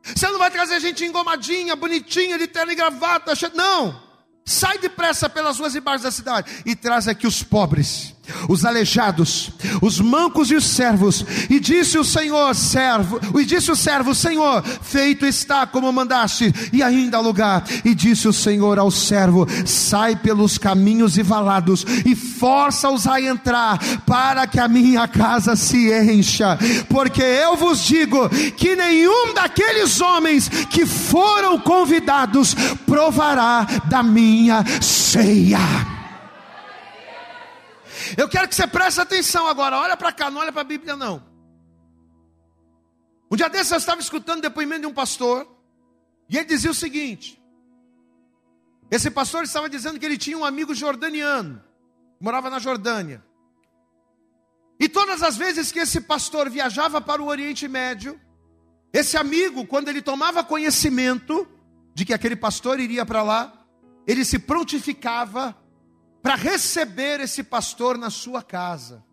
Você 0.03 0.29
não 0.29 0.37
vai 0.37 0.51
trazer 0.51 0.79
gente 0.79 1.03
engomadinha, 1.03 1.75
bonitinha, 1.75 2.37
de 2.37 2.45
terno 2.45 2.71
e 2.71 2.75
gravata, 2.75 3.33
não. 3.55 4.04
Sai 4.45 4.77
depressa 4.77 5.27
pelas 5.27 5.57
ruas 5.57 5.73
e 5.73 5.79
bares 5.79 6.03
da 6.03 6.11
cidade 6.11 6.61
e 6.65 6.75
traz 6.75 7.07
aqui 7.07 7.25
os 7.25 7.41
pobres, 7.41 8.14
os 8.49 8.65
aleijados, 8.65 9.51
os 9.81 9.99
mancos 9.99 10.51
e 10.51 10.55
os 10.55 10.65
servos. 10.65 11.25
E 11.49 11.59
disse 11.59 11.97
o 11.97 12.03
Senhor, 12.03 12.53
servo, 12.55 13.19
e 13.39 13.45
disse 13.45 13.71
o 13.71 13.75
servo, 13.75 14.13
Senhor, 14.13 14.63
feito 14.81 15.25
está 15.25 15.65
como 15.65 15.91
mandaste, 15.91 16.53
e 16.71 16.83
ainda 16.83 17.17
há 17.17 17.21
lugar. 17.21 17.63
E 17.83 17.93
disse 17.93 18.27
o 18.27 18.33
Senhor 18.33 18.79
ao 18.79 18.91
servo: 18.91 19.47
sai 19.65 20.15
pelos 20.15 20.57
caminhos 20.57 21.17
e 21.17 21.23
valados 21.23 21.85
e 22.05 22.15
força-os 22.15 23.07
a 23.07 23.21
entrar, 23.21 23.79
para 24.05 24.47
que 24.47 24.59
a 24.59 24.67
minha 24.67 25.07
casa 25.07 25.55
se 25.55 25.91
encha. 25.91 26.57
Porque 26.89 27.21
eu 27.21 27.55
vos 27.55 27.83
digo 27.83 28.29
que 28.57 28.75
nenhum 28.75 29.33
daqueles 29.33 30.01
homens 30.01 30.49
que 30.69 30.85
foram 30.85 31.59
convidados 31.59 32.55
provará 32.85 33.65
da 33.89 34.03
minha 34.03 34.25
minha 34.25 34.63
ceia. 34.81 35.94
Eu 38.17 38.27
quero 38.29 38.47
que 38.47 38.55
você 38.55 38.67
preste 38.67 38.99
atenção 38.99 39.47
agora. 39.47 39.77
Olha 39.77 39.97
para 39.97 40.11
cá, 40.11 40.29
não 40.29 40.41
olha 40.41 40.51
para 40.51 40.61
a 40.61 40.65
Bíblia, 40.65 40.95
não. 40.95 41.23
Um 43.31 43.35
dia 43.35 43.49
desses 43.49 43.71
eu 43.71 43.77
estava 43.77 43.99
escutando 43.99 44.39
o 44.39 44.41
depoimento 44.41 44.81
de 44.81 44.87
um 44.87 44.93
pastor. 44.93 45.47
E 46.29 46.37
ele 46.37 46.45
dizia 46.45 46.71
o 46.71 46.75
seguinte: 46.75 47.41
esse 48.89 49.09
pastor 49.09 49.43
estava 49.43 49.69
dizendo 49.69 49.99
que 49.99 50.05
ele 50.05 50.17
tinha 50.17 50.37
um 50.37 50.45
amigo 50.45 50.73
jordaniano, 50.73 51.61
morava 52.19 52.49
na 52.49 52.59
Jordânia. 52.59 53.23
E 54.79 54.89
todas 54.89 55.23
as 55.23 55.37
vezes 55.37 55.71
que 55.71 55.79
esse 55.79 56.01
pastor 56.01 56.49
viajava 56.49 56.99
para 56.99 57.21
o 57.21 57.27
Oriente 57.27 57.67
Médio, 57.67 58.19
esse 58.91 59.17
amigo, 59.17 59.65
quando 59.65 59.87
ele 59.89 60.01
tomava 60.01 60.43
conhecimento 60.43 61.47
de 61.93 62.05
que 62.05 62.13
aquele 62.13 62.35
pastor 62.35 62.79
iria 62.79 63.05
para 63.05 63.23
lá, 63.23 63.65
ele 64.05 64.25
se 64.25 64.37
prontificava 64.37 65.55
para 66.25 66.33
receber 66.33 67.19
esse 67.19 67.43
pastor 67.43 67.99
na 67.99 68.09
sua 68.09 68.41
casa. 68.41 69.05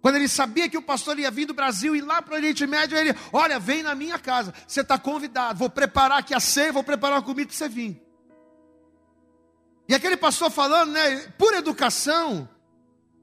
Quando 0.00 0.14
ele 0.14 0.28
sabia 0.28 0.68
que 0.68 0.78
o 0.78 0.82
pastor 0.82 1.18
ia 1.18 1.32
vir 1.32 1.46
do 1.46 1.52
Brasil 1.52 1.96
e 1.96 2.00
lá 2.00 2.22
para 2.22 2.34
o 2.34 2.36
Oriente 2.36 2.64
Médio, 2.64 2.96
ele, 2.96 3.12
olha, 3.32 3.58
vem 3.58 3.82
na 3.82 3.92
minha 3.96 4.20
casa, 4.20 4.54
você 4.64 4.82
está 4.82 4.96
convidado, 4.96 5.58
vou 5.58 5.68
preparar 5.68 6.20
aqui 6.20 6.32
a 6.32 6.38
ceia, 6.38 6.72
vou 6.72 6.84
preparar 6.84 7.18
a 7.18 7.22
comida 7.22 7.48
para 7.48 7.56
você 7.56 7.68
vir. 7.68 8.00
E 9.88 9.96
aquele 9.96 10.16
pastor 10.16 10.48
falando, 10.48 10.92
né, 10.92 11.26
por 11.36 11.54
educação, 11.54 12.48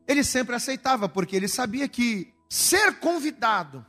ele 0.06 0.22
sempre 0.22 0.54
aceitava, 0.54 1.08
porque 1.08 1.38
ele 1.38 1.48
sabia 1.48 1.88
que 1.88 2.34
ser 2.50 3.00
convidado 3.00 3.86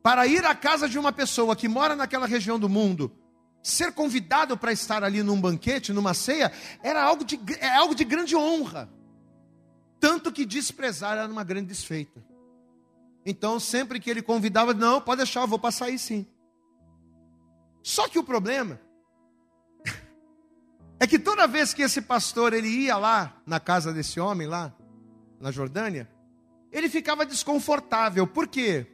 para 0.00 0.28
ir 0.28 0.46
à 0.46 0.54
casa 0.54 0.88
de 0.88 0.96
uma 0.96 1.10
pessoa 1.10 1.56
que 1.56 1.66
mora 1.66 1.96
naquela 1.96 2.28
região 2.28 2.56
do 2.56 2.68
mundo, 2.68 3.10
ser 3.62 3.92
convidado 3.92 4.56
para 4.56 4.72
estar 4.72 5.04
ali 5.04 5.22
num 5.22 5.40
banquete, 5.40 5.92
numa 5.92 6.12
ceia, 6.12 6.50
era 6.82 7.02
algo 7.02 7.24
de, 7.24 7.38
é 7.60 7.76
algo 7.76 7.94
de 7.94 8.04
grande 8.04 8.34
honra. 8.34 8.90
tanto 10.00 10.32
que 10.32 10.44
desprezar 10.44 11.16
era 11.16 11.30
uma 11.30 11.44
grande 11.44 11.68
desfeita. 11.68 12.20
Então, 13.24 13.60
sempre 13.60 14.00
que 14.00 14.10
ele 14.10 14.20
convidava, 14.20 14.74
não, 14.74 15.00
pode 15.00 15.18
deixar, 15.18 15.42
eu 15.42 15.46
vou 15.46 15.60
passar 15.60 15.84
aí 15.84 15.98
sim. 15.98 16.26
Só 17.84 18.08
que 18.08 18.18
o 18.18 18.24
problema 18.24 18.80
é 20.98 21.06
que 21.06 21.20
toda 21.20 21.46
vez 21.46 21.72
que 21.72 21.82
esse 21.82 22.02
pastor 22.02 22.52
ele 22.52 22.66
ia 22.66 22.96
lá 22.96 23.40
na 23.46 23.60
casa 23.60 23.92
desse 23.92 24.18
homem 24.18 24.48
lá 24.48 24.74
na 25.38 25.52
Jordânia, 25.52 26.10
ele 26.72 26.88
ficava 26.88 27.24
desconfortável. 27.24 28.26
Por 28.26 28.48
quê? 28.48 28.86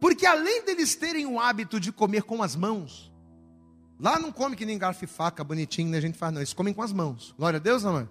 Porque 0.00 0.26
além 0.26 0.64
deles 0.64 0.96
terem 0.96 1.26
o 1.26 1.38
hábito 1.38 1.78
de 1.78 1.92
comer 1.92 2.22
com 2.22 2.42
as 2.42 2.56
mãos, 2.56 3.09
lá 4.00 4.18
não 4.18 4.32
come 4.32 4.56
que 4.56 4.64
nem 4.64 4.78
garfo 4.78 5.04
e 5.04 5.06
faca, 5.06 5.44
bonitinho, 5.44 5.90
né? 5.90 5.98
A 5.98 6.00
gente 6.00 6.18
faz, 6.18 6.32
não. 6.32 6.40
Eles 6.40 6.52
comem 6.52 6.72
com 6.72 6.82
as 6.82 6.92
mãos. 6.92 7.34
Glória 7.36 7.58
a 7.58 7.60
Deus, 7.60 7.84
amor. 7.84 8.08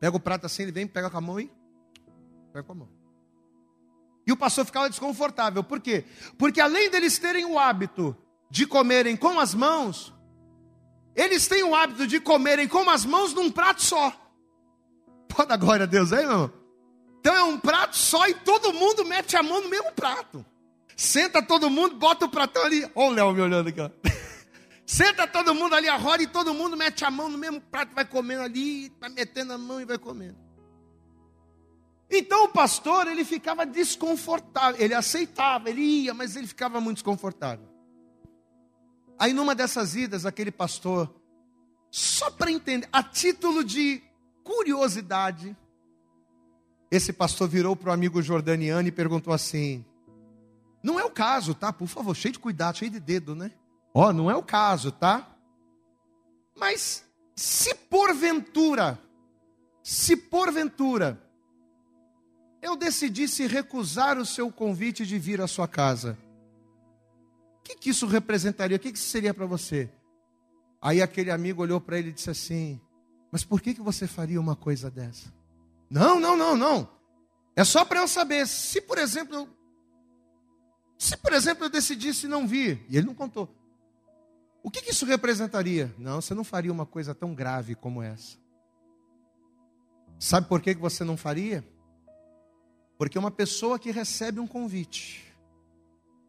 Pega 0.00 0.16
o 0.16 0.20
prato 0.20 0.46
assim, 0.46 0.62
ele 0.62 0.72
vem, 0.72 0.86
pega 0.86 1.10
com 1.10 1.18
a 1.18 1.20
mão 1.20 1.38
e. 1.38 1.50
Pega 2.52 2.64
com 2.64 2.72
a 2.72 2.74
mão. 2.74 2.88
E 4.26 4.32
o 4.32 4.36
pastor 4.36 4.64
ficava 4.64 4.88
desconfortável. 4.88 5.62
Por 5.62 5.80
quê? 5.80 6.04
Porque 6.38 6.60
além 6.60 6.90
deles 6.90 7.18
terem 7.18 7.44
o 7.44 7.58
hábito 7.58 8.16
de 8.50 8.66
comerem 8.66 9.16
com 9.16 9.38
as 9.38 9.54
mãos, 9.54 10.14
eles 11.14 11.46
têm 11.46 11.62
o 11.62 11.74
hábito 11.74 12.06
de 12.06 12.20
comerem 12.20 12.66
com 12.66 12.88
as 12.88 13.04
mãos 13.04 13.34
num 13.34 13.50
prato 13.50 13.82
só. 13.82 14.12
Pode 15.28 15.56
glória 15.58 15.84
a 15.84 15.86
Deus 15.86 16.12
aí, 16.12 16.26
meu? 16.26 16.50
Então 17.20 17.34
é 17.34 17.42
um 17.42 17.58
prato 17.58 17.96
só 17.96 18.26
e 18.26 18.34
todo 18.34 18.72
mundo 18.72 19.04
mete 19.04 19.36
a 19.36 19.42
mão 19.42 19.60
no 19.60 19.68
mesmo 19.68 19.92
prato. 19.92 20.44
Senta 20.96 21.42
todo 21.42 21.70
mundo, 21.70 21.96
bota 21.96 22.24
o 22.24 22.28
pratão 22.28 22.64
ali. 22.64 22.90
Olha 22.94 23.10
o 23.10 23.14
Léo 23.14 23.34
me 23.34 23.40
olhando 23.40 23.68
aqui, 23.68 23.80
ó. 23.80 23.90
Senta 24.90 25.24
todo 25.24 25.54
mundo 25.54 25.76
ali 25.76 25.88
a 25.88 25.96
roda 25.96 26.20
e 26.20 26.26
todo 26.26 26.52
mundo 26.52 26.76
mete 26.76 27.04
a 27.04 27.12
mão 27.12 27.28
no 27.28 27.38
mesmo 27.38 27.60
prato, 27.60 27.94
vai 27.94 28.04
comendo 28.04 28.42
ali, 28.42 28.92
vai 28.98 29.08
metendo 29.08 29.52
a 29.52 29.56
mão 29.56 29.80
e 29.80 29.84
vai 29.84 29.96
comendo. 29.96 30.36
Então 32.10 32.46
o 32.46 32.48
pastor, 32.48 33.06
ele 33.06 33.24
ficava 33.24 33.64
desconfortável, 33.64 34.80
ele 34.80 34.92
aceitava, 34.92 35.70
ele 35.70 35.80
ia, 35.80 36.12
mas 36.12 36.34
ele 36.34 36.48
ficava 36.48 36.80
muito 36.80 36.96
desconfortável. 36.96 37.68
Aí 39.16 39.32
numa 39.32 39.54
dessas 39.54 39.94
idas, 39.94 40.26
aquele 40.26 40.50
pastor, 40.50 41.08
só 41.88 42.28
para 42.28 42.50
entender, 42.50 42.88
a 42.92 43.00
título 43.00 43.62
de 43.62 44.02
curiosidade, 44.42 45.56
esse 46.90 47.12
pastor 47.12 47.48
virou 47.48 47.76
para 47.76 47.90
o 47.90 47.92
amigo 47.92 48.20
jordaniano 48.20 48.88
e 48.88 48.90
perguntou 48.90 49.32
assim: 49.32 49.84
não 50.82 50.98
é 50.98 51.04
o 51.04 51.10
caso, 51.10 51.54
tá? 51.54 51.72
Por 51.72 51.86
favor, 51.86 52.16
cheio 52.16 52.32
de 52.32 52.40
cuidado, 52.40 52.78
cheio 52.78 52.90
de 52.90 52.98
dedo, 52.98 53.36
né? 53.36 53.52
Ó, 53.92 54.08
oh, 54.08 54.12
não 54.12 54.30
é 54.30 54.36
o 54.36 54.42
caso, 54.42 54.92
tá? 54.92 55.26
Mas 56.56 57.04
se 57.34 57.74
porventura, 57.74 58.98
se 59.82 60.16
porventura, 60.16 61.20
eu 62.62 62.76
decidisse 62.76 63.46
recusar 63.46 64.18
o 64.18 64.26
seu 64.26 64.52
convite 64.52 65.06
de 65.06 65.18
vir 65.18 65.40
à 65.40 65.48
sua 65.48 65.66
casa, 65.66 66.18
o 67.58 67.62
que, 67.62 67.76
que 67.76 67.90
isso 67.90 68.06
representaria? 68.06 68.76
O 68.76 68.80
que, 68.80 68.92
que 68.92 68.98
isso 68.98 69.08
seria 69.08 69.34
para 69.34 69.46
você? 69.46 69.90
Aí 70.80 71.02
aquele 71.02 71.30
amigo 71.30 71.62
olhou 71.62 71.80
para 71.80 71.98
ele 71.98 72.08
e 72.10 72.12
disse 72.12 72.30
assim: 72.30 72.80
Mas 73.30 73.44
por 73.44 73.60
que, 73.60 73.74
que 73.74 73.82
você 73.82 74.06
faria 74.06 74.40
uma 74.40 74.56
coisa 74.56 74.90
dessa? 74.90 75.32
Não, 75.88 76.18
não, 76.18 76.36
não, 76.36 76.56
não. 76.56 76.88
É 77.54 77.64
só 77.64 77.84
para 77.84 78.00
eu 78.00 78.08
saber. 78.08 78.46
Se, 78.46 78.80
por 78.80 78.98
exemplo, 78.98 79.36
eu 79.36 79.48
se, 81.00 81.16
por 81.16 81.32
exemplo, 81.32 81.64
eu 81.64 81.70
decidisse 81.70 82.28
não 82.28 82.46
vir, 82.46 82.84
e 82.86 82.98
ele 82.98 83.06
não 83.06 83.14
contou, 83.14 83.48
o 84.62 84.70
que, 84.70 84.82
que 84.82 84.90
isso 84.90 85.06
representaria? 85.06 85.94
Não, 85.98 86.20
você 86.20 86.34
não 86.34 86.44
faria 86.44 86.72
uma 86.72 86.86
coisa 86.86 87.14
tão 87.14 87.34
grave 87.34 87.74
como 87.74 88.02
essa. 88.02 88.38
Sabe 90.18 90.48
por 90.48 90.60
que 90.60 90.74
você 90.74 91.02
não 91.02 91.16
faria? 91.16 91.64
Porque 92.98 93.18
uma 93.18 93.30
pessoa 93.30 93.78
que 93.78 93.90
recebe 93.90 94.38
um 94.38 94.46
convite 94.46 95.34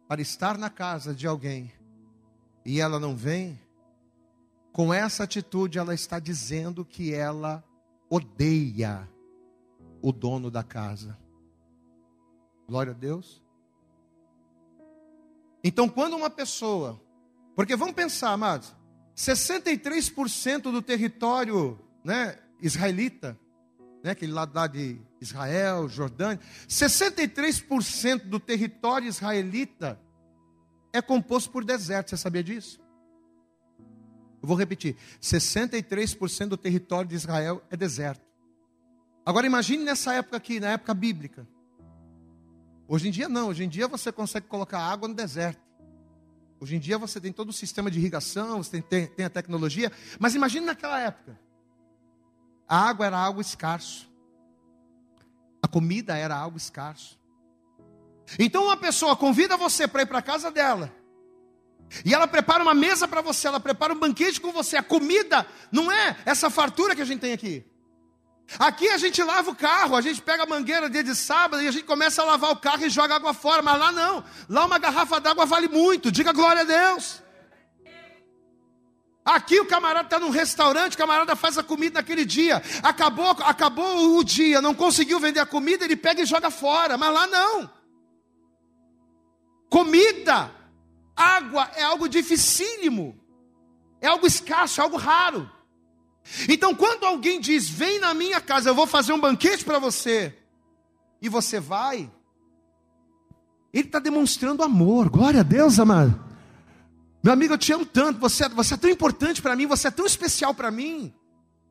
para 0.08 0.22
estar 0.22 0.56
na 0.56 0.70
casa 0.70 1.14
de 1.14 1.26
alguém 1.26 1.70
e 2.64 2.80
ela 2.80 2.98
não 2.98 3.14
vem, 3.14 3.60
com 4.72 4.94
essa 4.94 5.24
atitude 5.24 5.78
ela 5.78 5.92
está 5.92 6.18
dizendo 6.18 6.84
que 6.84 7.12
ela 7.12 7.62
odeia 8.08 9.06
o 10.00 10.12
dono 10.12 10.50
da 10.50 10.62
casa. 10.62 11.18
Glória 12.66 12.92
a 12.92 12.94
Deus. 12.94 13.42
Então, 15.62 15.88
quando 15.88 16.16
uma 16.16 16.30
pessoa, 16.30 17.00
porque 17.54 17.76
vamos 17.76 17.94
pensar, 17.94 18.30
amados, 18.30 18.74
63% 19.16 20.62
do 20.62 20.80
território 20.80 21.78
né, 22.04 22.38
israelita, 22.60 23.38
né, 24.02 24.12
aquele 24.12 24.32
lado 24.32 24.54
lá 24.54 24.66
de 24.66 25.00
Israel, 25.20 25.88
Jordânia, 25.88 26.40
63% 26.68 28.24
do 28.24 28.40
território 28.40 29.06
israelita 29.06 30.00
é 30.92 31.00
composto 31.00 31.50
por 31.50 31.64
deserto, 31.64 32.10
você 32.10 32.16
sabia 32.16 32.42
disso? 32.42 32.80
Eu 34.42 34.48
vou 34.48 34.56
repetir: 34.56 34.96
63% 35.20 36.48
do 36.48 36.56
território 36.56 37.08
de 37.08 37.14
Israel 37.14 37.62
é 37.70 37.76
deserto. 37.76 38.26
Agora 39.24 39.46
imagine 39.46 39.84
nessa 39.84 40.12
época 40.14 40.36
aqui, 40.36 40.58
na 40.58 40.70
época 40.72 40.92
bíblica. 40.92 41.46
Hoje 42.88 43.08
em 43.08 43.10
dia 43.12 43.28
não, 43.28 43.48
hoje 43.48 43.62
em 43.62 43.68
dia 43.68 43.86
você 43.86 44.10
consegue 44.10 44.48
colocar 44.48 44.80
água 44.80 45.08
no 45.08 45.14
deserto. 45.14 45.60
Hoje 46.62 46.76
em 46.76 46.78
dia 46.78 46.96
você 46.96 47.20
tem 47.20 47.32
todo 47.32 47.48
o 47.48 47.52
sistema 47.52 47.90
de 47.90 47.98
irrigação, 47.98 48.62
você 48.62 48.80
tem, 48.80 49.08
tem 49.08 49.26
a 49.26 49.28
tecnologia, 49.28 49.90
mas 50.20 50.36
imagine 50.36 50.64
naquela 50.64 51.00
época. 51.00 51.36
A 52.68 52.88
água 52.88 53.04
era 53.04 53.18
algo 53.18 53.40
escasso. 53.40 54.08
A 55.60 55.66
comida 55.66 56.16
era 56.16 56.36
algo 56.36 56.56
escasso. 56.56 57.18
Então 58.38 58.66
uma 58.66 58.76
pessoa 58.76 59.16
convida 59.16 59.56
você 59.56 59.88
para 59.88 60.02
ir 60.02 60.06
para 60.06 60.20
a 60.20 60.22
casa 60.22 60.52
dela. 60.52 60.94
E 62.04 62.14
ela 62.14 62.28
prepara 62.28 62.62
uma 62.62 62.74
mesa 62.74 63.08
para 63.08 63.20
você, 63.20 63.48
ela 63.48 63.58
prepara 63.58 63.92
um 63.92 63.98
banquete 63.98 64.40
com 64.40 64.52
você. 64.52 64.76
A 64.76 64.84
comida 64.84 65.44
não 65.72 65.90
é 65.90 66.16
essa 66.24 66.48
fartura 66.48 66.94
que 66.94 67.02
a 67.02 67.04
gente 67.04 67.22
tem 67.22 67.32
aqui. 67.32 67.66
Aqui 68.58 68.88
a 68.88 68.98
gente 68.98 69.22
lava 69.22 69.50
o 69.50 69.54
carro, 69.54 69.96
a 69.96 70.00
gente 70.00 70.20
pega 70.20 70.42
a 70.42 70.46
mangueira 70.46 70.90
dia 70.90 71.02
de 71.02 71.14
sábado 71.14 71.62
e 71.62 71.68
a 71.68 71.70
gente 71.70 71.84
começa 71.84 72.22
a 72.22 72.24
lavar 72.24 72.50
o 72.50 72.56
carro 72.56 72.84
e 72.84 72.90
joga 72.90 73.14
água 73.14 73.32
fora, 73.32 73.62
mas 73.62 73.78
lá 73.78 73.90
não. 73.92 74.24
Lá 74.48 74.66
uma 74.66 74.78
garrafa 74.78 75.20
d'água 75.20 75.46
vale 75.46 75.68
muito. 75.68 76.12
Diga 76.12 76.32
glória 76.32 76.62
a 76.62 76.64
Deus. 76.64 77.22
Aqui 79.24 79.60
o 79.60 79.66
camarada 79.66 80.06
está 80.06 80.18
num 80.18 80.30
restaurante, 80.30 80.94
o 80.94 80.98
camarada 80.98 81.36
faz 81.36 81.56
a 81.56 81.62
comida 81.62 82.00
naquele 82.00 82.24
dia. 82.24 82.60
Acabou, 82.82 83.30
acabou 83.30 84.18
o 84.18 84.24
dia, 84.24 84.60
não 84.60 84.74
conseguiu 84.74 85.20
vender 85.20 85.38
a 85.38 85.46
comida, 85.46 85.84
ele 85.84 85.96
pega 85.96 86.22
e 86.22 86.26
joga 86.26 86.50
fora. 86.50 86.98
Mas 86.98 87.14
lá 87.14 87.26
não. 87.28 87.70
Comida, 89.70 90.50
água 91.16 91.70
é 91.76 91.82
algo 91.82 92.08
dificílimo. 92.08 93.18
É 94.00 94.08
algo 94.08 94.26
escasso, 94.26 94.80
é 94.80 94.84
algo 94.84 94.96
raro. 94.96 95.48
Então, 96.48 96.74
quando 96.74 97.04
alguém 97.04 97.40
diz, 97.40 97.68
vem 97.68 97.98
na 97.98 98.14
minha 98.14 98.40
casa, 98.40 98.70
eu 98.70 98.74
vou 98.74 98.86
fazer 98.86 99.12
um 99.12 99.20
banquete 99.20 99.64
para 99.64 99.78
você, 99.78 100.36
e 101.20 101.28
você 101.28 101.60
vai, 101.60 102.10
ele 103.72 103.86
está 103.86 103.98
demonstrando 103.98 104.62
amor, 104.62 105.08
glória 105.08 105.40
a 105.40 105.44
Deus, 105.44 105.78
amado. 105.78 106.22
Meu 107.22 107.32
amigo, 107.32 107.54
eu 107.54 107.58
te 107.58 107.72
amo 107.72 107.86
tanto, 107.86 108.18
você, 108.18 108.48
você 108.48 108.74
é 108.74 108.76
tão 108.76 108.90
importante 108.90 109.40
para 109.40 109.54
mim, 109.54 109.66
você 109.66 109.88
é 109.88 109.90
tão 109.90 110.04
especial 110.04 110.52
para 110.54 110.70
mim, 110.70 111.14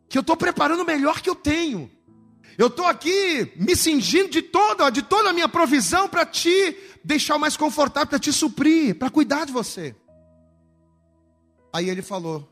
que 0.07 0.17
eu 0.17 0.21
estou 0.21 0.37
preparando 0.37 0.81
o 0.81 0.85
melhor 0.85 1.21
que 1.21 1.29
eu 1.29 1.35
tenho. 1.35 1.91
Eu 2.57 2.67
estou 2.67 2.85
aqui 2.85 3.51
me 3.55 3.75
cingindo 3.75 4.29
de 4.29 4.41
toda, 4.41 4.89
de 4.89 5.01
toda 5.01 5.29
a 5.29 5.33
minha 5.33 5.47
provisão 5.47 6.07
para 6.07 6.25
te 6.25 6.77
deixar 7.03 7.37
mais 7.37 7.55
confortável, 7.55 8.07
para 8.07 8.19
te 8.19 8.31
suprir, 8.31 8.97
para 8.97 9.09
cuidar 9.09 9.45
de 9.45 9.51
você. 9.51 9.95
Aí 11.73 11.89
ele 11.89 12.01
falou: 12.01 12.49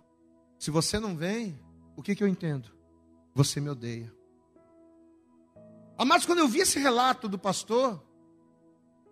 se 0.58 0.72
você 0.72 1.00
não 1.00 1.16
vem, 1.16 1.60
o 2.00 2.02
que, 2.02 2.16
que 2.16 2.24
eu 2.24 2.28
entendo? 2.30 2.72
Você 3.36 3.60
me 3.60 3.70
odeia. 3.70 4.10
Amados, 5.98 6.26
quando 6.26 6.40
eu 6.40 6.48
vi 6.48 6.60
esse 6.60 6.80
relato 6.80 7.28
do 7.28 7.38
pastor, 7.38 8.02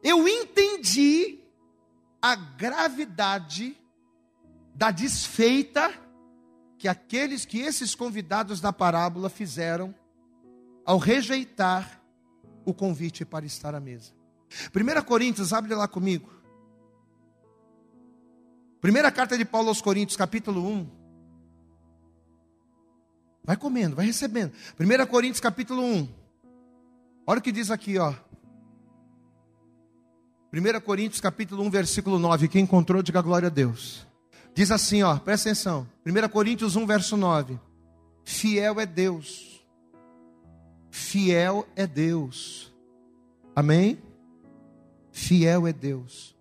eu 0.01 0.25
entendi 0.25 1.41
a 2.21 2.33
gravidade 2.33 3.77
da 4.73 4.89
desfeita 4.89 5.93
que 6.77 6.88
aqueles 6.88 7.43
que 7.43 7.59
esses 7.59 7.93
convidados 7.93 8.61
da 8.61 8.71
parábola 8.71 9.29
fizeram 9.29 9.93
ao 10.85 10.97
rejeitar 10.97 12.01
o 12.63 12.73
convite 12.73 13.25
para 13.25 13.45
estar 13.45 13.75
à 13.75 13.81
mesa. 13.81 14.13
1 14.73 15.03
Coríntios, 15.03 15.51
abre 15.51 15.75
lá 15.75 15.89
comigo. 15.89 16.31
Primeira 18.79 19.11
carta 19.11 19.38
de 19.38 19.43
Paulo 19.43 19.67
aos 19.67 19.81
Coríntios, 19.81 20.15
capítulo 20.15 20.65
1. 20.65 20.96
Vai 23.47 23.55
comendo, 23.55 23.95
vai 23.95 24.05
recebendo. 24.05 24.51
1 24.77 25.05
Coríntios 25.05 25.39
capítulo 25.39 25.81
1. 25.81 26.09
Olha 27.25 27.39
o 27.39 27.41
que 27.41 27.49
diz 27.49 27.71
aqui, 27.71 27.97
ó. 27.97 28.13
1 30.53 30.81
Coríntios 30.81 31.21
capítulo 31.21 31.63
1, 31.63 31.69
versículo 31.69 32.19
9. 32.19 32.49
Quem 32.49 32.63
encontrou, 32.63 33.01
diga 33.01 33.21
glória 33.21 33.47
a 33.47 33.49
Deus. 33.49 34.05
Diz 34.53 34.69
assim, 34.69 35.01
ó, 35.01 35.17
presta 35.17 35.47
atenção. 35.47 35.87
1 36.05 36.27
Coríntios 36.27 36.75
1, 36.75 36.85
verso 36.85 37.15
9. 37.15 37.57
Fiel 38.25 38.81
é 38.81 38.85
Deus. 38.85 39.65
fiel 40.91 41.65
é 41.73 41.87
Deus. 41.87 42.73
Amém? 43.55 43.97
Fiel 45.09 45.65
é 45.65 45.71
Deus, 45.73 46.35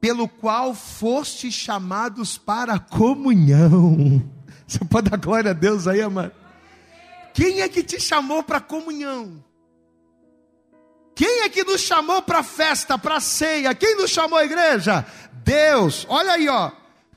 pelo 0.00 0.28
qual 0.28 0.74
foste 0.74 1.52
chamados 1.52 2.36
para 2.36 2.74
a 2.74 2.78
comunhão. 2.80 4.35
Você 4.66 4.84
pode 4.84 5.10
dar 5.10 5.16
glória 5.16 5.52
a 5.52 5.54
Deus 5.54 5.86
aí, 5.86 6.00
amado? 6.00 6.32
Quem 7.32 7.60
é 7.60 7.68
que 7.68 7.82
te 7.82 8.00
chamou 8.00 8.42
para 8.42 8.60
comunhão? 8.60 9.44
Quem 11.14 11.42
é 11.42 11.48
que 11.48 11.64
nos 11.64 11.80
chamou 11.80 12.20
para 12.20 12.42
festa, 12.42 12.98
para 12.98 13.20
ceia? 13.20 13.74
Quem 13.74 13.96
nos 13.96 14.10
chamou 14.10 14.38
a 14.38 14.44
igreja? 14.44 15.06
Deus. 15.44 16.04
Olha 16.08 16.32
aí, 16.32 16.48
ó. 16.48 16.72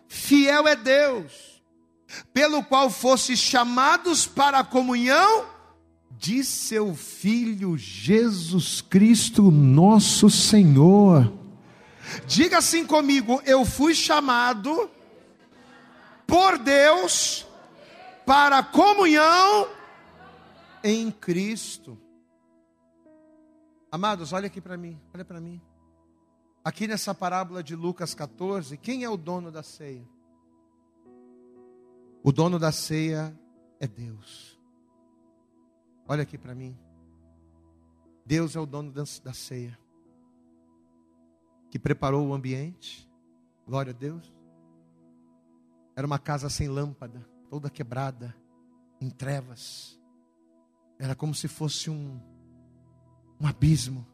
Fiel 0.07 0.67
é 0.67 0.75
Deus, 0.75 1.61
pelo 2.33 2.63
qual 2.63 2.89
foste 2.89 3.37
chamados 3.37 4.25
para 4.25 4.59
a 4.59 4.63
comunhão 4.63 5.45
de 6.17 6.43
seu 6.43 6.95
Filho 6.95 7.77
Jesus 7.77 8.81
Cristo, 8.81 9.51
nosso 9.51 10.29
Senhor. 10.29 11.31
Diga 12.25 12.57
assim 12.57 12.85
comigo: 12.85 13.41
eu 13.45 13.63
fui 13.63 13.93
chamado 13.93 14.89
por 16.29 16.59
Deus 16.59 17.45
para 18.25 18.63
comunhão 18.63 19.67
em 20.83 21.11
Cristo. 21.11 21.97
Amados, 23.91 24.31
olha 24.31 24.47
aqui 24.47 24.61
para 24.61 24.77
mim, 24.77 24.99
olha 25.13 25.25
para 25.25 25.41
mim. 25.41 25.59
Aqui 26.63 26.87
nessa 26.87 27.15
parábola 27.15 27.63
de 27.63 27.75
Lucas 27.75 28.13
14, 28.13 28.77
quem 28.77 29.03
é 29.03 29.09
o 29.09 29.17
dono 29.17 29.51
da 29.51 29.63
ceia? 29.63 30.07
O 32.21 32.31
dono 32.31 32.59
da 32.59 32.71
ceia 32.71 33.35
é 33.79 33.87
Deus. 33.87 34.59
Olha 36.07 36.23
aqui 36.23 36.37
para 36.37 36.53
mim. 36.53 36.77
Deus 38.25 38.55
é 38.55 38.59
o 38.59 38.65
dono 38.67 38.91
da 38.91 39.33
ceia, 39.33 39.79
que 41.71 41.79
preparou 41.79 42.27
o 42.27 42.33
ambiente. 42.33 43.09
Glória 43.65 43.91
a 43.91 43.95
Deus. 43.95 44.38
Era 45.99 46.07
uma 46.07 46.17
casa 46.17 46.49
sem 46.49 46.69
lâmpada, 46.69 47.27
toda 47.49 47.69
quebrada, 47.69 48.33
em 49.01 49.09
trevas. 49.09 49.99
Era 50.97 51.13
como 51.13 51.35
se 51.35 51.49
fosse 51.49 51.89
um, 51.89 52.17
um 53.37 53.45
abismo. 53.45 54.07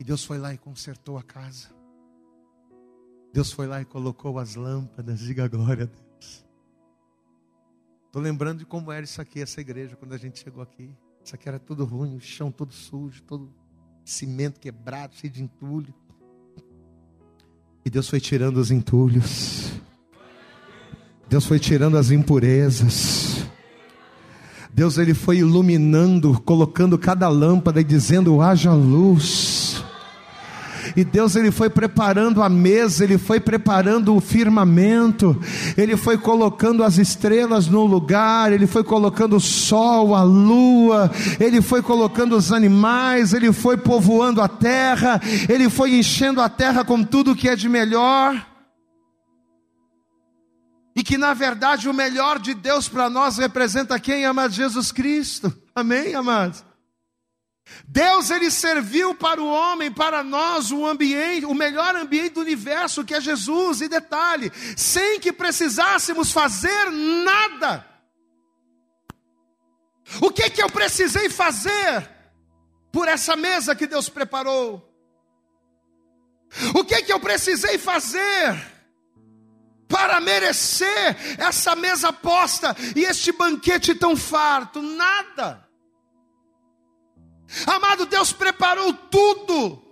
E 0.00 0.04
Deus 0.04 0.24
foi 0.24 0.38
lá 0.38 0.54
e 0.54 0.56
consertou 0.56 1.18
a 1.18 1.22
casa. 1.22 1.68
Deus 3.30 3.52
foi 3.52 3.66
lá 3.66 3.82
e 3.82 3.84
colocou 3.84 4.38
as 4.38 4.54
lâmpadas. 4.54 5.20
Diga 5.20 5.46
glória 5.48 5.84
a 5.84 5.86
Deus. 5.86 6.46
Estou 8.06 8.22
lembrando 8.22 8.60
de 8.60 8.64
como 8.64 8.90
era 8.90 9.04
isso 9.04 9.20
aqui, 9.20 9.42
essa 9.42 9.60
igreja, 9.60 9.96
quando 9.96 10.14
a 10.14 10.18
gente 10.18 10.38
chegou 10.38 10.62
aqui. 10.62 10.96
Isso 11.22 11.34
aqui 11.34 11.46
era 11.46 11.58
tudo 11.58 11.84
ruim, 11.84 12.16
o 12.16 12.20
chão 12.22 12.50
todo 12.50 12.72
sujo, 12.72 13.22
todo 13.24 13.52
cimento 14.02 14.58
quebrado, 14.58 15.14
cheio 15.14 15.30
de 15.30 15.42
entulho. 15.42 15.94
E 17.84 17.90
Deus 17.90 18.08
foi 18.08 18.18
tirando 18.18 18.56
os 18.56 18.70
entulhos. 18.70 19.73
Deus 21.34 21.46
foi 21.46 21.58
tirando 21.58 21.98
as 21.98 22.12
impurezas. 22.12 23.44
Deus 24.72 24.98
ele 24.98 25.12
foi 25.14 25.38
iluminando, 25.38 26.40
colocando 26.44 26.96
cada 26.96 27.28
lâmpada 27.28 27.80
e 27.80 27.84
dizendo: 27.84 28.40
haja 28.40 28.72
luz. 28.72 29.82
E 30.94 31.02
Deus 31.02 31.34
ele 31.34 31.50
foi 31.50 31.68
preparando 31.68 32.40
a 32.40 32.48
mesa, 32.48 33.02
ele 33.02 33.18
foi 33.18 33.40
preparando 33.40 34.14
o 34.14 34.20
firmamento, 34.20 35.36
ele 35.76 35.96
foi 35.96 36.16
colocando 36.16 36.84
as 36.84 36.98
estrelas 36.98 37.66
no 37.66 37.84
lugar, 37.84 38.52
ele 38.52 38.68
foi 38.68 38.84
colocando 38.84 39.34
o 39.34 39.40
sol, 39.40 40.14
a 40.14 40.22
lua, 40.22 41.10
ele 41.40 41.60
foi 41.60 41.82
colocando 41.82 42.36
os 42.36 42.52
animais, 42.52 43.32
ele 43.32 43.52
foi 43.52 43.76
povoando 43.76 44.40
a 44.40 44.46
terra, 44.46 45.20
ele 45.48 45.68
foi 45.68 45.98
enchendo 45.98 46.40
a 46.40 46.48
terra 46.48 46.84
com 46.84 47.02
tudo 47.02 47.34
que 47.34 47.48
é 47.48 47.56
de 47.56 47.68
melhor. 47.68 48.53
Que 51.04 51.18
na 51.18 51.34
verdade 51.34 51.88
o 51.88 51.94
melhor 51.94 52.38
de 52.38 52.54
Deus 52.54 52.88
para 52.88 53.10
nós 53.10 53.36
representa 53.36 54.00
quem 54.00 54.24
ama 54.24 54.48
Jesus 54.48 54.90
Cristo. 54.90 55.54
Amém, 55.74 56.14
amados? 56.14 56.64
Deus 57.86 58.30
ele 58.30 58.50
serviu 58.50 59.14
para 59.14 59.40
o 59.40 59.46
homem, 59.46 59.90
para 59.90 60.22
nós, 60.22 60.70
o 60.70 60.86
ambiente, 60.86 61.46
o 61.46 61.54
melhor 61.54 61.96
ambiente 61.96 62.34
do 62.34 62.40
universo, 62.40 63.04
que 63.04 63.14
é 63.14 63.20
Jesus, 63.20 63.80
e 63.80 63.88
detalhe, 63.88 64.52
sem 64.76 65.18
que 65.18 65.32
precisássemos 65.32 66.30
fazer 66.30 66.90
nada. 66.90 67.86
O 70.20 70.30
que 70.30 70.50
que 70.50 70.62
eu 70.62 70.68
precisei 70.68 71.30
fazer 71.30 72.10
por 72.92 73.08
essa 73.08 73.34
mesa 73.34 73.74
que 73.74 73.86
Deus 73.86 74.08
preparou? 74.08 74.90
O 76.74 76.84
que 76.84 77.02
que 77.02 77.12
eu 77.12 77.18
precisei 77.18 77.78
fazer 77.78 78.73
para 79.94 80.20
merecer 80.20 81.38
essa 81.38 81.76
mesa 81.76 82.12
posta 82.12 82.74
e 82.96 83.04
este 83.04 83.30
banquete 83.30 83.94
tão 83.94 84.16
farto? 84.16 84.82
Nada. 84.82 85.68
Amado, 87.64 88.04
Deus 88.04 88.32
preparou 88.32 88.92
tudo 88.92 89.83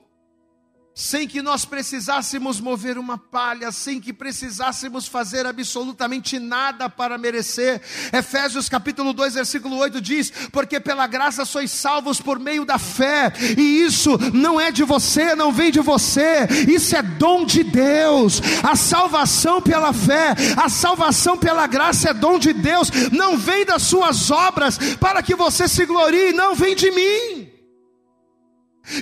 sem 0.94 1.26
que 1.26 1.40
nós 1.40 1.64
precisássemos 1.64 2.60
mover 2.60 2.98
uma 2.98 3.16
palha, 3.16 3.72
sem 3.72 3.98
que 3.98 4.12
precisássemos 4.12 5.06
fazer 5.06 5.46
absolutamente 5.46 6.38
nada 6.38 6.88
para 6.88 7.16
merecer. 7.16 7.80
Efésios 8.12 8.68
capítulo 8.68 9.12
2, 9.12 9.34
versículo 9.34 9.76
8 9.76 10.00
diz: 10.00 10.30
"Porque 10.52 10.78
pela 10.78 11.06
graça 11.06 11.44
sois 11.44 11.70
salvos 11.70 12.20
por 12.20 12.38
meio 12.38 12.64
da 12.64 12.78
fé, 12.78 13.32
e 13.56 13.82
isso 13.82 14.18
não 14.34 14.60
é 14.60 14.70
de 14.70 14.84
você, 14.84 15.34
não 15.34 15.50
vem 15.50 15.70
de 15.70 15.80
você, 15.80 16.46
isso 16.68 16.94
é 16.94 17.02
dom 17.02 17.44
de 17.44 17.62
Deus. 17.64 18.42
A 18.62 18.76
salvação 18.76 19.62
pela 19.62 19.92
fé, 19.92 20.34
a 20.56 20.68
salvação 20.68 21.38
pela 21.38 21.66
graça 21.66 22.10
é 22.10 22.14
dom 22.14 22.38
de 22.38 22.52
Deus, 22.52 22.90
não 23.10 23.38
vem 23.38 23.64
das 23.64 23.82
suas 23.82 24.30
obras 24.30 24.78
para 25.00 25.22
que 25.22 25.34
você 25.34 25.66
se 25.66 25.86
glorie, 25.86 26.32
não 26.32 26.54
vem 26.54 26.76
de 26.76 26.90
mim." 26.90 27.41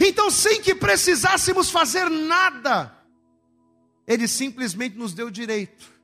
Então, 0.01 0.31
sem 0.31 0.61
que 0.61 0.75
precisássemos 0.75 1.71
fazer 1.71 2.09
nada, 2.11 2.93
Ele 4.07 4.29
simplesmente 4.29 4.97
nos 4.97 5.15
deu 5.15 5.29
o 5.29 5.31
direito 5.31 6.01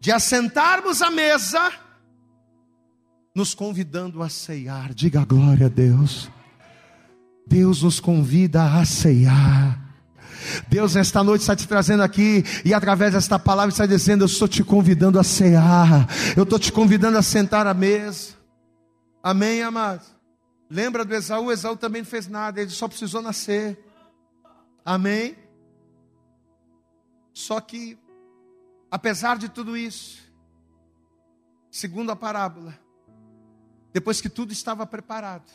de 0.00 0.12
assentarmos 0.12 1.02
à 1.02 1.10
mesa, 1.10 1.72
nos 3.34 3.54
convidando 3.54 4.22
a 4.22 4.28
ceiar. 4.28 4.94
Diga 4.94 5.24
glória 5.24 5.66
a 5.66 5.68
Deus. 5.68 6.30
Deus 7.46 7.82
nos 7.82 8.00
convida 8.00 8.64
a 8.64 8.84
ceiar. 8.84 9.86
Deus, 10.68 10.94
nesta 10.94 11.22
noite, 11.22 11.42
está 11.42 11.56
te 11.56 11.66
trazendo 11.66 12.02
aqui, 12.02 12.44
e 12.64 12.72
através 12.72 13.12
desta 13.12 13.38
palavra, 13.38 13.70
está 13.70 13.86
dizendo: 13.86 14.22
Eu 14.22 14.26
estou 14.26 14.46
te 14.46 14.62
convidando 14.62 15.18
a 15.18 15.24
cear, 15.24 16.06
eu 16.36 16.44
estou 16.44 16.58
te 16.58 16.72
convidando 16.72 17.18
a 17.18 17.22
sentar 17.22 17.66
à 17.66 17.74
mesa. 17.74 18.34
Amém, 19.22 19.62
amados? 19.62 20.15
Lembra 20.68 21.04
do 21.04 21.14
Esaú? 21.14 21.50
Esaú 21.50 21.76
também 21.76 22.02
não 22.02 22.08
fez 22.08 22.26
nada, 22.26 22.60
ele 22.60 22.70
só 22.70 22.88
precisou 22.88 23.22
nascer. 23.22 23.78
Amém? 24.84 25.36
Só 27.32 27.60
que, 27.60 27.98
apesar 28.90 29.38
de 29.38 29.48
tudo 29.48 29.76
isso, 29.76 30.22
segundo 31.70 32.10
a 32.10 32.16
parábola, 32.16 32.78
depois 33.92 34.20
que 34.20 34.28
tudo 34.28 34.52
estava 34.52 34.86
preparado, 34.86 35.50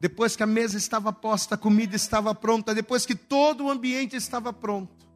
depois 0.00 0.36
que 0.36 0.42
a 0.42 0.46
mesa 0.46 0.76
estava 0.76 1.12
posta, 1.12 1.54
a 1.54 1.58
comida 1.58 1.96
estava 1.96 2.34
pronta, 2.34 2.74
depois 2.74 3.04
que 3.04 3.14
todo 3.14 3.64
o 3.64 3.70
ambiente 3.70 4.16
estava 4.16 4.52
pronto, 4.52 5.06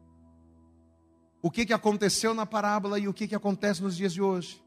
o 1.41 1.51
que, 1.51 1.65
que 1.65 1.73
aconteceu 1.73 2.33
na 2.33 2.45
parábola 2.45 2.97
e 2.99 3.07
o 3.07 3.13
que, 3.13 3.27
que 3.27 3.35
acontece 3.35 3.81
nos 3.81 3.97
dias 3.97 4.13
de 4.13 4.21
hoje? 4.21 4.63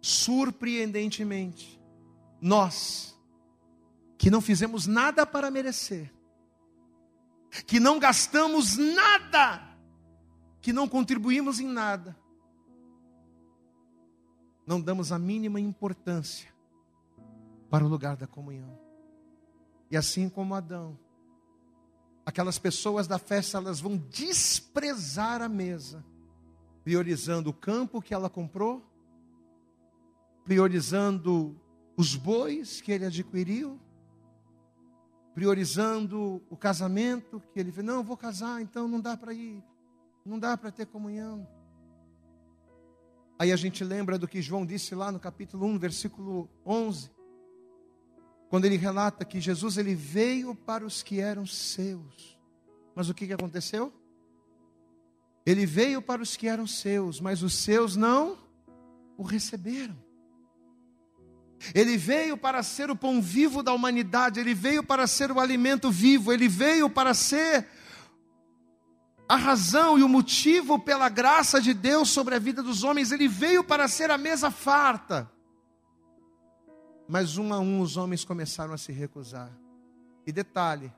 Surpreendentemente, 0.00 1.80
nós, 2.40 3.18
que 4.18 4.30
não 4.30 4.40
fizemos 4.40 4.86
nada 4.86 5.26
para 5.26 5.50
merecer, 5.50 6.12
que 7.66 7.80
não 7.80 7.98
gastamos 7.98 8.76
nada, 8.76 9.76
que 10.60 10.72
não 10.72 10.88
contribuímos 10.88 11.60
em 11.60 11.66
nada, 11.66 12.16
não 14.66 14.80
damos 14.80 15.12
a 15.12 15.18
mínima 15.18 15.60
importância 15.60 16.52
para 17.70 17.84
o 17.84 17.88
lugar 17.88 18.16
da 18.16 18.26
comunhão. 18.26 18.78
E 19.90 19.96
assim 19.96 20.28
como 20.28 20.54
Adão, 20.54 20.98
aquelas 22.24 22.58
pessoas 22.58 23.06
da 23.06 23.18
festa, 23.18 23.58
elas 23.58 23.80
vão 23.80 23.96
desprezar 23.96 25.40
a 25.40 25.48
mesa, 25.48 26.04
priorizando 26.82 27.50
o 27.50 27.54
campo 27.54 28.02
que 28.02 28.12
ela 28.12 28.28
comprou, 28.28 28.84
priorizando 30.44 31.60
os 31.96 32.14
bois 32.14 32.80
que 32.80 32.92
ele 32.92 33.06
adquiriu, 33.06 33.80
priorizando 35.34 36.42
o 36.50 36.56
casamento 36.56 37.42
que 37.52 37.60
ele 37.60 37.72
fez. 37.72 37.86
Não, 37.86 38.02
vou 38.02 38.16
casar, 38.16 38.60
então 38.60 38.86
não 38.86 39.00
dá 39.00 39.16
para 39.16 39.32
ir, 39.32 39.62
não 40.24 40.38
dá 40.38 40.56
para 40.56 40.70
ter 40.70 40.86
comunhão. 40.86 41.46
Aí 43.38 43.52
a 43.52 43.56
gente 43.56 43.84
lembra 43.84 44.18
do 44.18 44.26
que 44.26 44.40
João 44.40 44.64
disse 44.64 44.94
lá 44.94 45.12
no 45.12 45.20
capítulo 45.20 45.66
1, 45.66 45.78
versículo 45.78 46.48
11, 46.64 47.10
quando 48.48 48.64
ele 48.64 48.76
relata 48.76 49.24
que 49.24 49.40
Jesus 49.40 49.76
ele 49.76 49.94
veio 49.94 50.54
para 50.54 50.84
os 50.86 51.02
que 51.02 51.20
eram 51.20 51.44
seus. 51.44 52.38
Mas 52.94 53.10
o 53.10 53.14
que, 53.14 53.26
que 53.26 53.32
aconteceu? 53.32 53.92
Ele 55.44 55.66
veio 55.66 56.00
para 56.00 56.22
os 56.22 56.36
que 56.36 56.48
eram 56.48 56.66
seus, 56.66 57.20
mas 57.20 57.42
os 57.42 57.54
seus 57.54 57.94
não 57.94 58.38
o 59.18 59.22
receberam. 59.22 60.05
Ele 61.74 61.96
veio 61.96 62.36
para 62.36 62.62
ser 62.62 62.90
o 62.90 62.96
pão 62.96 63.20
vivo 63.20 63.62
da 63.62 63.72
humanidade, 63.72 64.38
ele 64.38 64.54
veio 64.54 64.82
para 64.82 65.06
ser 65.06 65.32
o 65.32 65.40
alimento 65.40 65.90
vivo, 65.90 66.32
ele 66.32 66.48
veio 66.48 66.88
para 66.88 67.14
ser 67.14 67.66
a 69.28 69.36
razão 69.36 69.98
e 69.98 70.02
o 70.02 70.08
motivo 70.08 70.78
pela 70.78 71.08
graça 71.08 71.60
de 71.60 71.74
Deus 71.74 72.10
sobre 72.10 72.34
a 72.34 72.38
vida 72.38 72.62
dos 72.62 72.84
homens, 72.84 73.10
ele 73.10 73.26
veio 73.26 73.64
para 73.64 73.88
ser 73.88 74.10
a 74.10 74.18
mesa 74.18 74.50
farta. 74.50 75.30
Mas 77.08 77.36
um 77.36 77.52
a 77.52 77.58
um 77.58 77.80
os 77.80 77.96
homens 77.96 78.24
começaram 78.24 78.72
a 78.72 78.78
se 78.78 78.92
recusar. 78.92 79.50
E 80.26 80.32
detalhe, 80.32 80.92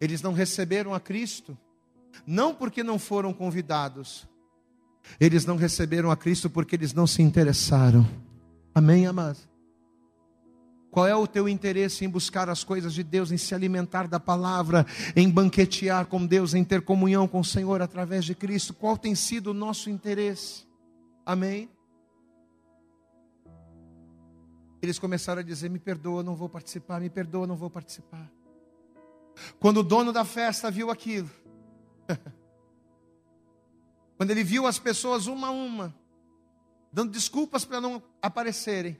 eles 0.00 0.22
não 0.22 0.32
receberam 0.32 0.94
a 0.94 1.00
Cristo, 1.00 1.56
não 2.26 2.54
porque 2.54 2.82
não 2.82 2.98
foram 2.98 3.32
convidados, 3.32 4.28
eles 5.20 5.44
não 5.44 5.56
receberam 5.56 6.10
a 6.10 6.16
Cristo 6.16 6.48
porque 6.48 6.74
eles 6.74 6.92
não 6.92 7.06
se 7.06 7.22
interessaram. 7.22 8.08
Amém, 8.74 9.06
amados? 9.06 9.53
Qual 10.94 11.08
é 11.08 11.16
o 11.16 11.26
teu 11.26 11.48
interesse 11.48 12.04
em 12.04 12.08
buscar 12.08 12.48
as 12.48 12.62
coisas 12.62 12.94
de 12.94 13.02
Deus, 13.02 13.32
em 13.32 13.36
se 13.36 13.52
alimentar 13.52 14.06
da 14.06 14.20
palavra, 14.20 14.86
em 15.16 15.28
banquetear 15.28 16.06
com 16.06 16.24
Deus, 16.24 16.54
em 16.54 16.62
ter 16.62 16.82
comunhão 16.82 17.26
com 17.26 17.40
o 17.40 17.44
Senhor 17.44 17.82
através 17.82 18.24
de 18.24 18.32
Cristo? 18.32 18.72
Qual 18.72 18.96
tem 18.96 19.12
sido 19.12 19.48
o 19.48 19.54
nosso 19.54 19.90
interesse? 19.90 20.64
Amém? 21.26 21.68
Eles 24.80 24.96
começaram 24.96 25.40
a 25.40 25.42
dizer: 25.42 25.68
Me 25.68 25.80
perdoa, 25.80 26.22
não 26.22 26.36
vou 26.36 26.48
participar, 26.48 27.00
me 27.00 27.10
perdoa, 27.10 27.44
não 27.44 27.56
vou 27.56 27.68
participar. 27.68 28.30
Quando 29.58 29.78
o 29.78 29.82
dono 29.82 30.12
da 30.12 30.24
festa 30.24 30.70
viu 30.70 30.92
aquilo, 30.92 31.28
quando 34.16 34.30
ele 34.30 34.44
viu 34.44 34.64
as 34.64 34.78
pessoas 34.78 35.26
uma 35.26 35.48
a 35.48 35.50
uma, 35.50 35.92
dando 36.92 37.10
desculpas 37.10 37.64
para 37.64 37.80
não 37.80 38.00
aparecerem, 38.22 38.96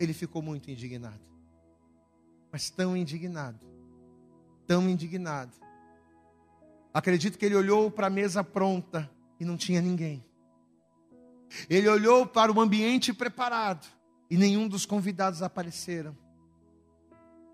ele 0.00 0.14
ficou 0.14 0.40
muito 0.40 0.70
indignado. 0.70 1.20
Mas 2.50 2.70
tão 2.70 2.96
indignado, 2.96 3.60
tão 4.66 4.88
indignado. 4.88 5.52
Acredito 6.92 7.38
que 7.38 7.44
ele 7.44 7.54
olhou 7.54 7.90
para 7.90 8.06
a 8.06 8.10
mesa 8.10 8.42
pronta 8.42 9.08
e 9.38 9.44
não 9.44 9.56
tinha 9.56 9.80
ninguém. 9.80 10.24
Ele 11.68 11.88
olhou 11.88 12.26
para 12.26 12.50
o 12.50 12.60
ambiente 12.60 13.12
preparado 13.12 13.86
e 14.30 14.36
nenhum 14.36 14.66
dos 14.66 14.86
convidados 14.86 15.42
apareceram. 15.42 16.16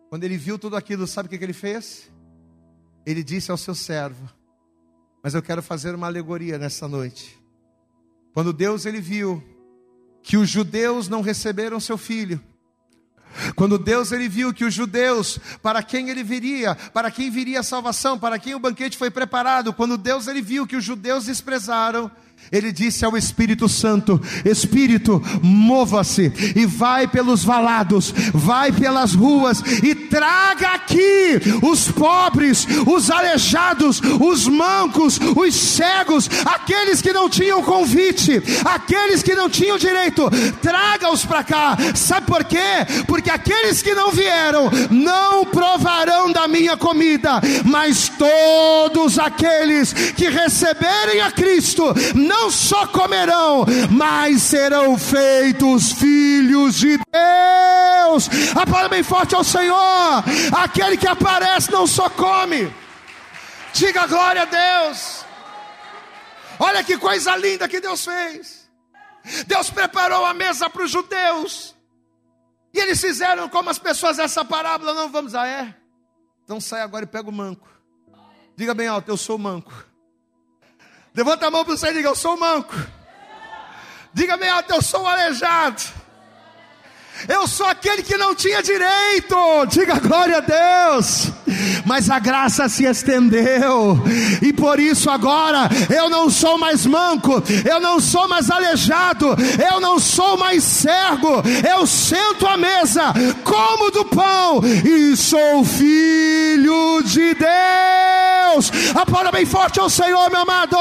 Quando 0.09 0.25
ele 0.25 0.37
viu 0.37 0.59
tudo 0.59 0.77
aquilo, 0.77 1.07
sabe 1.07 1.27
o 1.27 1.31
que 1.31 1.45
ele 1.45 1.53
fez? 1.53 2.11
Ele 3.05 3.25
disse 3.25 3.51
ao 3.51 3.57
seu 3.57 3.75
servo: 3.75 4.29
Mas 5.23 5.35
eu 5.35 5.43
quero 5.43 5.63
fazer 5.63 5.95
uma 5.95 6.07
alegoria 6.07 6.59
nessa 6.59 6.87
noite. 6.87 7.43
Quando 8.33 8.53
Deus 8.53 8.87
ele 8.87 9.01
viu 9.01 9.43
que 10.27 10.37
os 10.37 10.51
judeus 10.51 11.09
não 11.09 11.21
receberam 11.21 11.79
seu 11.79 11.97
filho. 11.97 12.43
Quando 13.55 13.79
Deus 13.79 14.11
ele 14.11 14.29
viu 14.29 14.53
que 14.53 14.65
os 14.65 14.75
judeus, 14.75 15.39
para 15.63 15.85
quem 15.85 16.11
ele 16.11 16.25
viria, 16.25 16.75
para 16.75 17.13
quem 17.13 17.31
viria 17.31 17.61
a 17.61 17.63
salvação, 17.63 18.19
para 18.19 18.37
quem 18.37 18.53
o 18.53 18.59
banquete 18.59 18.99
foi 18.99 19.09
preparado, 19.09 19.73
quando 19.73 19.97
Deus 19.97 20.27
ele 20.27 20.43
viu 20.43 20.67
que 20.67 20.75
os 20.75 20.83
judeus 20.83 21.27
desprezaram, 21.27 22.11
ele 22.51 22.71
disse 22.73 23.05
ao 23.05 23.17
Espírito 23.17 23.69
Santo: 23.69 24.21
Espírito, 24.45 25.23
mova-se 25.43 26.33
e 26.55 26.65
vai 26.65 27.07
pelos 27.09 27.43
valados, 27.43 28.13
vai 28.33 28.71
pelas 28.73 29.15
ruas 29.15 29.63
e 29.83 29.95
traga 29.95 30.69
aqui 30.69 31.41
os 31.63 31.91
pobres, 31.91 32.67
os 32.87 33.11
aleijados, 33.11 34.01
os 34.21 34.47
mancos, 34.47 35.19
os 35.37 35.55
cegos, 35.55 36.31
aqueles 36.45 37.03
que 37.03 37.13
não 37.13 37.29
tinham 37.29 37.63
convite, 37.63 38.43
aqueles 38.65 39.23
que 39.23 39.35
não 39.35 39.51
tinham 39.51 39.77
direito, 39.77 40.31
traga-os 40.63 41.25
para 41.25 41.43
cá. 41.43 41.77
Sabe 41.95 42.27
por 42.27 42.45
quê? 42.45 42.87
Porque 43.07 43.31
aqueles 43.31 43.83
que 43.83 43.95
não 43.95 44.13
vieram 44.13 44.71
não 44.91 45.45
provarão 45.47 46.31
da 46.31 46.47
minha 46.47 46.77
comida, 46.77 47.41
mas 47.65 48.09
todos 48.09 49.19
aqueles 49.19 49.93
que 49.93 50.29
receberem 50.29 51.21
a 51.21 51.31
Cristo 51.33 51.93
não 52.27 52.51
só 52.51 52.87
comerão, 52.87 53.65
mas 53.91 54.43
serão 54.43 54.99
feitos 54.99 55.93
filhos 55.93 56.75
de 56.75 56.99
Deus. 56.99 58.29
A 58.55 58.67
palavra 58.67 58.89
bem 58.89 59.03
forte 59.03 59.35
ao 59.35 59.45
Senhor. 59.45 60.25
Aquele 60.53 60.97
que 60.97 61.07
aparece 61.07 61.71
não 61.71 61.87
só 61.87 62.11
come. 62.11 62.73
Diga 63.73 64.07
glória 64.07 64.43
a 64.43 64.45
Deus. 64.45 65.25
Olha 66.59 66.83
que 66.83 66.97
coisa 66.99 67.37
linda 67.37 67.69
que 67.69 67.81
Deus 67.81 68.05
fez. 68.05 68.69
Deus 69.47 69.71
preparou 69.71 70.25
a 70.25 70.33
mesa 70.33 70.71
para 70.71 70.83
os 70.83 70.91
judeus. 70.91 71.75
E 72.73 72.79
eles 72.79 73.01
fizeram 73.01 73.49
como 73.49 73.71
as 73.71 73.79
pessoas 73.79 74.17
dessa 74.17 74.45
parábola. 74.45 74.95
Não 74.95 75.11
vamos, 75.11 75.35
ah, 75.35 75.47
é? 75.47 75.75
Então 76.45 76.61
sai 76.61 76.81
agora 76.83 77.05
e 77.05 77.09
pega 77.09 77.29
o 77.29 77.33
manco. 77.33 77.69
Diga 78.57 78.73
bem 78.73 78.87
alto, 78.87 79.11
eu 79.11 79.17
sou 79.17 79.37
manco. 79.37 79.73
Levanta 81.17 81.47
a 81.47 81.51
mão 81.51 81.65
para 81.65 81.75
você 81.75 81.89
e 81.89 81.95
diga: 81.95 82.11
Eu 82.11 82.15
sou 82.15 82.37
manco. 82.37 82.75
Diga 84.13 84.37
bem 84.37 84.51
alto: 84.51 84.71
Eu 84.71 84.83
sou 84.83 85.07
aleijado. 85.07 85.83
Eu 87.29 87.47
sou 87.49 87.67
aquele 87.67 88.03
que 88.03 88.17
não 88.17 88.35
tinha 88.35 88.63
direito. 88.63 89.37
Diga 89.69 89.99
glória 89.99 90.39
a 90.39 90.41
Deus. 90.41 91.33
Mas 91.85 92.11
a 92.11 92.19
graça 92.19 92.69
se 92.69 92.85
estendeu. 92.85 94.03
E 94.43 94.53
por 94.53 94.79
isso 94.79 95.09
agora 95.11 95.69
eu 95.95 96.11
não 96.11 96.29
sou 96.29 96.59
mais 96.59 96.85
manco, 96.85 97.43
eu 97.65 97.81
não 97.81 98.01
sou 98.01 98.29
mais 98.29 98.51
aleijado, 98.51 99.37
eu 99.71 99.81
não 99.81 99.99
sou 99.99 100.37
mais 100.37 100.63
cego. 100.63 101.43
Eu 101.69 101.87
sento 101.87 102.47
à 102.47 102.57
mesa, 102.57 103.15
como 103.45 103.91
do 103.91 104.05
pão 104.05 104.61
e 104.85 105.17
sou 105.17 105.65
filho 105.65 107.03
de 107.03 107.35
Deus. 107.35 108.71
A 108.95 109.07
palavra 109.07 109.33
bem 109.33 109.47
forte 109.47 109.81
ao 109.81 109.89
Senhor, 109.89 110.31
meu 110.31 110.41
amado. 110.41 110.77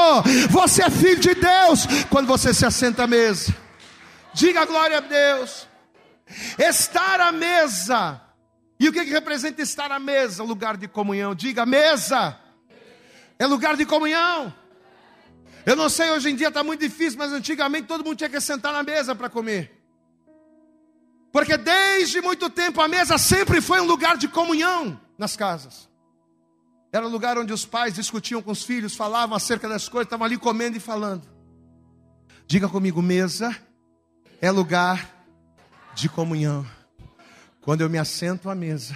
Você 0.50 0.82
é 0.82 0.90
filho 0.90 1.20
de 1.20 1.34
Deus 1.34 1.86
quando 2.10 2.26
você 2.26 2.52
se 2.52 2.66
assenta 2.66 3.04
à 3.04 3.06
mesa. 3.06 3.54
Diga 4.34 4.64
glória 4.64 4.98
a 4.98 5.00
Deus. 5.00 5.66
Estar 6.58 7.20
à 7.20 7.32
mesa. 7.32 8.20
E 8.78 8.88
o 8.88 8.92
que, 8.92 9.04
que 9.04 9.10
representa 9.10 9.62
estar 9.62 9.90
à 9.90 9.98
mesa? 9.98 10.42
Lugar 10.42 10.76
de 10.76 10.88
comunhão. 10.88 11.34
Diga 11.34 11.64
mesa. 11.64 12.38
É 13.38 13.46
lugar 13.46 13.76
de 13.76 13.86
comunhão. 13.86 14.52
Eu 15.64 15.74
não 15.74 15.88
sei, 15.88 16.10
hoje 16.10 16.30
em 16.30 16.36
dia 16.36 16.48
está 16.48 16.62
muito 16.62 16.80
difícil, 16.80 17.18
mas 17.18 17.32
antigamente 17.32 17.88
todo 17.88 18.04
mundo 18.04 18.16
tinha 18.16 18.30
que 18.30 18.40
sentar 18.40 18.72
na 18.72 18.82
mesa 18.82 19.14
para 19.14 19.28
comer. 19.28 19.72
Porque 21.32 21.56
desde 21.56 22.20
muito 22.20 22.48
tempo 22.48 22.80
a 22.80 22.88
mesa 22.88 23.18
sempre 23.18 23.60
foi 23.60 23.80
um 23.80 23.84
lugar 23.84 24.16
de 24.16 24.28
comunhão 24.28 24.98
nas 25.18 25.36
casas. 25.36 25.88
Era 26.92 27.06
um 27.06 27.10
lugar 27.10 27.36
onde 27.36 27.52
os 27.52 27.66
pais 27.66 27.94
discutiam 27.94 28.40
com 28.40 28.52
os 28.52 28.62
filhos, 28.62 28.94
falavam 28.94 29.36
acerca 29.36 29.68
das 29.68 29.88
coisas, 29.88 30.06
estavam 30.06 30.24
ali 30.24 30.38
comendo 30.38 30.76
e 30.76 30.80
falando. 30.80 31.28
Diga 32.46 32.68
comigo, 32.68 33.02
mesa 33.02 33.54
é 34.40 34.50
lugar 34.50 35.15
de 35.96 36.08
comunhão. 36.08 36.64
Quando 37.62 37.80
eu 37.80 37.90
me 37.90 37.98
assento 37.98 38.48
à 38.48 38.54
mesa, 38.54 38.94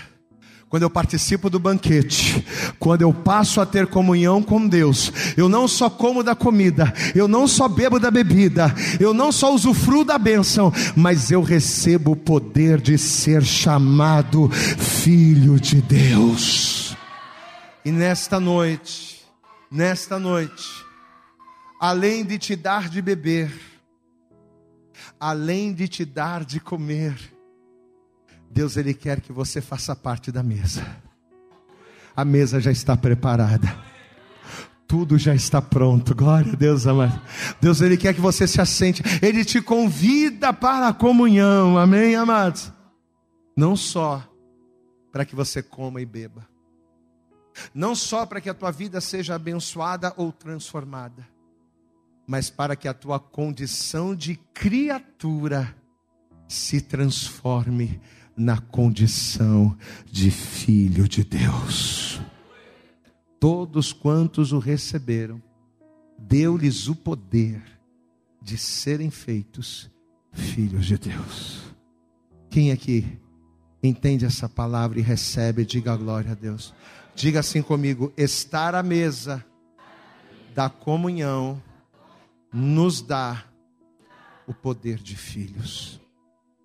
quando 0.69 0.85
eu 0.85 0.91
participo 0.91 1.51
do 1.51 1.59
banquete, 1.59 2.47
quando 2.79 3.03
eu 3.03 3.13
passo 3.13 3.61
a 3.61 3.67
ter 3.67 3.89
comunhão 3.89 4.41
com 4.41 4.69
Deus, 4.69 5.11
eu 5.37 5.49
não 5.49 5.67
só 5.67 5.91
como 5.91 6.23
da 6.23 6.37
comida, 6.37 6.93
eu 7.13 7.27
não 7.27 7.49
só 7.49 7.67
bebo 7.67 7.99
da 7.99 8.11
bebida, 8.11 8.73
eu 9.01 9.13
não 9.13 9.33
só 9.33 9.53
usufruo 9.53 10.05
da 10.05 10.17
bênção, 10.17 10.73
mas 10.95 11.33
eu 11.33 11.43
recebo 11.43 12.13
o 12.13 12.17
poder 12.17 12.81
de 12.81 12.97
ser 12.97 13.43
chamado 13.43 14.49
filho 14.51 15.59
de 15.59 15.83
Deus. 15.83 16.95
E 17.85 17.91
nesta 17.91 18.39
noite, 18.39 19.23
nesta 19.71 20.19
noite, 20.19 20.69
além 21.81 22.25
de 22.25 22.39
te 22.39 22.55
dar 22.55 22.89
de 22.89 23.03
beber, 23.03 23.70
além 25.21 25.75
de 25.75 25.87
te 25.87 26.05
dar 26.07 26.45
de 26.45 26.59
comer, 26.59 27.14
Deus 28.51 28.79
ele 28.79 28.95
quer 28.95 29.21
que 29.21 29.33
você 29.33 29.61
faça 29.61 29.95
parte 29.95 30.33
da 30.33 30.43
mesa. 30.43 30.85
A 32.16 32.25
mesa 32.25 32.59
já 32.59 32.73
está 32.73 32.97
preparada. 32.97 33.79
Tudo 34.89 35.16
já 35.18 35.35
está 35.35 35.62
pronto. 35.62 36.14
Glória 36.14 36.53
a 36.53 36.57
Deus, 36.57 36.87
amado. 36.87 37.21
Deus 37.61 37.81
ele 37.81 37.97
quer 37.97 38.14
que 38.14 38.21
você 38.21 38.47
se 38.47 38.61
assente. 38.61 39.03
Ele 39.23 39.45
te 39.45 39.61
convida 39.61 40.53
para 40.53 40.89
a 40.89 40.95
comunhão. 40.95 41.79
Amém, 41.79 42.16
amados. 42.16 42.73
Não 43.57 43.77
só 43.77 44.27
para 45.12 45.25
que 45.25 45.37
você 45.37 45.62
coma 45.62 46.01
e 46.01 46.07
beba. 46.07 46.49
Não 47.73 47.95
só 47.95 48.27
para 48.27 48.41
que 48.41 48.51
a 48.51 48.55
tua 48.55 48.73
vida 48.73 49.01
seja 49.01 49.35
abençoada 49.35 50.12
ou 50.16 50.33
transformada 50.33 51.25
mas 52.31 52.49
para 52.49 52.76
que 52.76 52.87
a 52.87 52.95
tua 52.95 53.18
condição 53.18 54.14
de 54.14 54.37
criatura 54.55 55.74
se 56.47 56.81
transforme 56.81 58.01
na 58.37 58.61
condição 58.61 59.76
de 60.07 60.31
filho 60.31 61.09
de 61.09 61.24
Deus. 61.24 62.20
Todos 63.41 63.93
quantos 63.93 64.53
o 64.53 64.61
receberam, 64.61 65.43
deu-lhes 66.16 66.87
o 66.87 66.95
poder 66.95 67.61
de 68.41 68.57
serem 68.57 69.11
feitos 69.11 69.91
filhos 70.33 70.87
de 70.87 70.99
Deus. 70.99 71.74
Quem 72.49 72.70
aqui 72.70 73.18
entende 73.83 74.24
essa 74.24 74.49
palavra 74.49 75.01
e 75.01 75.03
recebe, 75.03 75.64
diga 75.64 75.97
glória 75.97 76.31
a 76.31 76.37
Deus. 76.37 76.72
Diga 77.12 77.41
assim 77.41 77.61
comigo: 77.61 78.12
estar 78.16 78.76
à 78.76 78.85
mesa 78.85 79.45
da 80.55 80.70
comunhão 80.70 81.61
nos 82.53 83.01
dá 83.01 83.45
o 84.47 84.55
poder 84.55 84.99
de 84.99 85.17
filhos. 85.17 86.01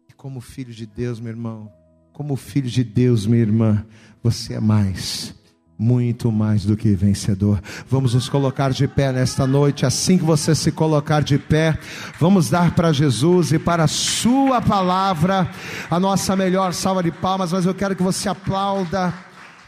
E 0.10 0.14
como 0.14 0.42
filho 0.42 0.74
de 0.74 0.86
Deus, 0.86 1.20
meu 1.20 1.32
irmão, 1.32 1.72
como 2.14 2.36
filho 2.36 2.70
de 2.70 2.84
Deus, 2.84 3.26
minha 3.26 3.42
irmã, 3.42 3.86
você 4.24 4.56
é 4.56 4.60
mais 4.60 5.36
muito 5.78 6.32
mais 6.32 6.64
do 6.66 6.78
que 6.78 6.96
vencedor. 6.96 7.62
Vamos 7.90 8.14
nos 8.14 8.30
colocar 8.30 8.72
de 8.72 8.88
pé 8.88 9.12
nesta 9.12 9.46
noite. 9.46 9.86
Assim 9.86 10.18
que 10.18 10.24
você 10.24 10.56
se 10.56 10.72
colocar 10.72 11.22
de 11.22 11.38
pé, 11.38 11.78
vamos 12.20 12.50
dar 12.50 12.74
para 12.74 12.94
Jesus 12.94 13.52
e 13.52 13.60
para 13.60 13.84
a 13.84 13.88
Sua 13.88 14.62
palavra 14.62 15.50
a 15.90 16.00
nossa 16.00 16.36
melhor 16.36 16.74
salva 16.74 17.04
de 17.04 17.12
palmas. 17.12 17.52
Mas 17.52 17.66
eu 17.66 17.76
quero 17.76 17.96
que 17.96 18.04
você 18.04 18.30
aplauda 18.30 19.14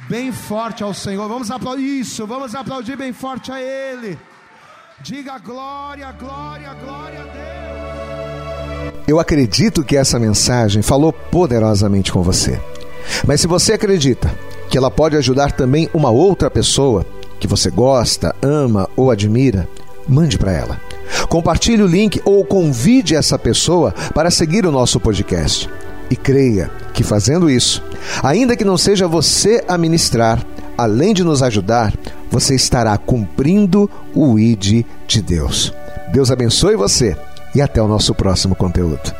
bem 0.09 0.31
forte 0.31 0.83
ao 0.83 0.93
Senhor. 0.93 1.27
Vamos 1.27 1.51
aplaudir 1.51 1.99
isso, 1.99 2.25
vamos 2.25 2.55
aplaudir 2.55 2.95
bem 2.95 3.11
forte 3.11 3.51
a 3.51 3.61
Ele. 3.61 4.17
Diga 5.03 5.37
glória, 5.37 6.11
glória, 6.11 6.73
glória 6.73 7.19
a 7.19 7.23
Deus. 7.23 8.93
Eu 9.07 9.19
acredito 9.19 9.83
que 9.83 9.95
essa 9.95 10.17
mensagem 10.17 10.81
falou 10.81 11.13
poderosamente 11.13 12.11
com 12.11 12.23
você. 12.23 12.59
Mas 13.25 13.39
se 13.39 13.45
você 13.47 13.73
acredita 13.73 14.33
que 14.69 14.77
ela 14.77 14.89
pode 14.89 15.15
ajudar 15.15 15.51
também 15.51 15.87
uma 15.93 16.09
outra 16.09 16.49
pessoa 16.49 17.05
que 17.39 17.45
você 17.47 17.69
gosta, 17.69 18.35
ama 18.41 18.89
ou 18.95 19.11
admira, 19.11 19.69
mande 20.09 20.35
para 20.35 20.51
ela. 20.51 20.81
Compartilhe 21.29 21.83
o 21.83 21.87
link 21.87 22.19
ou 22.25 22.43
convide 22.43 23.15
essa 23.15 23.37
pessoa 23.37 23.93
para 24.15 24.31
seguir 24.31 24.65
o 24.65 24.71
nosso 24.71 24.99
podcast. 24.99 25.69
E 26.09 26.15
creia 26.15 26.71
que 26.91 27.03
fazendo 27.03 27.51
isso, 27.51 27.83
ainda 28.23 28.57
que 28.57 28.65
não 28.65 28.77
seja 28.77 29.07
você 29.07 29.63
a 29.67 29.77
ministrar, 29.77 30.43
além 30.75 31.13
de 31.13 31.23
nos 31.23 31.43
ajudar, 31.43 31.93
você 32.29 32.55
estará 32.55 32.97
cumprindo 32.97 33.89
o 34.13 34.37
ID 34.37 34.85
de 35.07 35.21
Deus. 35.21 35.73
Deus 36.11 36.31
abençoe 36.31 36.75
você 36.75 37.17
e 37.53 37.61
até 37.61 37.81
o 37.81 37.87
nosso 37.87 38.13
próximo 38.13 38.55
conteúdo. 38.55 39.13